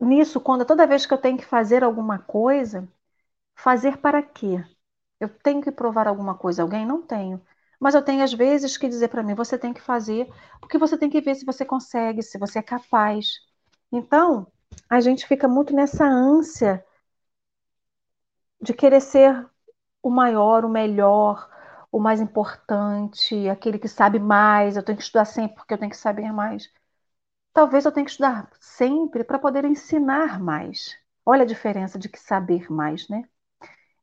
nisso 0.00 0.40
quando 0.40 0.64
toda 0.64 0.86
vez 0.86 1.06
que 1.06 1.14
eu 1.14 1.18
tenho 1.18 1.38
que 1.38 1.44
fazer 1.44 1.82
alguma 1.84 2.18
coisa, 2.18 2.88
fazer 3.56 3.98
para 3.98 4.22
quê? 4.22 4.64
Eu 5.20 5.28
tenho 5.28 5.62
que 5.62 5.72
provar 5.72 6.08
alguma 6.08 6.36
coisa 6.36 6.62
a 6.62 6.64
alguém? 6.64 6.86
Não 6.86 7.02
tenho. 7.02 7.40
Mas 7.80 7.94
eu 7.94 8.02
tenho 8.04 8.22
às 8.24 8.32
vezes 8.34 8.76
que 8.76 8.88
dizer 8.88 9.08
para 9.08 9.22
mim, 9.22 9.34
você 9.34 9.58
tem 9.58 9.72
que 9.74 9.80
fazer, 9.80 10.28
porque 10.60 10.78
você 10.78 10.98
tem 10.98 11.10
que 11.10 11.20
ver 11.20 11.34
se 11.36 11.44
você 11.46 11.64
consegue, 11.64 12.22
se 12.22 12.38
você 12.38 12.60
é 12.60 12.62
capaz. 12.62 13.40
Então, 13.92 14.46
a 14.90 15.00
gente 15.00 15.26
fica 15.26 15.48
muito 15.48 15.74
nessa 15.74 16.04
ânsia 16.06 16.84
de 18.64 18.74
querer 18.74 19.00
ser 19.00 19.46
o 20.02 20.10
maior, 20.10 20.64
o 20.64 20.68
melhor, 20.68 21.48
o 21.92 22.00
mais 22.00 22.20
importante, 22.20 23.48
aquele 23.48 23.78
que 23.78 23.88
sabe 23.88 24.18
mais, 24.18 24.76
eu 24.76 24.82
tenho 24.84 24.98
que 24.98 25.04
estudar 25.04 25.26
sempre 25.26 25.56
porque 25.56 25.74
eu 25.74 25.78
tenho 25.78 25.90
que 25.90 25.96
saber 25.96 26.32
mais. 26.32 26.72
Talvez 27.52 27.84
eu 27.84 27.92
tenha 27.92 28.04
que 28.04 28.10
estudar 28.12 28.50
sempre 28.60 29.24
para 29.24 29.38
poder 29.38 29.64
ensinar 29.64 30.40
mais. 30.40 30.96
Olha 31.26 31.42
a 31.44 31.46
diferença 31.46 31.98
de 31.98 32.08
que 32.08 32.18
saber 32.18 32.70
mais, 32.72 33.08
né? 33.08 33.24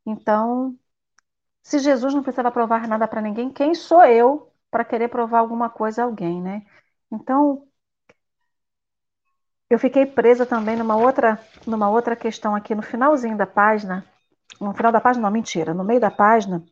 Então, 0.06 0.78
se 1.64 1.80
Jesus 1.80 2.14
não 2.14 2.24
precisava 2.24 2.52
provar 2.52 2.88
nada 2.88 3.08
para 3.08 3.22
ninguém, 3.22 3.52
quem 3.52 3.76
sou 3.76 4.04
eu 4.06 4.52
para 4.72 4.86
querer 4.86 5.10
provar 5.10 5.40
alguma 5.40 5.70
coisa 5.70 6.04
a 6.04 6.06
alguém, 6.06 6.42
né? 6.42 6.66
Então, 7.12 7.68
eu 9.70 9.80
fiquei 9.80 10.06
presa 10.06 10.46
também 10.46 10.76
numa 10.76 10.96
outra, 10.98 11.40
numa 11.66 11.90
outra 11.90 12.16
questão 12.16 12.56
aqui 12.56 12.76
no 12.76 12.82
finalzinho 12.82 13.38
da 13.38 13.48
página. 13.48 14.06
No 14.62 14.74
final 14.74 14.92
da 14.92 15.02
página, 15.02 15.24
não, 15.24 15.32
mentira, 15.32 15.74
no 15.74 15.84
meio 15.84 16.00
da 16.00 16.12
página. 16.12 16.64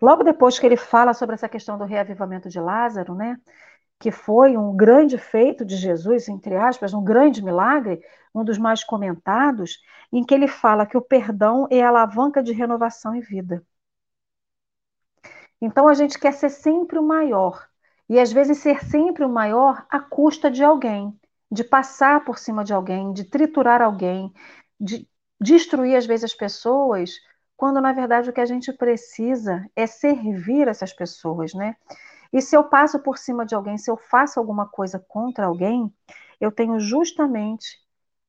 Logo 0.00 0.24
depois 0.24 0.58
que 0.58 0.66
ele 0.66 0.76
fala 0.76 1.14
sobre 1.14 1.34
essa 1.34 1.48
questão 1.48 1.78
do 1.78 1.84
reavivamento 1.84 2.48
de 2.48 2.58
Lázaro, 2.58 3.14
né? 3.14 3.38
Que 3.98 4.10
foi 4.10 4.56
um 4.56 4.76
grande 4.76 5.18
feito 5.18 5.64
de 5.64 5.76
Jesus, 5.76 6.28
entre 6.28 6.56
aspas, 6.56 6.94
um 6.94 7.04
grande 7.04 7.44
milagre, 7.44 8.00
um 8.34 8.44
dos 8.44 8.58
mais 8.58 8.82
comentados, 8.84 9.78
em 10.12 10.24
que 10.24 10.34
ele 10.34 10.48
fala 10.48 10.86
que 10.86 10.96
o 10.96 11.02
perdão 11.02 11.66
é 11.70 11.82
a 11.82 11.88
alavanca 11.88 12.42
de 12.42 12.52
renovação 12.52 13.14
e 13.14 13.20
vida. 13.20 13.62
Então 15.60 15.88
a 15.88 15.94
gente 15.94 16.18
quer 16.18 16.32
ser 16.32 16.50
sempre 16.50 16.98
o 16.98 17.02
maior. 17.02 17.68
E 18.08 18.18
às 18.20 18.32
vezes 18.32 18.58
ser 18.58 18.84
sempre 18.84 19.24
o 19.24 19.28
maior 19.28 19.84
à 19.90 20.00
custa 20.00 20.50
de 20.50 20.62
alguém, 20.64 21.18
de 21.50 21.64
passar 21.64 22.24
por 22.24 22.38
cima 22.38 22.64
de 22.64 22.72
alguém, 22.72 23.12
de 23.12 23.24
triturar 23.24 23.82
alguém, 23.82 24.32
de 24.80 25.08
destruir 25.40 25.96
às 25.96 26.06
vezes 26.06 26.24
as 26.24 26.34
pessoas, 26.34 27.14
quando 27.56 27.80
na 27.80 27.92
verdade 27.92 28.30
o 28.30 28.32
que 28.32 28.40
a 28.40 28.46
gente 28.46 28.72
precisa 28.72 29.68
é 29.74 29.86
servir 29.86 30.68
essas 30.68 30.92
pessoas, 30.92 31.54
né? 31.54 31.76
E 32.32 32.42
se 32.42 32.56
eu 32.56 32.64
passo 32.64 32.98
por 33.00 33.18
cima 33.18 33.46
de 33.46 33.54
alguém, 33.54 33.78
se 33.78 33.90
eu 33.90 33.96
faço 33.96 34.38
alguma 34.38 34.68
coisa 34.68 34.98
contra 35.08 35.46
alguém, 35.46 35.92
eu 36.40 36.52
tenho 36.52 36.78
justamente 36.78 37.78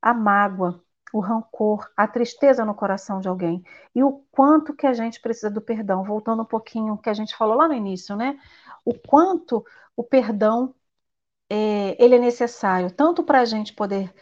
a 0.01 0.13
mágoa, 0.13 0.81
o 1.13 1.19
rancor, 1.19 1.89
a 1.95 2.07
tristeza 2.07 2.65
no 2.65 2.75
coração 2.75 3.19
de 3.19 3.27
alguém 3.27 3.63
e 3.95 4.03
o 4.03 4.23
quanto 4.31 4.73
que 4.73 4.85
a 4.85 4.93
gente 4.93 5.21
precisa 5.21 5.49
do 5.49 5.61
perdão. 5.61 6.03
Voltando 6.03 6.43
um 6.43 6.45
pouquinho 6.45 6.97
que 6.97 7.09
a 7.09 7.13
gente 7.13 7.35
falou 7.35 7.55
lá 7.57 7.67
no 7.67 7.73
início, 7.73 8.15
né? 8.15 8.39
O 8.85 8.93
quanto 8.93 9.65
o 9.95 10.03
perdão 10.03 10.73
é, 11.49 12.01
ele 12.03 12.15
é 12.15 12.19
necessário 12.19 12.91
tanto 12.91 13.23
para 13.23 13.41
a 13.41 13.45
gente 13.45 13.73
poder 13.73 14.13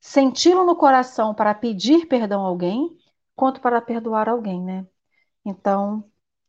senti-lo 0.00 0.64
no 0.64 0.76
coração 0.76 1.34
para 1.34 1.54
pedir 1.54 2.06
perdão 2.06 2.44
a 2.44 2.48
alguém, 2.48 2.96
quanto 3.36 3.60
para 3.60 3.80
perdoar 3.82 4.28
alguém, 4.28 4.62
né? 4.62 4.86
Então 5.44 6.04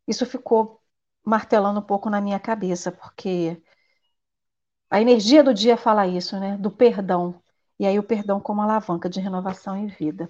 isso 0.08 0.26
ficou 0.26 0.82
martelando 1.26 1.80
um 1.82 1.84
pouco 1.84 2.10
na 2.10 2.22
minha 2.22 2.40
cabeça, 2.40 2.92
porque 2.92 3.62
a 4.90 5.02
energia 5.02 5.44
do 5.44 5.54
dia 5.54 5.78
fala 5.78 6.08
isso, 6.08 6.40
né? 6.40 6.58
Do 6.58 6.72
perdão. 6.72 7.42
E 7.80 7.86
aí 7.86 7.98
o 7.98 8.04
perdão 8.04 8.40
como 8.42 8.62
alavanca 8.62 9.10
de 9.10 9.20
renovação 9.22 9.78
e 9.78 9.88
vida. 9.88 10.30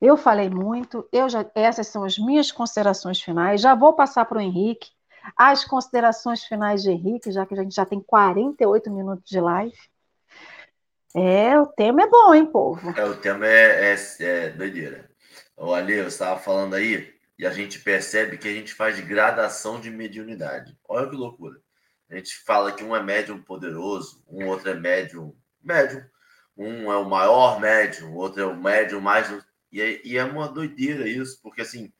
Eu 0.00 0.16
falei 0.16 0.50
muito, 0.50 1.08
eu 1.12 1.28
já, 1.28 1.50
essas 1.54 1.86
são 1.88 2.04
as 2.04 2.18
minhas 2.18 2.52
considerações 2.52 3.20
finais. 3.22 3.60
Já 3.60 3.74
vou 3.74 3.94
passar 3.94 4.24
para 4.26 4.38
o 4.38 4.40
Henrique 4.40 4.90
as 5.36 5.64
considerações 5.64 6.44
finais 6.44 6.82
de 6.82 6.90
Henrique, 6.90 7.30
já 7.32 7.46
que 7.46 7.54
a 7.54 7.62
gente 7.62 7.74
já 7.74 7.86
tem 7.86 8.00
48 8.00 8.90
minutos 8.90 9.24
de 9.30 9.40
live. 9.40 9.76
É, 11.14 11.58
o 11.58 11.66
tema 11.66 12.02
é 12.02 12.06
bom, 12.06 12.34
hein, 12.34 12.46
povo? 12.46 12.90
É, 12.96 13.04
o 13.04 13.16
tema 13.16 13.46
é, 13.46 13.94
é, 13.94 13.96
é 14.20 14.50
doideira. 14.50 15.10
O 15.56 15.74
Ali, 15.74 15.94
eu 15.94 16.08
estava 16.08 16.38
falando 16.40 16.74
aí, 16.74 17.12
e 17.38 17.46
a 17.46 17.50
gente 17.50 17.80
percebe 17.80 18.38
que 18.38 18.48
a 18.48 18.52
gente 18.52 18.72
faz 18.72 18.98
gradação 19.00 19.80
de 19.80 19.90
mediunidade. 19.90 20.76
Olha 20.88 21.08
que 21.08 21.16
loucura. 21.16 21.60
A 22.08 22.16
gente 22.16 22.36
fala 22.44 22.72
que 22.72 22.84
um 22.84 22.94
é 22.94 23.02
médium 23.02 23.42
poderoso, 23.42 24.22
um 24.28 24.46
outro 24.46 24.70
é 24.70 24.74
médium 24.74 25.36
médium 25.62 26.02
um 26.60 26.92
é 26.92 26.96
o 26.96 27.08
maior 27.08 27.58
médium, 27.58 28.14
outro 28.14 28.42
é 28.42 28.46
o 28.46 28.56
médium 28.56 29.00
mais. 29.00 29.28
E 29.72 29.80
é, 29.80 30.06
e 30.06 30.18
é 30.18 30.24
uma 30.24 30.48
doideira 30.48 31.08
isso, 31.08 31.40
porque 31.42 31.62
assim, 31.62 31.92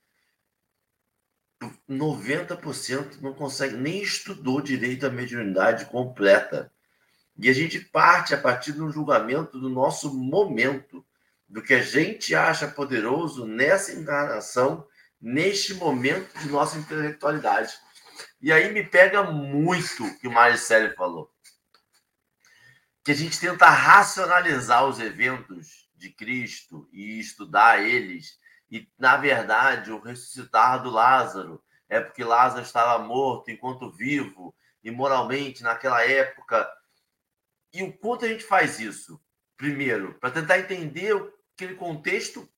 90% 1.88 3.20
não 3.20 3.32
consegue, 3.32 3.76
nem 3.76 4.02
estudou 4.02 4.60
direito 4.60 5.06
a 5.06 5.10
mediunidade 5.10 5.86
completa. 5.86 6.72
E 7.40 7.48
a 7.48 7.52
gente 7.52 7.80
parte 7.80 8.34
a 8.34 8.38
partir 8.38 8.72
de 8.72 8.82
um 8.82 8.90
julgamento 8.90 9.58
do 9.58 9.68
nosso 9.68 10.12
momento, 10.14 11.04
do 11.48 11.62
que 11.62 11.74
a 11.74 11.82
gente 11.82 12.34
acha 12.34 12.68
poderoso 12.68 13.46
nessa 13.46 13.92
encarnação, 13.92 14.86
neste 15.20 15.74
momento 15.74 16.38
de 16.38 16.48
nossa 16.48 16.78
intelectualidade. 16.78 17.72
E 18.40 18.52
aí 18.52 18.72
me 18.72 18.84
pega 18.84 19.22
muito 19.22 20.04
o 20.04 20.18
que 20.18 20.28
o 20.28 20.32
Maricele 20.32 20.94
falou 20.94 21.30
que 23.04 23.12
a 23.12 23.14
gente 23.14 23.40
tenta 23.40 23.66
racionalizar 23.68 24.86
os 24.86 25.00
eventos 25.00 25.88
de 25.96 26.10
Cristo 26.10 26.88
e 26.92 27.18
estudar 27.18 27.82
eles. 27.82 28.38
E, 28.70 28.88
na 28.98 29.16
verdade, 29.16 29.90
o 29.90 30.00
ressuscitar 30.00 30.82
do 30.82 30.90
Lázaro 30.90 31.62
é 31.88 31.98
porque 31.98 32.22
Lázaro 32.22 32.62
estava 32.62 33.02
morto 33.04 33.50
enquanto 33.50 33.90
vivo, 33.90 34.54
e 34.82 34.90
moralmente, 34.90 35.62
naquela 35.62 36.04
época. 36.06 36.70
E 37.72 37.82
o 37.82 37.92
quanto 37.92 38.24
a 38.24 38.28
gente 38.28 38.44
faz 38.44 38.80
isso? 38.80 39.20
Primeiro, 39.56 40.14
para 40.14 40.30
tentar 40.30 40.58
entender 40.58 41.14
aquele 41.54 41.74
contexto, 41.74 42.48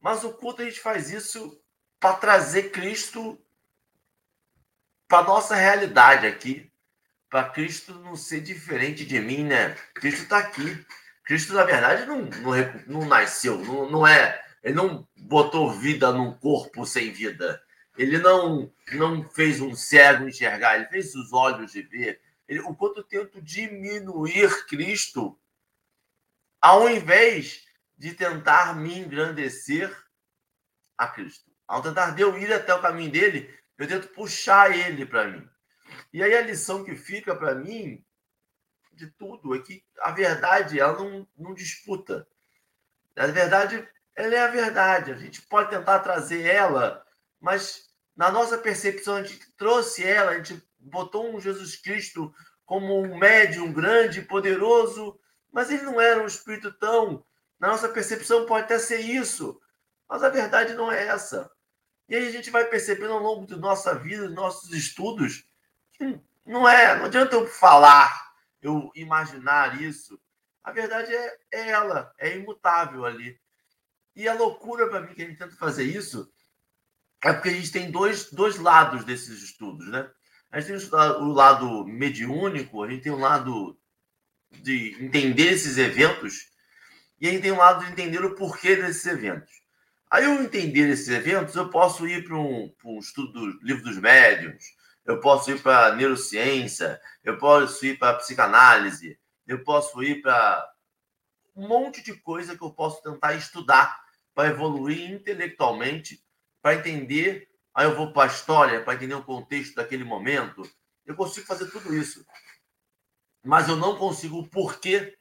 mas 0.00 0.24
o 0.24 0.32
quanto 0.32 0.62
a 0.62 0.64
gente 0.64 0.80
faz 0.80 1.10
isso 1.10 1.60
para 1.98 2.16
trazer 2.16 2.70
Cristo 2.70 3.38
para 5.10 5.26
nossa 5.26 5.56
realidade 5.56 6.24
aqui, 6.24 6.70
para 7.28 7.48
Cristo 7.48 7.92
não 7.94 8.14
ser 8.14 8.40
diferente 8.40 9.04
de 9.04 9.18
mim, 9.18 9.44
né? 9.44 9.74
Cristo 9.94 10.22
está 10.22 10.38
aqui. 10.38 10.86
Cristo, 11.24 11.52
na 11.52 11.64
verdade, 11.64 12.06
não, 12.06 12.22
não, 12.22 12.52
não 12.86 13.08
nasceu, 13.08 13.58
não, 13.58 13.90
não 13.90 14.06
é. 14.06 14.40
Ele 14.62 14.74
não 14.74 15.06
botou 15.16 15.72
vida 15.72 16.12
num 16.12 16.32
corpo 16.32 16.86
sem 16.86 17.12
vida. 17.12 17.60
Ele 17.98 18.18
não, 18.18 18.72
não 18.92 19.28
fez 19.28 19.60
um 19.60 19.74
cego 19.74 20.28
enxergar, 20.28 20.76
ele 20.76 20.86
fez 20.86 21.14
os 21.14 21.32
olhos 21.32 21.72
de 21.72 21.82
ver. 21.82 22.20
Ele, 22.50 22.58
o 22.62 22.74
quanto 22.74 22.98
eu 22.98 23.04
tento 23.04 23.40
diminuir 23.40 24.66
Cristo, 24.66 25.38
ao 26.60 26.90
invés 26.90 27.64
de 27.96 28.12
tentar 28.12 28.74
me 28.74 28.98
engrandecer 28.98 29.96
a 30.98 31.06
Cristo. 31.06 31.48
Ao 31.64 31.80
tentar 31.80 32.18
eu 32.18 32.36
ir 32.36 32.52
até 32.52 32.74
o 32.74 32.82
caminho 32.82 33.12
dele, 33.12 33.56
eu 33.78 33.86
tento 33.86 34.08
puxar 34.08 34.76
ele 34.76 35.06
para 35.06 35.28
mim. 35.28 35.48
E 36.12 36.24
aí 36.24 36.34
a 36.34 36.42
lição 36.42 36.82
que 36.82 36.96
fica 36.96 37.36
para 37.36 37.54
mim 37.54 38.04
de 38.92 39.06
tudo 39.12 39.54
é 39.54 39.60
que 39.60 39.84
a 40.00 40.10
verdade 40.10 40.80
ela 40.80 40.98
não, 40.98 41.28
não 41.38 41.54
disputa. 41.54 42.26
A 43.14 43.28
verdade 43.28 43.88
ela 44.16 44.34
é 44.34 44.40
a 44.40 44.48
verdade. 44.48 45.12
A 45.12 45.16
gente 45.16 45.40
pode 45.42 45.70
tentar 45.70 46.00
trazer 46.00 46.42
ela, 46.42 47.06
mas 47.40 47.88
na 48.16 48.28
nossa 48.28 48.58
percepção 48.58 49.14
a 49.14 49.22
gente 49.22 49.52
trouxe 49.52 50.04
ela, 50.04 50.32
a 50.32 50.36
gente 50.42 50.68
botou 50.80 51.34
um 51.34 51.40
Jesus 51.40 51.76
Cristo 51.76 52.34
como 52.64 53.00
um 53.00 53.18
médium 53.18 53.72
grande, 53.72 54.22
poderoso, 54.22 55.18
mas 55.52 55.70
ele 55.70 55.82
não 55.82 56.00
era 56.00 56.22
um 56.22 56.26
espírito 56.26 56.72
tão. 56.72 57.24
Na 57.58 57.68
nossa 57.68 57.88
percepção 57.88 58.46
pode 58.46 58.64
até 58.64 58.78
ser 58.78 59.00
isso, 59.00 59.60
mas 60.08 60.22
a 60.22 60.28
verdade 60.28 60.74
não 60.74 60.90
é 60.90 61.06
essa. 61.06 61.50
E 62.08 62.16
aí 62.16 62.26
a 62.26 62.30
gente 62.32 62.50
vai 62.50 62.64
percebendo 62.64 63.12
ao 63.12 63.22
longo 63.22 63.46
da 63.46 63.56
nossa 63.56 63.94
vida, 63.94 64.26
dos 64.26 64.34
nossos 64.34 64.72
estudos, 64.72 65.44
não 66.44 66.68
é, 66.68 66.96
não 66.96 67.04
adianta 67.04 67.36
eu 67.36 67.46
falar, 67.46 68.32
eu 68.60 68.90
imaginar 68.94 69.80
isso. 69.80 70.20
A 70.62 70.72
verdade 70.72 71.14
é, 71.14 71.38
é 71.52 71.68
ela, 71.70 72.12
é 72.18 72.36
imutável 72.36 73.04
ali. 73.04 73.38
E 74.16 74.28
a 74.28 74.34
loucura 74.34 74.88
para 74.88 75.00
mim 75.00 75.14
que 75.14 75.22
a 75.22 75.26
gente 75.26 75.38
tenta 75.38 75.54
fazer 75.56 75.84
isso 75.84 76.32
é 77.22 77.32
porque 77.32 77.50
a 77.50 77.52
gente 77.52 77.70
tem 77.70 77.90
dois, 77.90 78.30
dois 78.30 78.56
lados 78.56 79.04
desses 79.04 79.42
estudos, 79.42 79.86
né? 79.88 80.10
A 80.50 80.60
gente 80.60 80.88
tem 80.88 80.98
o 80.98 81.32
lado 81.32 81.84
mediúnico, 81.84 82.82
a 82.82 82.90
gente 82.90 83.02
tem 83.02 83.12
o 83.12 83.18
lado 83.18 83.78
de 84.50 84.96
entender 85.00 85.52
esses 85.52 85.78
eventos 85.78 86.50
e 87.20 87.28
aí 87.28 87.40
tem 87.40 87.52
um 87.52 87.58
lado 87.58 87.84
de 87.84 87.92
entender 87.92 88.24
o 88.24 88.34
porquê 88.34 88.74
desses 88.76 89.06
eventos. 89.06 89.60
Aí 90.10 90.24
eu 90.24 90.42
entender 90.42 90.88
esses 90.88 91.08
eventos, 91.08 91.54
eu 91.54 91.68
posso 91.68 92.06
ir 92.08 92.24
para 92.24 92.36
um, 92.36 92.72
um, 92.84 92.98
estudo 92.98 93.32
do 93.32 93.46
livro 93.64 93.84
dos 93.84 93.98
médiuns, 93.98 94.64
eu 95.04 95.20
posso 95.20 95.50
ir 95.50 95.62
para 95.62 95.94
neurociência, 95.94 97.00
eu 97.22 97.38
posso 97.38 97.86
ir 97.86 97.98
para 97.98 98.16
psicanálise, 98.16 99.18
eu 99.46 99.62
posso 99.62 100.02
ir 100.02 100.20
para 100.22 100.68
um 101.54 101.68
monte 101.68 102.02
de 102.02 102.14
coisa 102.14 102.56
que 102.56 102.64
eu 102.64 102.70
posso 102.70 103.02
tentar 103.02 103.34
estudar 103.34 104.00
para 104.34 104.48
evoluir 104.48 105.10
intelectualmente, 105.10 106.24
para 106.62 106.74
entender. 106.74 107.49
Aí 107.74 107.86
eu 107.86 107.96
vou 107.96 108.12
para 108.12 108.30
a 108.30 108.32
história, 108.32 108.82
para 108.82 108.94
entender 108.94 109.14
o 109.14 109.24
contexto 109.24 109.74
daquele 109.76 110.04
momento. 110.04 110.62
Eu 111.06 111.14
consigo 111.14 111.46
fazer 111.46 111.70
tudo 111.70 111.94
isso. 111.94 112.24
Mas 113.44 113.68
eu 113.68 113.76
não 113.76 113.96
consigo 113.96 114.38
o 114.38 114.48
porquê 114.48 115.16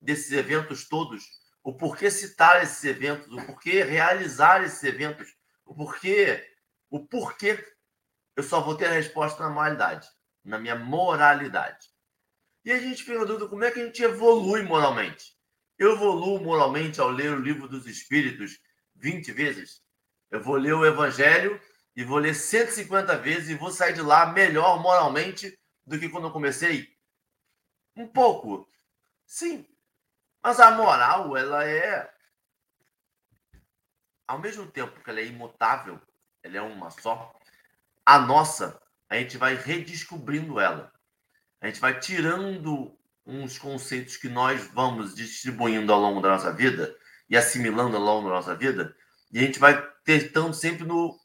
desses 0.00 0.30
eventos 0.32 0.86
todos, 0.86 1.24
o 1.62 1.72
porquê 1.72 2.10
citar 2.10 2.62
esses 2.62 2.84
eventos, 2.84 3.32
o 3.32 3.44
porquê 3.46 3.82
realizar 3.82 4.62
esses 4.62 4.82
eventos, 4.84 5.34
o 5.64 5.74
porquê, 5.74 6.46
o 6.90 7.04
porquê. 7.06 7.64
Eu 8.36 8.42
só 8.42 8.60
vou 8.60 8.76
ter 8.76 8.86
a 8.86 8.92
resposta 8.92 9.42
na 9.42 9.48
moralidade, 9.48 10.06
na 10.44 10.58
minha 10.58 10.76
moralidade. 10.76 11.88
E 12.64 12.70
a 12.70 12.78
gente 12.78 13.04
pergunta 13.04 13.46
como 13.46 13.64
é 13.64 13.70
que 13.70 13.80
a 13.80 13.84
gente 13.84 14.02
evolui 14.02 14.62
moralmente. 14.62 15.34
Eu 15.78 15.94
evoluo 15.94 16.40
moralmente 16.40 17.00
ao 17.00 17.10
ler 17.10 17.32
o 17.32 17.40
livro 17.40 17.66
dos 17.66 17.86
Espíritos 17.86 18.60
20 18.94 19.32
vezes. 19.32 19.82
Eu 20.30 20.42
vou 20.42 20.56
ler 20.56 20.74
o 20.74 20.84
Evangelho 20.84 21.60
e 21.96 22.04
vou 22.04 22.18
ler 22.18 22.34
150 22.34 23.16
vezes 23.18 23.50
e 23.50 23.54
vou 23.54 23.70
sair 23.70 23.92
de 23.92 24.02
lá 24.02 24.26
melhor 24.26 24.80
moralmente 24.80 25.58
do 25.86 25.98
que 25.98 26.08
quando 26.08 26.26
eu 26.26 26.32
comecei? 26.32 26.92
Um 27.96 28.06
pouco. 28.06 28.68
Sim. 29.26 29.66
Mas 30.42 30.60
a 30.60 30.70
moral, 30.72 31.36
ela 31.36 31.64
é. 31.64 32.12
Ao 34.26 34.38
mesmo 34.38 34.66
tempo 34.66 35.02
que 35.02 35.10
ela 35.10 35.20
é 35.20 35.26
imutável, 35.26 36.00
ela 36.42 36.56
é 36.56 36.60
uma 36.60 36.90
só, 36.90 37.34
a 38.04 38.18
nossa, 38.18 38.80
a 39.08 39.16
gente 39.16 39.36
vai 39.36 39.54
redescobrindo 39.54 40.58
ela. 40.58 40.92
A 41.60 41.66
gente 41.66 41.80
vai 41.80 41.98
tirando 41.98 42.98
uns 43.26 43.58
conceitos 43.58 44.16
que 44.16 44.28
nós 44.28 44.66
vamos 44.68 45.14
distribuindo 45.14 45.92
ao 45.92 46.00
longo 46.00 46.20
da 46.20 46.30
nossa 46.30 46.52
vida 46.52 46.94
e 47.28 47.36
assimilando 47.36 47.96
ao 47.96 48.02
longo 48.02 48.28
da 48.28 48.34
nossa 48.34 48.54
vida, 48.54 48.94
e 49.32 49.38
a 49.38 49.42
gente 49.42 49.58
vai 49.58 49.82
tentando 50.04 50.52
sempre 50.52 50.84
no 50.84 51.18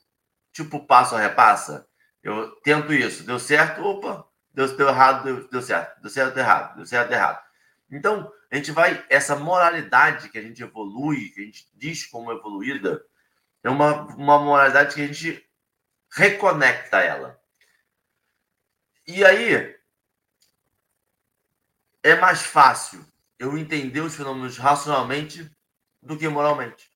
tipo 0.63 0.85
passo 0.85 1.15
a 1.15 1.19
repassa. 1.19 1.87
Eu 2.21 2.51
tento 2.61 2.93
isso, 2.93 3.23
deu 3.23 3.39
certo, 3.39 3.81
opa, 3.81 4.27
deu, 4.53 4.75
deu 4.75 4.89
errado, 4.89 5.23
deu, 5.23 5.49
deu 5.49 5.61
certo, 5.61 6.01
deu 6.01 6.09
certo, 6.09 6.33
deu 6.33 6.43
errado, 6.43 6.75
deu 6.75 6.85
certo, 6.85 7.09
deu 7.09 7.17
errado. 7.17 7.43
Então, 7.89 8.31
a 8.51 8.55
gente 8.55 8.71
vai, 8.71 9.03
essa 9.09 9.35
moralidade 9.35 10.29
que 10.29 10.37
a 10.37 10.41
gente 10.41 10.61
evolui, 10.61 11.29
que 11.29 11.41
a 11.41 11.45
gente 11.45 11.69
diz 11.73 12.05
como 12.05 12.31
evoluída, 12.31 13.03
é 13.63 13.69
uma, 13.69 14.03
uma 14.15 14.39
moralidade 14.39 14.95
que 14.95 15.01
a 15.01 15.07
gente 15.07 15.49
reconecta 16.11 16.99
ela. 16.99 17.39
E 19.07 19.23
aí, 19.23 19.75
é 22.03 22.15
mais 22.15 22.41
fácil 22.41 23.05
eu 23.37 23.57
entender 23.57 24.01
os 24.01 24.15
fenômenos 24.15 24.57
racionalmente 24.57 25.49
do 26.01 26.17
que 26.17 26.27
moralmente. 26.27 26.91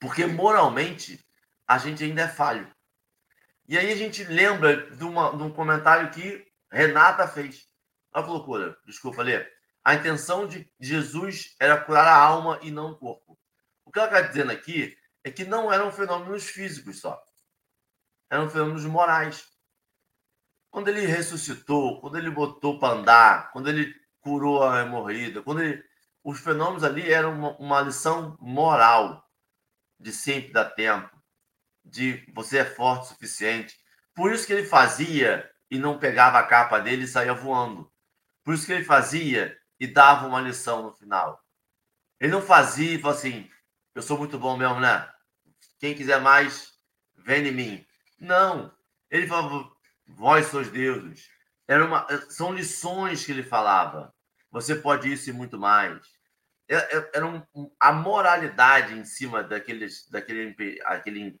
Porque 0.00 0.26
moralmente 0.26 1.24
a 1.66 1.78
gente 1.78 2.04
ainda 2.04 2.22
é 2.22 2.28
falho. 2.28 2.70
E 3.68 3.78
aí 3.78 3.92
a 3.92 3.96
gente 3.96 4.24
lembra 4.24 4.90
de, 4.90 5.04
uma, 5.04 5.36
de 5.36 5.42
um 5.42 5.52
comentário 5.52 6.10
que 6.10 6.46
Renata 6.70 7.26
fez. 7.26 7.66
Olha 8.12 8.24
que 8.24 8.30
loucura, 8.30 8.76
desculpa 8.84 9.22
ler. 9.22 9.50
A 9.84 9.94
intenção 9.94 10.46
de 10.46 10.70
Jesus 10.78 11.54
era 11.58 11.80
curar 11.80 12.06
a 12.06 12.16
alma 12.16 12.58
e 12.62 12.70
não 12.70 12.92
o 12.92 12.96
corpo. 12.96 13.38
O 13.84 13.90
que 13.90 13.98
ela 13.98 14.08
está 14.08 14.20
dizendo 14.20 14.52
aqui 14.52 14.96
é 15.24 15.30
que 15.30 15.44
não 15.44 15.72
eram 15.72 15.90
fenômenos 15.90 16.44
físicos 16.44 17.00
só. 17.00 17.20
Eram 18.30 18.48
fenômenos 18.48 18.84
morais. 18.84 19.44
Quando 20.70 20.88
ele 20.88 21.06
ressuscitou, 21.06 22.00
quando 22.00 22.16
ele 22.16 22.30
botou 22.30 22.78
para 22.78 22.94
andar, 22.94 23.52
quando 23.52 23.68
ele 23.68 23.94
curou 24.20 24.62
a 24.62 24.80
hemorroida, 24.80 25.42
quando 25.42 25.62
ele, 25.62 25.84
os 26.24 26.40
fenômenos 26.40 26.84
ali 26.84 27.12
eram 27.12 27.34
uma, 27.34 27.56
uma 27.58 27.80
lição 27.80 28.36
moral 28.40 29.28
de 29.98 30.12
sempre 30.12 30.52
dar 30.52 30.70
tempo, 30.70 31.11
de 31.84 32.24
você 32.34 32.58
é 32.58 32.64
forte 32.64 33.04
o 33.04 33.08
suficiente. 33.08 33.76
Por 34.14 34.32
isso 34.32 34.46
que 34.46 34.52
ele 34.52 34.66
fazia 34.66 35.50
e 35.70 35.78
não 35.78 35.98
pegava 35.98 36.38
a 36.38 36.46
capa 36.46 36.78
dele 36.78 37.04
e 37.04 37.08
saía 37.08 37.34
voando. 37.34 37.90
Por 38.44 38.54
isso 38.54 38.66
que 38.66 38.72
ele 38.72 38.84
fazia 38.84 39.56
e 39.78 39.86
dava 39.86 40.26
uma 40.26 40.40
lição 40.40 40.82
no 40.82 40.92
final. 40.92 41.42
Ele 42.20 42.32
não 42.32 42.42
fazia 42.42 42.94
e 42.94 42.98
falou 43.00 43.16
assim: 43.16 43.50
eu 43.94 44.02
sou 44.02 44.16
muito 44.16 44.38
bom 44.38 44.56
mesmo, 44.56 44.80
né? 44.80 45.08
Quem 45.78 45.94
quiser 45.94 46.20
mais, 46.20 46.72
vem 47.14 47.46
em 47.46 47.52
mim. 47.52 47.86
Não. 48.18 48.72
Ele 49.10 49.26
falava: 49.26 49.70
Vós 50.06 50.46
sois 50.46 50.70
deuses. 50.70 51.28
Era 51.68 51.84
uma, 51.84 52.06
são 52.30 52.52
lições 52.52 53.24
que 53.24 53.32
ele 53.32 53.42
falava. 53.42 54.14
Você 54.50 54.74
pode 54.74 55.12
isso 55.12 55.30
e 55.30 55.32
muito 55.32 55.58
mais. 55.58 56.00
É, 56.68 56.76
é, 56.76 57.10
era 57.14 57.26
um, 57.26 57.42
a 57.78 57.92
moralidade 57.92 58.94
em 58.94 59.04
cima 59.04 59.42
daqueles, 59.42 60.08
daquele 60.08 60.80
aquele 60.84 61.40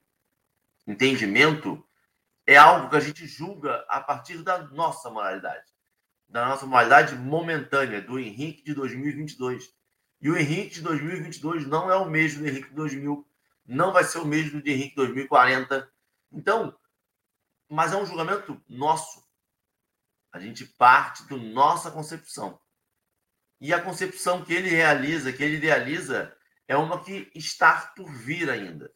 entendimento 0.86 1.84
é 2.46 2.56
algo 2.56 2.90
que 2.90 2.96
a 2.96 3.00
gente 3.00 3.26
julga 3.26 3.84
a 3.88 4.00
partir 4.00 4.42
da 4.42 4.58
nossa 4.68 5.10
moralidade, 5.10 5.66
da 6.28 6.46
nossa 6.46 6.66
moralidade 6.66 7.14
momentânea, 7.14 8.00
do 8.00 8.18
Henrique 8.18 8.64
de 8.64 8.74
2022. 8.74 9.72
E 10.20 10.30
o 10.30 10.36
Henrique 10.36 10.74
de 10.74 10.82
2022 10.82 11.66
não 11.66 11.90
é 11.90 11.96
o 11.96 12.08
mesmo 12.08 12.42
do 12.42 12.48
Henrique 12.48 12.68
de 12.68 12.74
2000, 12.74 13.26
não 13.66 13.92
vai 13.92 14.04
ser 14.04 14.18
o 14.18 14.24
mesmo 14.24 14.60
do 14.60 14.68
Henrique 14.68 14.90
de 14.90 14.96
2040. 14.96 15.90
Então, 16.32 16.76
mas 17.68 17.92
é 17.92 17.96
um 17.96 18.06
julgamento 18.06 18.60
nosso. 18.68 19.22
A 20.32 20.38
gente 20.38 20.64
parte 20.64 21.28
da 21.28 21.36
nossa 21.36 21.90
concepção. 21.90 22.60
E 23.60 23.72
a 23.72 23.80
concepção 23.80 24.44
que 24.44 24.52
ele 24.52 24.68
realiza, 24.68 25.32
que 25.32 25.42
ele 25.42 25.56
idealiza, 25.56 26.36
é 26.66 26.76
uma 26.76 27.02
que 27.02 27.30
está 27.34 27.92
por 27.94 28.12
vir 28.12 28.50
ainda. 28.50 28.92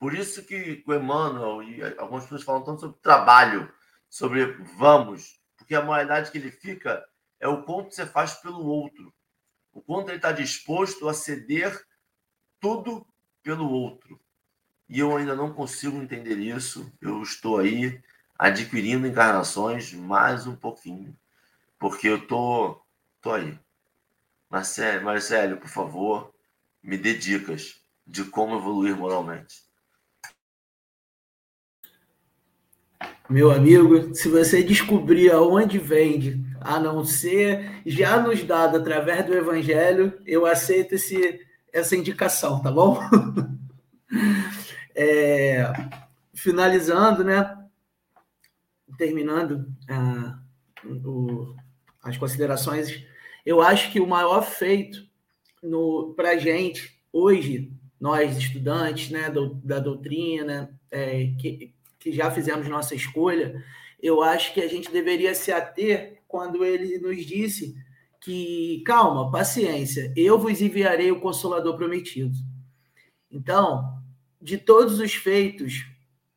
Por 0.00 0.14
isso 0.14 0.42
que 0.46 0.82
o 0.86 0.94
Emmanuel 0.94 1.62
e 1.62 1.82
algumas 1.98 2.24
pessoas 2.24 2.42
falam 2.42 2.64
tanto 2.64 2.80
sobre 2.80 2.98
trabalho, 3.02 3.70
sobre 4.08 4.46
vamos, 4.78 5.38
porque 5.58 5.74
a 5.74 5.82
moralidade 5.82 6.30
que 6.30 6.38
ele 6.38 6.50
fica 6.50 7.06
é 7.38 7.46
o 7.46 7.62
quanto 7.64 7.94
você 7.94 8.06
faz 8.06 8.32
pelo 8.36 8.64
outro, 8.64 9.12
o 9.70 9.82
quanto 9.82 10.08
ele 10.08 10.16
está 10.16 10.32
disposto 10.32 11.06
a 11.06 11.12
ceder 11.12 11.78
tudo 12.58 13.06
pelo 13.42 13.70
outro. 13.70 14.18
E 14.88 14.98
eu 14.98 15.14
ainda 15.14 15.36
não 15.36 15.52
consigo 15.52 15.98
entender 15.98 16.38
isso. 16.38 16.90
Eu 16.98 17.22
estou 17.22 17.58
aí 17.58 18.02
adquirindo 18.38 19.06
encarnações 19.06 19.92
mais 19.92 20.46
um 20.46 20.56
pouquinho, 20.56 21.14
porque 21.78 22.08
eu 22.08 22.26
tô, 22.26 22.80
tô 23.20 23.34
aí. 23.34 23.58
Marcelo, 24.48 25.04
Marcelo, 25.04 25.58
por 25.58 25.68
favor, 25.68 26.34
me 26.82 26.96
dê 26.96 27.12
dicas 27.12 27.84
de 28.06 28.24
como 28.24 28.56
evoluir 28.56 28.96
moralmente. 28.96 29.69
Meu 33.30 33.52
amigo, 33.52 34.12
se 34.12 34.28
você 34.28 34.60
descobrir 34.60 35.30
aonde 35.30 35.78
vende, 35.78 36.44
a 36.60 36.80
não 36.80 37.04
ser 37.04 37.80
já 37.86 38.20
nos 38.20 38.42
dado 38.42 38.76
através 38.76 39.24
do 39.24 39.32
Evangelho, 39.32 40.20
eu 40.26 40.44
aceito 40.44 40.96
esse, 40.96 41.40
essa 41.72 41.94
indicação, 41.94 42.60
tá 42.60 42.72
bom? 42.72 42.98
É, 44.92 45.72
finalizando, 46.34 47.22
né? 47.22 47.56
Terminando 48.98 49.72
uh, 49.88 51.08
o, 51.08 51.54
as 52.02 52.18
considerações, 52.18 53.02
eu 53.46 53.62
acho 53.62 53.92
que 53.92 54.00
o 54.00 54.06
maior 54.06 54.42
feito 54.42 55.06
para 56.16 56.30
a 56.30 56.36
gente 56.36 57.00
hoje, 57.12 57.72
nós 58.00 58.36
estudantes 58.36 59.10
né, 59.10 59.30
do, 59.30 59.54
da 59.54 59.78
doutrina, 59.78 60.76
é, 60.90 61.32
que, 61.38 61.72
que 62.00 62.10
já 62.10 62.30
fizemos 62.30 62.66
nossa 62.66 62.94
escolha, 62.94 63.62
eu 64.02 64.22
acho 64.22 64.52
que 64.52 64.60
a 64.60 64.68
gente 64.68 64.90
deveria 64.90 65.34
se 65.34 65.52
ater 65.52 66.22
quando 66.26 66.64
ele 66.64 66.98
nos 66.98 67.24
disse 67.24 67.76
que, 68.20 68.82
calma, 68.84 69.30
paciência, 69.30 70.12
eu 70.16 70.38
vos 70.38 70.60
enviarei 70.60 71.12
o 71.12 71.20
Consolador 71.20 71.76
prometido. 71.76 72.36
Então, 73.30 73.98
de 74.40 74.58
todos 74.58 74.98
os 74.98 75.14
feitos 75.14 75.86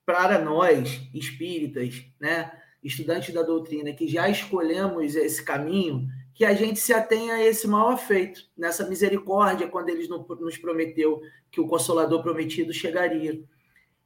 para 0.06 0.38
nós, 0.38 1.02
espíritas, 1.14 2.06
né, 2.20 2.52
estudantes 2.84 3.34
da 3.34 3.42
doutrina, 3.42 3.94
que 3.94 4.08
já 4.08 4.28
escolhemos 4.30 5.16
esse 5.16 5.44
caminho, 5.44 6.08
que 6.34 6.44
a 6.44 6.54
gente 6.54 6.80
se 6.80 6.94
atenha 6.94 7.36
a 7.36 7.44
esse 7.44 7.68
maior 7.68 7.98
feito, 7.98 8.42
nessa 8.58 8.88
misericórdia, 8.90 9.68
quando 9.68 9.90
eles 9.90 10.10
nos 10.10 10.58
prometeu 10.58 11.22
que 11.50 11.62
o 11.62 11.68
Consolador 11.68 12.22
prometido 12.22 12.74
chegaria. 12.74 13.42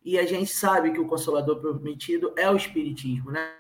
E 0.07 0.17
a 0.17 0.25
gente 0.25 0.49
sabe 0.49 0.93
que 0.93 1.01
o 1.01 1.05
Consolador 1.05 1.59
prometido 1.59 2.33
é 2.37 2.49
o 2.49 2.55
Espiritismo, 2.55 3.29
né? 3.29 3.53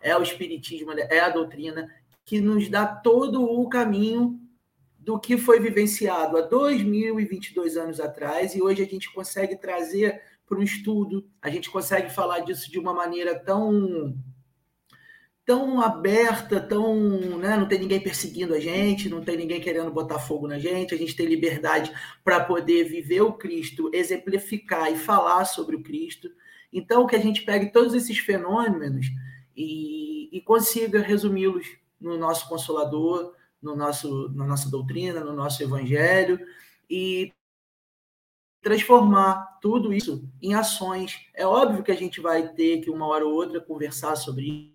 É 0.00 0.16
o 0.16 0.22
Espiritismo, 0.24 0.90
é 0.90 1.20
a 1.20 1.28
doutrina 1.28 1.88
que 2.24 2.40
nos 2.40 2.68
dá 2.68 2.84
todo 2.84 3.44
o 3.44 3.68
caminho 3.68 4.40
do 4.98 5.20
que 5.20 5.38
foi 5.38 5.60
vivenciado 5.60 6.36
há 6.36 6.40
2022 6.40 7.76
anos 7.76 8.00
atrás 8.00 8.56
e 8.56 8.60
hoje 8.60 8.82
a 8.82 8.86
gente 8.86 9.12
consegue 9.12 9.54
trazer 9.54 10.20
para 10.44 10.58
um 10.58 10.64
estudo, 10.64 11.30
a 11.40 11.48
gente 11.48 11.70
consegue 11.70 12.10
falar 12.10 12.40
disso 12.40 12.68
de 12.68 12.80
uma 12.80 12.92
maneira 12.92 13.38
tão 13.38 14.16
tão 15.44 15.80
aberta, 15.80 16.60
tão, 16.60 16.94
né, 17.38 17.56
não 17.56 17.66
tem 17.66 17.80
ninguém 17.80 18.00
perseguindo 18.00 18.54
a 18.54 18.60
gente, 18.60 19.08
não 19.08 19.22
tem 19.22 19.36
ninguém 19.36 19.60
querendo 19.60 19.90
botar 19.90 20.18
fogo 20.18 20.46
na 20.46 20.58
gente, 20.58 20.94
a 20.94 20.98
gente 20.98 21.16
tem 21.16 21.26
liberdade 21.26 21.92
para 22.22 22.44
poder 22.44 22.84
viver 22.84 23.22
o 23.22 23.32
Cristo, 23.32 23.90
exemplificar 23.92 24.92
e 24.92 24.96
falar 24.96 25.44
sobre 25.44 25.74
o 25.74 25.82
Cristo. 25.82 26.30
Então, 26.72 27.06
que 27.06 27.16
a 27.16 27.20
gente 27.20 27.42
pegue 27.42 27.72
todos 27.72 27.92
esses 27.92 28.18
fenômenos 28.18 29.08
e, 29.56 30.28
e 30.36 30.40
consiga 30.40 31.00
resumi-los 31.00 31.66
no 32.00 32.16
nosso 32.16 32.48
Consolador, 32.48 33.34
no 33.60 33.76
nosso, 33.76 34.30
na 34.34 34.46
nossa 34.46 34.70
doutrina, 34.70 35.20
no 35.20 35.32
nosso 35.32 35.62
Evangelho, 35.62 36.38
e 36.88 37.32
transformar 38.62 39.58
tudo 39.60 39.92
isso 39.92 40.28
em 40.40 40.54
ações. 40.54 41.26
É 41.34 41.46
óbvio 41.46 41.82
que 41.82 41.90
a 41.90 41.96
gente 41.96 42.20
vai 42.20 42.48
ter 42.54 42.80
que, 42.80 42.90
uma 42.90 43.06
hora 43.06 43.26
ou 43.26 43.34
outra, 43.34 43.60
conversar 43.60 44.16
sobre 44.16 44.71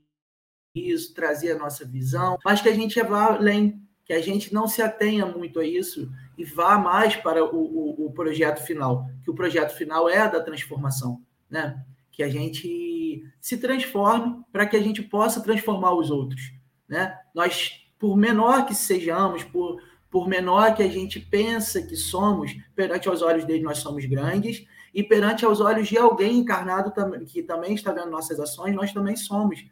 isso, 0.78 1.14
trazer 1.14 1.52
a 1.52 1.58
nossa 1.58 1.86
visão, 1.86 2.38
mas 2.44 2.62
que 2.62 2.70
a 2.70 2.74
gente 2.74 3.02
vá 3.02 3.34
além, 3.34 3.82
que 4.06 4.14
a 4.14 4.22
gente 4.22 4.54
não 4.54 4.68
se 4.68 4.82
atenha 4.82 5.26
muito 5.26 5.60
a 5.60 5.66
isso 5.66 6.12
e 6.38 6.44
vá 6.44 6.78
mais 6.78 7.16
para 7.16 7.44
o, 7.44 7.58
o, 7.58 8.06
o 8.08 8.12
projeto 8.14 8.66
final, 8.66 9.06
que 9.24 9.32
o 9.32 9.36
projeto 9.36 9.76
final 9.76 10.10
é 10.10 10.30
da 10.30 10.42
transformação, 10.42 11.22
né? 11.50 11.84
Que 12.12 12.24
a 12.24 12.30
gente 12.30 13.24
se 13.40 13.58
transforme 13.58 14.42
para 14.52 14.66
que 14.66 14.78
a 14.78 14.82
gente 14.82 15.02
possa 15.02 15.42
transformar 15.42 15.94
os 15.94 16.10
outros, 16.10 16.54
né? 16.88 17.18
Nós, 17.34 17.72
por 18.00 18.16
menor 18.16 18.66
que 18.66 18.74
sejamos, 18.74 19.44
por 19.44 19.80
por 20.10 20.28
menor 20.28 20.76
que 20.76 20.84
a 20.84 20.88
gente 20.88 21.20
pensa 21.20 21.82
que 21.82 21.96
somos, 21.96 22.56
perante 22.76 23.10
os 23.10 23.22
olhos 23.22 23.46
dele 23.46 23.64
nós 23.64 23.80
somos 23.80 24.06
grandes, 24.06 24.66
e 24.94 25.04
perante 25.04 25.46
os 25.46 25.60
olhos 25.60 25.88
de 25.88 25.98
alguém 25.98 26.38
encarnado 26.38 26.92
que 27.26 27.44
também 27.44 27.74
está 27.74 27.92
vendo 27.92 28.10
nossas 28.10 28.40
ações, 28.40 28.76
nós 28.76 28.92
também 28.92 29.16
somos. 29.16 29.64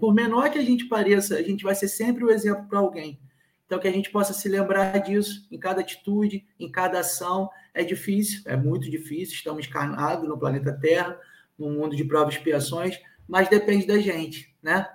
Por 0.00 0.14
menor 0.14 0.50
que 0.50 0.58
a 0.58 0.64
gente 0.64 0.86
pareça, 0.86 1.36
a 1.36 1.42
gente 1.42 1.64
vai 1.64 1.74
ser 1.74 1.88
sempre 1.88 2.24
o 2.24 2.30
exemplo 2.30 2.66
para 2.68 2.78
alguém. 2.78 3.20
Então, 3.66 3.78
que 3.78 3.88
a 3.88 3.92
gente 3.92 4.10
possa 4.10 4.32
se 4.32 4.48
lembrar 4.48 4.96
disso 4.98 5.46
em 5.50 5.58
cada 5.58 5.80
atitude, 5.80 6.46
em 6.58 6.70
cada 6.70 7.00
ação. 7.00 7.50
É 7.74 7.82
difícil, 7.82 8.42
é 8.46 8.56
muito 8.56 8.88
difícil, 8.88 9.34
estamos 9.34 9.66
encarnados 9.66 10.28
no 10.28 10.38
planeta 10.38 10.72
Terra, 10.72 11.18
num 11.58 11.72
mundo 11.72 11.96
de 11.96 12.04
provas 12.04 12.34
e 12.34 12.38
expiações, 12.38 13.00
mas 13.26 13.48
depende 13.48 13.86
da 13.86 13.98
gente, 13.98 14.54
né? 14.62 14.86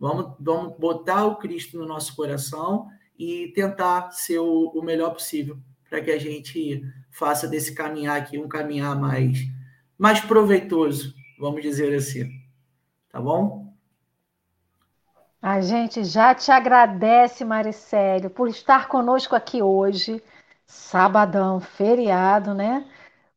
Vamos, 0.00 0.34
vamos 0.40 0.76
botar 0.78 1.26
o 1.26 1.36
Cristo 1.36 1.78
no 1.78 1.86
nosso 1.86 2.16
coração 2.16 2.88
e 3.18 3.52
tentar 3.54 4.10
ser 4.10 4.38
o, 4.38 4.68
o 4.74 4.82
melhor 4.82 5.10
possível 5.10 5.58
para 5.88 6.00
que 6.00 6.10
a 6.10 6.18
gente 6.18 6.82
faça 7.10 7.46
desse 7.46 7.74
caminhar 7.74 8.20
aqui 8.20 8.38
um 8.38 8.48
caminhar 8.48 8.98
mais, 8.98 9.38
mais 9.96 10.20
proveitoso, 10.20 11.14
vamos 11.38 11.62
dizer 11.62 11.94
assim. 11.94 12.28
Tá 13.10 13.20
bom? 13.20 13.73
A 15.46 15.60
gente 15.60 16.02
já 16.04 16.34
te 16.34 16.50
agradece, 16.50 17.44
Maricélio, 17.44 18.30
por 18.30 18.48
estar 18.48 18.88
conosco 18.88 19.36
aqui 19.36 19.62
hoje, 19.62 20.22
sabadão, 20.66 21.60
feriado, 21.60 22.54
né? 22.54 22.88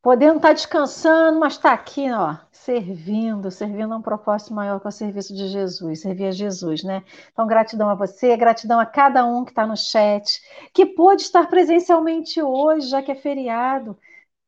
Podendo 0.01 0.37
estar 0.37 0.53
descansando, 0.53 1.37
mas 1.37 1.55
está 1.55 1.73
aqui, 1.73 2.09
ó, 2.09 2.37
servindo, 2.49 3.51
servindo 3.51 3.93
a 3.93 3.97
um 3.97 4.01
propósito 4.01 4.53
maior 4.53 4.79
que 4.79 4.87
o 4.87 4.91
serviço 4.91 5.35
de 5.35 5.49
Jesus, 5.49 5.99
servir 5.99 6.27
a 6.27 6.31
Jesus, 6.31 6.81
né? 6.81 7.03
Então, 7.33 7.45
gratidão 7.45 7.89
a 7.89 7.93
você, 7.93 8.37
gratidão 8.37 8.79
a 8.79 8.85
cada 8.85 9.25
um 9.25 9.43
que 9.43 9.51
está 9.51 9.67
no 9.67 9.75
chat, 9.75 10.41
que 10.73 10.85
pôde 10.85 11.23
estar 11.23 11.45
presencialmente 11.49 12.41
hoje, 12.41 12.87
já 12.87 13.01
que 13.01 13.11
é 13.11 13.15
feriado. 13.15 13.97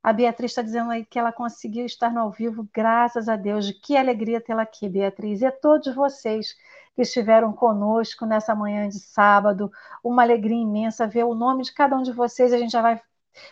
A 0.01 0.13
Beatriz 0.13 0.51
está 0.51 0.61
dizendo 0.61 0.91
aí 0.91 1.03
que 1.03 1.19
ela 1.19 1.33
conseguiu 1.33 1.85
estar 1.85 2.09
no 2.09 2.21
ao 2.21 2.31
vivo, 2.31 2.65
graças 2.73 3.27
a 3.27 3.35
Deus. 3.35 3.69
Que 3.83 3.97
alegria 3.97 4.39
tê-la 4.39 4.61
aqui, 4.61 4.87
Beatriz. 4.87 5.41
E 5.41 5.45
a 5.45 5.51
todos 5.51 5.93
vocês 5.93 6.55
que 6.99 7.03
estiveram 7.03 7.53
conosco 7.53 8.25
nessa 8.25 8.53
manhã 8.53 8.89
de 8.89 8.99
sábado. 8.99 9.71
Uma 10.03 10.21
alegria 10.21 10.61
imensa 10.61 11.07
ver 11.07 11.23
o 11.23 11.33
nome 11.33 11.63
de 11.63 11.73
cada 11.73 11.95
um 11.95 12.03
de 12.03 12.11
vocês. 12.11 12.51
A 12.51 12.57
gente 12.57 12.71
já 12.71 12.81
vai. 12.81 13.01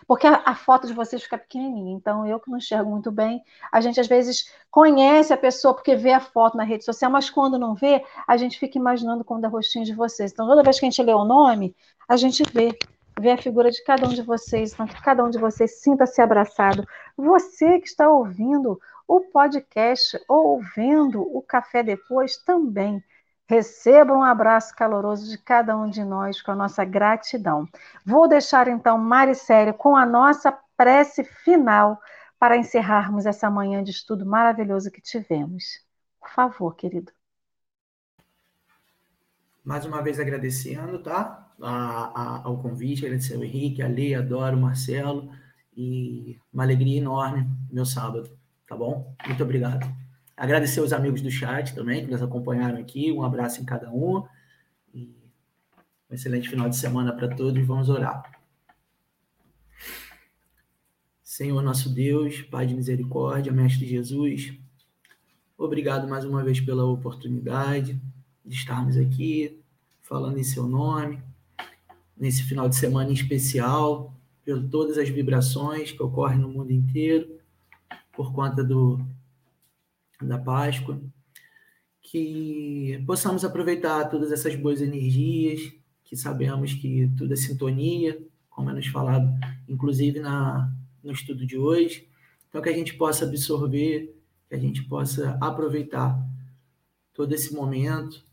Porque 0.05 0.27
a, 0.27 0.41
a 0.45 0.53
foto 0.53 0.85
de 0.85 0.91
vocês 0.91 1.23
fica 1.23 1.37
pequenininha, 1.37 1.95
então 1.95 2.27
eu 2.27 2.41
que 2.41 2.51
não 2.51 2.57
enxergo 2.57 2.89
muito 2.89 3.09
bem. 3.09 3.41
A 3.71 3.79
gente 3.79 4.01
às 4.01 4.07
vezes 4.07 4.51
conhece 4.69 5.31
a 5.31 5.37
pessoa 5.37 5.73
porque 5.73 5.95
vê 5.95 6.11
a 6.11 6.19
foto 6.19 6.57
na 6.57 6.65
rede 6.65 6.83
social, 6.83 7.09
mas 7.09 7.29
quando 7.29 7.57
não 7.57 7.73
vê, 7.73 8.03
a 8.27 8.35
gente 8.35 8.59
fica 8.59 8.77
imaginando 8.77 9.23
quando 9.23 9.45
é 9.45 9.47
rostinho 9.47 9.85
de 9.85 9.93
vocês. 9.93 10.33
Então 10.33 10.45
toda 10.45 10.61
vez 10.61 10.77
que 10.77 10.85
a 10.85 10.89
gente 10.89 11.01
lê 11.01 11.13
o 11.13 11.23
nome, 11.23 11.73
a 12.05 12.17
gente 12.17 12.43
vê 12.51 12.77
vê 13.17 13.31
a 13.31 13.37
figura 13.37 13.71
de 13.71 13.81
cada 13.81 14.05
um 14.05 14.13
de 14.13 14.21
vocês, 14.21 14.73
então 14.73 14.85
que 14.85 15.01
cada 15.01 15.23
um 15.23 15.29
de 15.29 15.39
vocês 15.39 15.79
sinta-se 15.79 16.21
abraçado. 16.21 16.85
Você 17.15 17.79
que 17.79 17.87
está 17.87 18.09
ouvindo 18.09 18.77
o 19.07 19.21
podcast 19.21 20.19
ou 20.27 20.61
vendo 20.75 21.21
o 21.21 21.41
café 21.41 21.81
depois 21.81 22.35
também. 22.35 23.01
Receba 23.49 24.13
um 24.13 24.23
abraço 24.23 24.75
caloroso 24.75 25.29
de 25.29 25.37
cada 25.37 25.77
um 25.77 25.89
de 25.89 26.03
nós 26.03 26.41
com 26.41 26.51
a 26.51 26.55
nossa 26.55 26.83
gratidão. 26.83 27.65
Vou 28.05 28.27
deixar 28.27 28.67
então 28.67 28.97
Maricélia 28.97 29.73
com 29.73 29.95
a 29.95 30.05
nossa 30.05 30.51
prece 30.75 31.23
final 31.23 31.99
para 32.37 32.57
encerrarmos 32.57 33.25
essa 33.25 33.49
manhã 33.49 33.83
de 33.83 33.91
estudo 33.91 34.25
maravilhoso 34.25 34.91
que 34.91 35.01
tivemos. 35.01 35.63
Por 36.19 36.29
favor, 36.29 36.75
querido. 36.75 37.11
Mais 39.63 39.85
uma 39.85 40.01
vez 40.01 40.19
agradecendo, 40.19 40.99
tá? 40.99 41.49
A, 41.61 41.69
a, 41.69 42.43
ao 42.43 42.61
convite, 42.61 43.05
agradecer 43.05 43.35
ao 43.35 43.43
Henrique, 43.43 43.81
a 43.81 43.87
Lei, 43.87 44.13
adoro, 44.13 44.57
o 44.57 44.61
Marcelo, 44.61 45.31
e 45.75 46.39
uma 46.53 46.63
alegria 46.63 46.99
enorme 46.99 47.47
meu 47.71 47.85
sábado, 47.85 48.29
tá 48.67 48.75
bom? 48.75 49.15
Muito 49.25 49.43
obrigado. 49.43 49.85
Agradecer 50.37 50.79
os 50.81 50.93
amigos 50.93 51.21
do 51.21 51.31
chat 51.31 51.73
também, 51.73 52.05
que 52.05 52.11
nos 52.11 52.21
acompanharam 52.21 52.77
aqui. 52.77 53.11
Um 53.11 53.23
abraço 53.23 53.59
em 53.59 53.65
cada 53.65 53.91
um. 53.91 54.23
E 54.93 55.11
um 56.09 56.13
excelente 56.13 56.47
final 56.47 56.69
de 56.69 56.77
semana 56.77 57.11
para 57.11 57.35
todos. 57.35 57.65
Vamos 57.65 57.89
orar. 57.89 58.31
Senhor 61.23 61.61
nosso 61.61 61.89
Deus, 61.93 62.41
Pai 62.43 62.65
de 62.65 62.73
misericórdia, 62.73 63.51
Mestre 63.51 63.85
Jesus, 63.85 64.57
obrigado 65.55 66.07
mais 66.07 66.25
uma 66.25 66.43
vez 66.43 66.59
pela 66.59 66.83
oportunidade 66.83 68.01
de 68.43 68.55
estarmos 68.55 68.97
aqui 68.97 69.61
falando 70.01 70.39
em 70.39 70.43
seu 70.43 70.65
nome, 70.65 71.21
nesse 72.17 72.41
final 72.43 72.69
de 72.69 72.75
semana 72.75 73.09
em 73.09 73.13
especial, 73.13 74.15
por 74.43 74.63
todas 74.69 74.97
as 74.97 75.09
vibrações 75.09 75.91
que 75.91 76.01
ocorrem 76.01 76.39
no 76.39 76.47
mundo 76.47 76.71
inteiro, 76.71 77.39
por 78.13 78.33
conta 78.33 78.63
do 78.63 78.99
da 80.21 80.37
Páscoa, 80.37 81.01
que 82.01 83.03
possamos 83.05 83.43
aproveitar 83.43 84.05
todas 84.05 84.31
essas 84.31 84.55
boas 84.55 84.81
energias, 84.81 85.73
que 86.03 86.15
sabemos 86.15 86.73
que 86.73 87.11
tudo 87.17 87.33
é 87.33 87.35
sintonia, 87.35 88.17
como 88.49 88.69
é 88.69 88.73
nos 88.73 88.87
falado, 88.87 89.27
inclusive 89.67 90.19
na, 90.19 90.73
no 91.03 91.11
estudo 91.11 91.45
de 91.45 91.57
hoje. 91.57 92.07
Então, 92.49 92.61
que 92.61 92.69
a 92.69 92.73
gente 92.73 92.93
possa 92.95 93.25
absorver, 93.25 94.15
que 94.47 94.55
a 94.55 94.57
gente 94.57 94.83
possa 94.85 95.37
aproveitar 95.41 96.17
todo 97.13 97.33
esse 97.33 97.53
momento, 97.53 98.23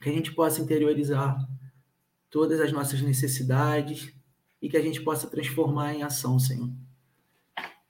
que 0.00 0.10
a 0.10 0.12
gente 0.12 0.32
possa 0.32 0.60
interiorizar 0.60 1.48
todas 2.28 2.60
as 2.60 2.72
nossas 2.72 3.00
necessidades 3.00 4.12
e 4.60 4.68
que 4.68 4.76
a 4.76 4.82
gente 4.82 5.00
possa 5.00 5.26
transformar 5.26 5.94
em 5.94 6.02
ação, 6.02 6.38
Senhor. 6.38 6.70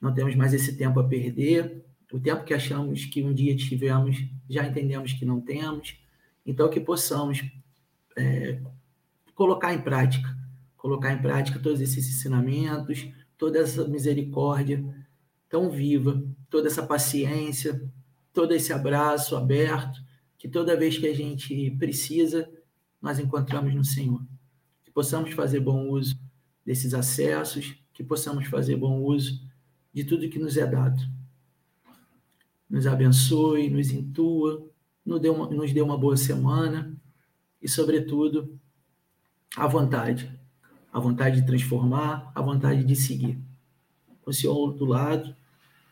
Não 0.00 0.14
temos 0.14 0.34
mais 0.34 0.54
esse 0.54 0.76
tempo 0.76 1.00
a 1.00 1.04
perder, 1.04 1.84
o 2.12 2.20
tempo 2.20 2.44
que 2.44 2.52
achamos 2.52 3.06
que 3.06 3.22
um 3.22 3.32
dia 3.32 3.56
tivemos, 3.56 4.22
já 4.48 4.66
entendemos 4.66 5.14
que 5.14 5.24
não 5.24 5.40
temos. 5.40 5.96
Então, 6.44 6.68
que 6.68 6.78
possamos 6.78 7.42
é, 8.14 8.60
colocar 9.34 9.72
em 9.72 9.80
prática, 9.80 10.36
colocar 10.76 11.12
em 11.12 11.22
prática 11.22 11.58
todos 11.58 11.80
esses 11.80 12.06
ensinamentos, 12.06 13.08
toda 13.38 13.58
essa 13.58 13.88
misericórdia 13.88 14.84
tão 15.48 15.70
viva, 15.70 16.22
toda 16.50 16.68
essa 16.68 16.82
paciência, 16.82 17.82
todo 18.32 18.52
esse 18.54 18.72
abraço 18.72 19.36
aberto, 19.36 20.02
que 20.38 20.48
toda 20.48 20.76
vez 20.76 20.98
que 20.98 21.06
a 21.06 21.14
gente 21.14 21.70
precisa, 21.72 22.50
nós 23.00 23.18
encontramos 23.18 23.74
no 23.74 23.84
Senhor. 23.84 24.22
Que 24.84 24.90
possamos 24.90 25.32
fazer 25.32 25.60
bom 25.60 25.88
uso 25.88 26.18
desses 26.64 26.94
acessos, 26.94 27.74
que 27.92 28.02
possamos 28.02 28.46
fazer 28.46 28.76
bom 28.76 29.00
uso 29.02 29.40
de 29.92 30.04
tudo 30.04 30.28
que 30.28 30.38
nos 30.38 30.56
é 30.56 30.66
dado 30.66 31.02
nos 32.72 32.86
abençoe, 32.86 33.68
nos 33.68 33.90
intua, 33.90 34.66
nos 35.04 35.20
dê 35.20 35.28
uma, 35.28 35.46
nos 35.50 35.70
uma 35.72 35.98
boa 35.98 36.16
semana 36.16 36.96
e, 37.60 37.68
sobretudo, 37.68 38.58
a 39.54 39.66
vontade. 39.66 40.32
A 40.90 40.98
vontade 40.98 41.42
de 41.42 41.46
transformar, 41.46 42.32
a 42.34 42.40
vontade 42.40 42.82
de 42.82 42.96
seguir. 42.96 43.38
Com 44.22 44.30
o 44.30 44.32
Senhor 44.32 44.72
do 44.72 44.86
lado, 44.86 45.36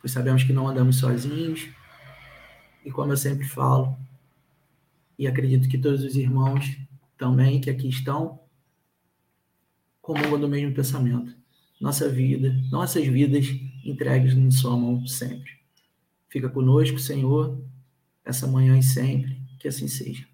pois 0.00 0.10
sabemos 0.10 0.42
que 0.42 0.54
não 0.54 0.66
andamos 0.66 0.96
sozinhos. 0.96 1.68
E 2.82 2.90
como 2.90 3.12
eu 3.12 3.16
sempre 3.16 3.46
falo, 3.46 3.94
e 5.18 5.26
acredito 5.26 5.68
que 5.68 5.76
todos 5.76 6.02
os 6.02 6.16
irmãos 6.16 6.78
também, 7.18 7.60
que 7.60 7.68
aqui 7.68 7.90
estão, 7.90 8.40
comungam 10.00 10.40
do 10.40 10.48
mesmo 10.48 10.74
pensamento. 10.74 11.36
Nossa 11.78 12.08
vida, 12.08 12.54
nossas 12.70 13.06
vidas 13.06 13.46
entregues 13.84 14.32
em 14.32 14.50
sua 14.50 14.78
mão 14.78 15.06
sempre. 15.06 15.59
Fica 16.30 16.48
conosco, 16.48 16.98
Senhor, 16.98 17.60
essa 18.24 18.46
manhã 18.46 18.78
e 18.78 18.82
sempre, 18.82 19.42
que 19.58 19.66
assim 19.66 19.88
seja. 19.88 20.24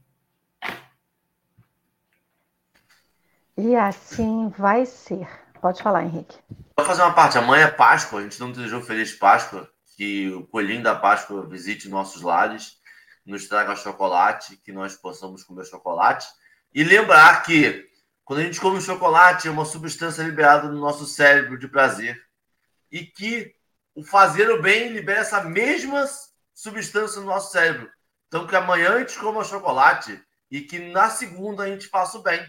E 3.56 3.74
assim 3.74 4.50
vai 4.50 4.84
ser. 4.84 5.26
Pode 5.62 5.82
falar, 5.82 6.04
Henrique. 6.04 6.36
Vou 6.76 6.84
fazer 6.84 7.00
uma 7.00 7.14
parte. 7.14 7.38
Amanhã 7.38 7.64
é 7.64 7.70
Páscoa. 7.70 8.20
A 8.20 8.22
gente 8.22 8.38
não 8.38 8.52
desejou 8.52 8.82
feliz 8.82 9.14
Páscoa. 9.14 9.68
Que 9.96 10.30
o 10.30 10.46
coelhinho 10.46 10.82
da 10.82 10.94
Páscoa 10.94 11.48
visite 11.48 11.88
nossos 11.88 12.20
lares, 12.20 12.76
nos 13.24 13.48
traga 13.48 13.74
chocolate, 13.74 14.58
que 14.58 14.70
nós 14.70 14.94
possamos 14.94 15.42
comer 15.42 15.64
chocolate. 15.64 16.28
E 16.74 16.84
lembrar 16.84 17.42
que 17.42 17.88
quando 18.22 18.40
a 18.40 18.42
gente 18.42 18.60
come 18.60 18.82
chocolate, 18.82 19.48
é 19.48 19.50
uma 19.50 19.64
substância 19.64 20.22
liberada 20.22 20.68
no 20.68 20.78
nosso 20.78 21.06
cérebro 21.06 21.58
de 21.58 21.66
prazer. 21.66 22.22
E 22.92 23.06
que 23.06 23.54
o 23.96 24.04
fazer 24.04 24.48
o 24.50 24.60
bem 24.60 24.92
libera 24.92 25.20
essa 25.20 25.42
mesma 25.42 26.04
substância 26.54 27.18
no 27.18 27.26
nosso 27.26 27.50
cérebro. 27.50 27.90
Então, 28.28 28.46
que 28.46 28.54
amanhã 28.54 28.92
a 28.92 28.98
gente 28.98 29.18
coma 29.18 29.42
chocolate 29.42 30.22
e 30.50 30.60
que 30.60 30.78
na 30.90 31.08
segunda 31.08 31.62
a 31.62 31.66
gente 31.66 31.88
faça 31.88 32.18
o 32.18 32.22
bem 32.22 32.46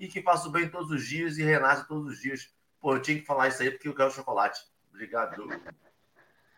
e 0.00 0.08
que 0.08 0.22
faço 0.22 0.50
bem 0.50 0.70
todos 0.70 0.90
os 0.90 1.06
dias 1.06 1.36
e 1.36 1.42
renasce 1.42 1.86
todos 1.86 2.12
os 2.12 2.18
dias. 2.18 2.48
Pô, 2.80 2.94
eu 2.94 3.02
tinha 3.02 3.18
que 3.18 3.26
falar 3.26 3.48
isso 3.48 3.62
aí 3.62 3.70
porque 3.70 3.88
eu 3.88 3.94
quero 3.94 4.10
chocolate. 4.10 4.58
Obrigado. 4.90 5.36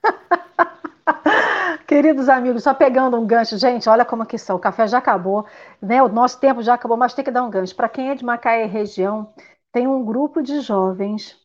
Queridos 1.87 2.29
amigos, 2.29 2.63
só 2.63 2.73
pegando 2.75 3.19
um 3.19 3.27
gancho, 3.27 3.59
gente, 3.59 3.89
olha 3.89 4.05
como 4.05 4.25
que 4.25 4.39
são. 4.39 4.57
O 4.57 4.61
café 4.61 4.87
já 4.87 4.99
acabou, 4.99 5.47
né? 5.83 6.01
O 6.03 6.09
nosso 6.09 6.39
tempo 6.39 6.63
já 6.63 6.75
acabou, 6.75 6.97
mas 6.97 7.15
tem 7.15 7.25
que 7.25 7.31
dar 7.31 7.43
um 7.43 7.51
gancho. 7.51 7.75
Para 7.75 7.89
quem 7.89 8.11
é 8.11 8.15
de 8.15 8.25
Macaé 8.25 8.67
região, 8.67 9.35
tem 9.73 9.89
um 9.89 10.05
grupo 10.05 10.43
de 10.43 10.61
jovens, 10.61 11.37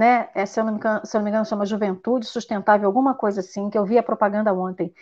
né? 0.00 0.30
É, 0.34 0.46
se, 0.46 0.58
eu 0.58 0.64
não 0.64 0.72
me 0.72 0.78
engano, 0.78 1.04
se 1.04 1.14
eu 1.14 1.18
não 1.18 1.24
me 1.26 1.30
engano, 1.30 1.44
chama 1.44 1.66
Juventude 1.66 2.24
Sustentável, 2.24 2.86
alguma 2.86 3.14
coisa 3.14 3.40
assim, 3.40 3.68
que 3.68 3.76
eu 3.76 3.84
vi 3.84 3.98
a 3.98 4.02
propaganda 4.02 4.50
ontem. 4.54 4.94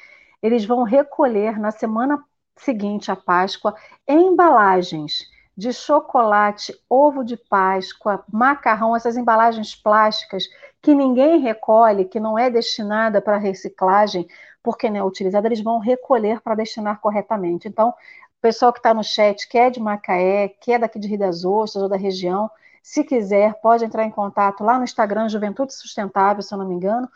Eles 0.43 0.65
vão 0.65 0.83
recolher 0.83 1.57
na 1.57 1.71
semana 1.71 2.21
seguinte 2.57 3.09
à 3.09 3.15
Páscoa 3.15 3.77
embalagens 4.09 5.29
de 5.57 5.73
chocolate, 5.73 6.75
ovo 6.91 7.23
de 7.25 7.37
Páscoa, 7.37 8.25
macarrão, 8.33 8.97
essas 8.97 9.17
embalagens 9.17 9.77
plásticas 9.77 10.49
que 10.83 10.93
ninguém 10.95 11.39
recolhe, 11.39 12.05
que 12.05 12.19
não 12.19 12.37
é 12.37 12.51
destinada 12.51 13.23
para 13.23 13.37
reciclagem, 13.37 14.27
porque 14.65 14.91
não 14.91 14.97
é 14.99 15.05
utilizada, 15.05 15.47
eles 15.47 15.63
vão 15.63 15.79
recolher 15.79 16.41
para 16.41 16.57
destinar 16.57 17.01
corretamente. 17.01 17.69
Então, 17.69 17.91
o 17.91 18.41
pessoal 18.41 18.73
que 18.73 18.81
está 18.81 18.93
no 18.93 19.05
chat, 19.05 19.49
que 19.49 19.59
é 19.59 19.71
de 19.71 19.79
Macaé, 19.81 20.49
que 20.49 20.73
é 20.73 20.79
daqui 20.79 20.99
de 20.99 21.07
Rio 21.07 21.19
das 21.21 21.45
Ostras 21.45 21.85
ou 21.85 21.89
da 21.89 21.97
região, 21.97 22.51
se 22.91 23.05
quiser, 23.05 23.55
pode 23.61 23.85
entrar 23.85 24.05
em 24.05 24.11
contato 24.11 24.65
lá 24.65 24.79
no 24.79 24.85
Instagram, 24.85 25.29
Juventude 25.29 25.75
Sustentável, 25.75 26.43
se 26.43 26.55
eu 26.55 26.59
não 26.59 26.67
me 26.67 26.75
engano, 26.75 27.09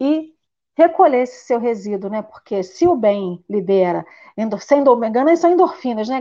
e 0.00 0.34
recolher 0.76 1.22
esse 1.22 1.46
seu 1.46 1.60
resíduo, 1.60 2.10
né? 2.10 2.20
Porque 2.22 2.62
se 2.64 2.86
o 2.86 2.96
bem 2.96 3.44
libera, 3.48 4.04
sem 4.60 4.82
engano, 5.06 5.36
são 5.36 5.50
endorfinas, 5.50 6.08
né, 6.08 6.20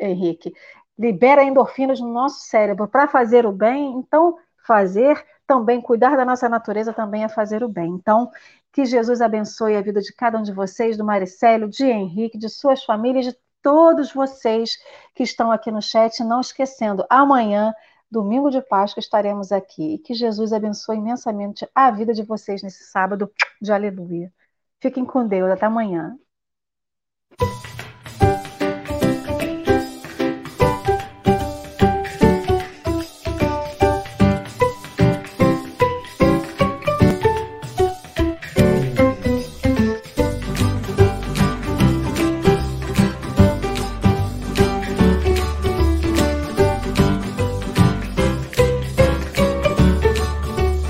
Henrique? 0.00 0.52
libera 0.98 1.44
endorfinas 1.44 2.00
no 2.00 2.12
nosso 2.12 2.40
cérebro 2.40 2.88
para 2.88 3.06
fazer 3.08 3.46
o 3.46 3.52
bem, 3.52 3.92
então 3.98 4.36
fazer 4.66 5.22
também, 5.46 5.80
cuidar 5.80 6.16
da 6.16 6.24
nossa 6.24 6.48
natureza 6.48 6.92
também 6.92 7.24
é 7.24 7.28
fazer 7.28 7.62
o 7.62 7.68
bem. 7.68 7.90
Então, 7.90 8.30
que 8.72 8.84
Jesus 8.84 9.20
abençoe 9.20 9.76
a 9.76 9.82
vida 9.82 10.00
de 10.00 10.12
cada 10.12 10.38
um 10.38 10.42
de 10.42 10.52
vocês, 10.52 10.96
do 10.96 11.04
Maricélio, 11.04 11.68
de 11.68 11.84
Henrique, 11.84 12.36
de 12.36 12.48
suas 12.48 12.84
famílias, 12.84 13.26
de 13.26 13.36
todos 13.62 14.12
vocês 14.12 14.76
que 15.14 15.22
estão 15.22 15.52
aqui 15.52 15.70
no 15.70 15.80
chat. 15.80 16.22
Não 16.24 16.40
esquecendo, 16.40 17.04
amanhã, 17.08 17.72
domingo 18.10 18.50
de 18.50 18.60
Páscoa, 18.62 19.00
estaremos 19.00 19.52
aqui. 19.52 19.94
E 19.94 19.98
que 19.98 20.14
Jesus 20.14 20.52
abençoe 20.52 20.96
imensamente 20.96 21.68
a 21.74 21.90
vida 21.90 22.12
de 22.12 22.22
vocês 22.22 22.62
nesse 22.62 22.84
sábado 22.84 23.30
de 23.60 23.72
aleluia. 23.72 24.32
Fiquem 24.80 25.04
com 25.04 25.26
Deus. 25.26 25.50
Até 25.50 25.66
amanhã. 25.66 26.18